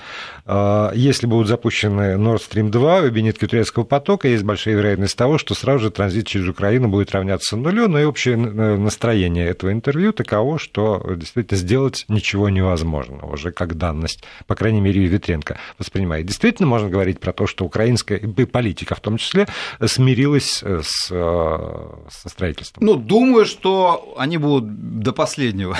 А, 0.46 0.92
если 0.94 1.26
будут 1.26 1.48
запущены 1.48 2.16
Nord 2.16 2.42
Stream 2.42 2.70
2 2.70 3.02
в 3.02 3.06
объединитке 3.06 3.48
турецкого 3.48 3.86
потока, 3.86 4.28
есть 4.28 4.44
большая 4.44 4.76
вероятность 4.76 5.18
того, 5.18 5.38
что 5.38 5.54
сразу 5.54 5.86
же 5.86 5.92
транзит 5.92 6.28
через 6.28 6.48
Украину 6.48 6.90
будет 6.90 7.12
равняться 7.12 7.56
нулю, 7.56 7.88
но 7.88 8.00
и 8.00 8.04
общее 8.04 8.36
настроение 8.36 9.48
этого 9.48 9.72
интервью 9.72 10.12
таково, 10.12 10.60
что 10.60 11.02
действительно 11.16 11.58
сделать 11.58 12.06
ничего 12.10 12.50
невозможно, 12.50 13.26
уже 13.26 13.52
как 13.52 13.78
данность, 13.78 14.24
по 14.46 14.56
крайней 14.56 14.82
мере, 14.82 15.06
Ветренко 15.06 15.60
воспринимает. 15.80 16.26
Действительно 16.26 16.68
можно 16.68 16.90
говорить 16.90 17.20
про 17.20 17.32
то, 17.32 17.48
что 17.48 17.66
украинская 17.66 18.20
политика 18.20 18.96
в 18.96 19.00
том 19.00 19.18
числе 19.18 19.48
смирилась 19.86 20.62
с, 20.64 21.08
со 21.08 22.30
строительством? 22.30 22.86
Ну, 22.86 22.96
думаю, 22.96 23.46
что 23.46 24.14
они 24.18 24.38
будут 24.38 25.00
до 25.00 25.14
последнего 25.14 25.78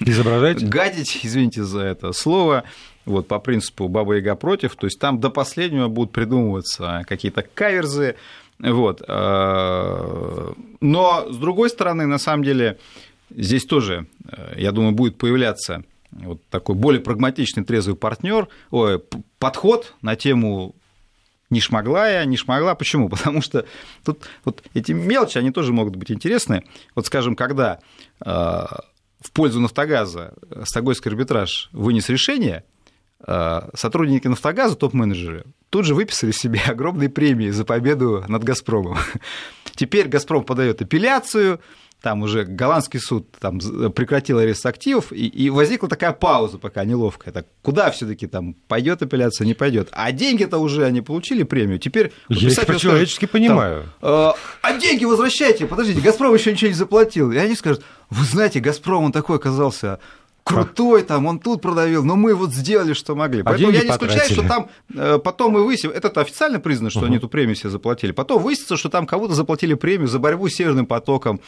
изображать 0.00 0.62
гадить, 0.68 1.20
извините 1.22 1.64
за 1.64 1.80
это 1.80 2.12
слово, 2.12 2.64
вот 3.04 3.28
по 3.28 3.38
принципу 3.38 3.88
Баба 3.88 4.14
Яга 4.14 4.34
против, 4.34 4.76
то 4.76 4.86
есть 4.86 4.98
там 4.98 5.20
до 5.20 5.30
последнего 5.30 5.88
будут 5.88 6.12
придумываться 6.12 7.02
какие-то 7.06 7.42
каверзы, 7.42 8.16
вот. 8.58 9.02
Э, 9.06 10.52
но, 10.80 11.26
с 11.28 11.36
другой 11.36 11.68
стороны, 11.68 12.06
на 12.06 12.18
самом 12.18 12.44
деле, 12.44 12.78
здесь 13.30 13.64
тоже, 13.64 14.06
э, 14.30 14.54
я 14.56 14.72
думаю, 14.72 14.92
будет 14.92 15.18
появляться 15.18 15.84
вот 16.12 16.40
такой 16.50 16.76
более 16.76 17.00
прагматичный, 17.00 17.64
трезвый 17.64 17.96
партнер, 17.96 18.48
ой, 18.70 19.02
подход 19.38 19.94
на 20.02 20.14
тему 20.14 20.74
не 21.50 21.60
шмогла 21.60 22.08
я, 22.08 22.24
не 22.24 22.36
шмогла. 22.36 22.74
Почему? 22.74 23.08
Потому 23.08 23.42
что 23.42 23.66
тут 24.04 24.20
вот 24.44 24.62
эти 24.74 24.92
мелочи, 24.92 25.38
они 25.38 25.50
тоже 25.50 25.72
могут 25.72 25.96
быть 25.96 26.10
интересны. 26.10 26.64
Вот, 26.94 27.06
скажем, 27.06 27.34
когда 27.36 27.80
э, 28.24 28.26
в 28.26 29.30
пользу 29.32 29.60
«Нафтогаза» 29.60 30.34
Стокгольмский 30.64 31.10
арбитраж 31.10 31.68
вынес 31.72 32.08
решение, 32.08 32.64
сотрудники 33.74 34.26
«Нафтогаза», 34.26 34.76
топ-менеджеры, 34.76 35.44
тут 35.70 35.84
же 35.84 35.94
выписали 35.94 36.32
себе 36.32 36.60
огромные 36.66 37.08
премии 37.08 37.50
за 37.50 37.64
победу 37.64 38.24
над 38.28 38.44
«Газпромом». 38.44 38.98
Теперь 39.74 40.08
«Газпром» 40.08 40.44
подает 40.44 40.82
апелляцию, 40.82 41.60
там 42.02 42.22
уже 42.22 42.44
голландский 42.44 43.00
суд 43.00 43.30
там, 43.38 43.60
прекратил 43.92 44.38
арест 44.38 44.66
активов, 44.66 45.12
и, 45.12 45.26
и 45.26 45.50
возникла 45.50 45.88
такая 45.88 46.12
пауза 46.12 46.58
пока 46.58 46.84
неловкая. 46.84 47.32
Так, 47.32 47.46
куда 47.62 47.90
все 47.92 48.06
таки 48.06 48.26
там 48.26 48.54
пойдет 48.66 49.02
апелляция, 49.02 49.46
не 49.46 49.54
пойдет? 49.54 49.88
А 49.92 50.10
деньги-то 50.10 50.58
уже 50.58 50.84
они 50.84 51.00
получили 51.00 51.44
премию. 51.44 51.78
Теперь 51.78 52.12
Я 52.28 52.48
их 52.48 52.66
по-человечески 52.66 53.26
понимаю. 53.26 53.84
Там, 54.00 54.10
э, 54.10 54.32
а 54.62 54.78
деньги 54.78 55.04
возвращайте, 55.04 55.66
подождите, 55.66 56.00
«Газпром» 56.00 56.34
еще 56.34 56.52
ничего 56.52 56.68
не 56.68 56.74
заплатил. 56.74 57.30
И 57.30 57.36
они 57.36 57.54
скажут, 57.54 57.84
вы 58.10 58.24
знаете, 58.24 58.58
«Газпром» 58.58 59.04
он 59.04 59.12
такой 59.12 59.36
оказался 59.36 60.00
крутой, 60.44 61.02
там, 61.02 61.26
он 61.26 61.38
тут 61.38 61.62
продавил, 61.62 62.04
но 62.04 62.16
мы 62.16 62.34
вот 62.34 62.52
сделали, 62.52 62.92
что 62.92 63.14
могли. 63.14 63.42
А 63.42 63.44
Поэтому 63.44 63.70
я 63.70 63.82
не 63.82 63.90
исключаю, 63.90 64.30
что 64.30 64.42
там 64.46 64.68
э, 64.94 65.18
потом 65.18 65.52
мы 65.52 65.64
выясним, 65.64 65.90
это 65.90 66.20
официально 66.20 66.60
признано, 66.60 66.90
что 66.90 67.00
угу. 67.00 67.06
они 67.06 67.16
эту 67.16 67.28
премию 67.28 67.54
себе 67.56 67.70
заплатили, 67.70 68.12
потом 68.12 68.42
выяснится, 68.42 68.76
что 68.76 68.88
там 68.88 69.06
кого-то 69.06 69.34
заплатили 69.34 69.74
премию 69.74 70.08
за 70.08 70.18
борьбу 70.18 70.48
с 70.48 70.54
Северным 70.54 70.86
потоком. 70.86 71.40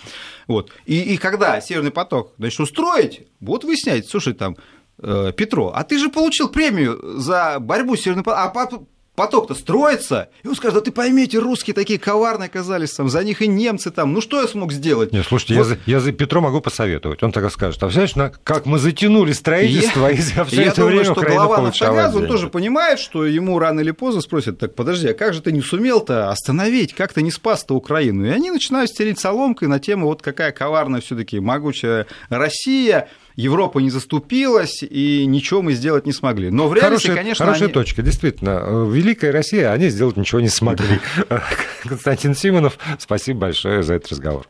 Вот. 0.46 0.70
И, 0.86 1.00
и 1.00 1.16
когда 1.16 1.60
Северный 1.60 1.90
поток 1.90 2.32
начнут 2.38 2.68
устроить, 2.68 3.26
будут 3.40 3.64
выяснять, 3.64 4.08
слушай, 4.08 4.32
там, 4.32 4.56
э, 5.02 5.32
Петро, 5.36 5.72
а 5.74 5.84
ты 5.84 5.98
же 5.98 6.08
получил 6.08 6.48
премию 6.48 7.18
за 7.18 7.58
борьбу 7.60 7.96
с 7.96 8.00
Северным 8.00 8.24
потоком, 8.24 8.44
а 8.44 8.50
поток-то 9.14 9.54
строится, 9.54 10.28
и 10.42 10.48
он 10.48 10.56
скажет, 10.56 10.74
да 10.74 10.80
ты 10.80 10.90
поймите, 10.90 11.38
русские 11.38 11.74
такие 11.74 11.98
коварные 11.98 12.46
оказались, 12.46 12.92
там, 12.92 13.08
за 13.08 13.22
них 13.22 13.42
и 13.42 13.46
немцы 13.46 13.90
там, 13.90 14.12
ну 14.12 14.20
что 14.20 14.40
я 14.40 14.48
смог 14.48 14.72
сделать? 14.72 15.12
Нет, 15.12 15.24
слушайте, 15.26 15.54
вот. 15.54 15.60
я, 15.60 15.64
за, 15.64 15.78
я 15.86 16.00
за 16.00 16.12
Петро 16.12 16.40
могу 16.40 16.60
посоветовать, 16.60 17.22
он 17.22 17.30
так 17.30 17.50
скажет, 17.52 17.82
а 17.82 17.90
знаешь, 17.90 18.16
на, 18.16 18.32
как 18.42 18.66
мы 18.66 18.78
затянули 18.78 19.32
строительство, 19.32 20.10
и 20.10 20.16
за 20.20 20.44
все 20.44 20.62
я 20.62 20.68
это 20.68 20.76
думаю, 20.76 20.90
время 20.90 21.04
что 21.04 21.12
Украина 21.12 21.44
глава 21.44 21.62
Нафтогаза, 21.62 22.18
он 22.18 22.26
тоже 22.26 22.48
понимает, 22.48 22.98
что 22.98 23.24
ему 23.24 23.58
рано 23.58 23.80
или 23.80 23.92
поздно 23.92 24.20
спросят, 24.20 24.58
так 24.58 24.74
подожди, 24.74 25.08
а 25.08 25.14
как 25.14 25.34
же 25.34 25.42
ты 25.42 25.52
не 25.52 25.62
сумел-то 25.62 26.30
остановить, 26.30 26.92
как 26.94 27.12
ты 27.12 27.22
не 27.22 27.30
спас-то 27.30 27.74
Украину? 27.74 28.26
И 28.26 28.30
они 28.30 28.50
начинают 28.50 28.90
стереть 28.90 29.20
соломкой 29.20 29.68
на 29.68 29.78
тему, 29.78 30.06
вот 30.06 30.22
какая 30.22 30.50
коварная 30.52 31.00
все 31.00 31.16
таки 31.16 31.38
могучая 31.38 32.06
Россия, 32.28 33.08
Европа 33.36 33.80
не 33.80 33.90
заступилась, 33.90 34.82
и 34.82 35.26
ничего 35.26 35.60
мы 35.60 35.72
сделать 35.72 36.06
не 36.06 36.12
смогли. 36.12 36.50
Но 36.50 36.68
в 36.68 36.74
реальности, 36.74 37.08
хорошая, 37.08 37.22
конечно... 37.22 37.44
Хорошая 37.44 37.64
они... 37.64 37.72
точка, 37.72 38.02
действительно. 38.02 38.86
Великая 38.88 39.32
Россия, 39.32 39.72
они 39.72 39.88
сделать 39.88 40.16
ничего 40.16 40.40
не 40.40 40.48
смогли. 40.48 41.00
Константин 41.82 42.34
Симонов, 42.34 42.78
спасибо 42.98 43.40
большое 43.40 43.82
за 43.82 43.94
этот 43.94 44.12
разговор. 44.12 44.46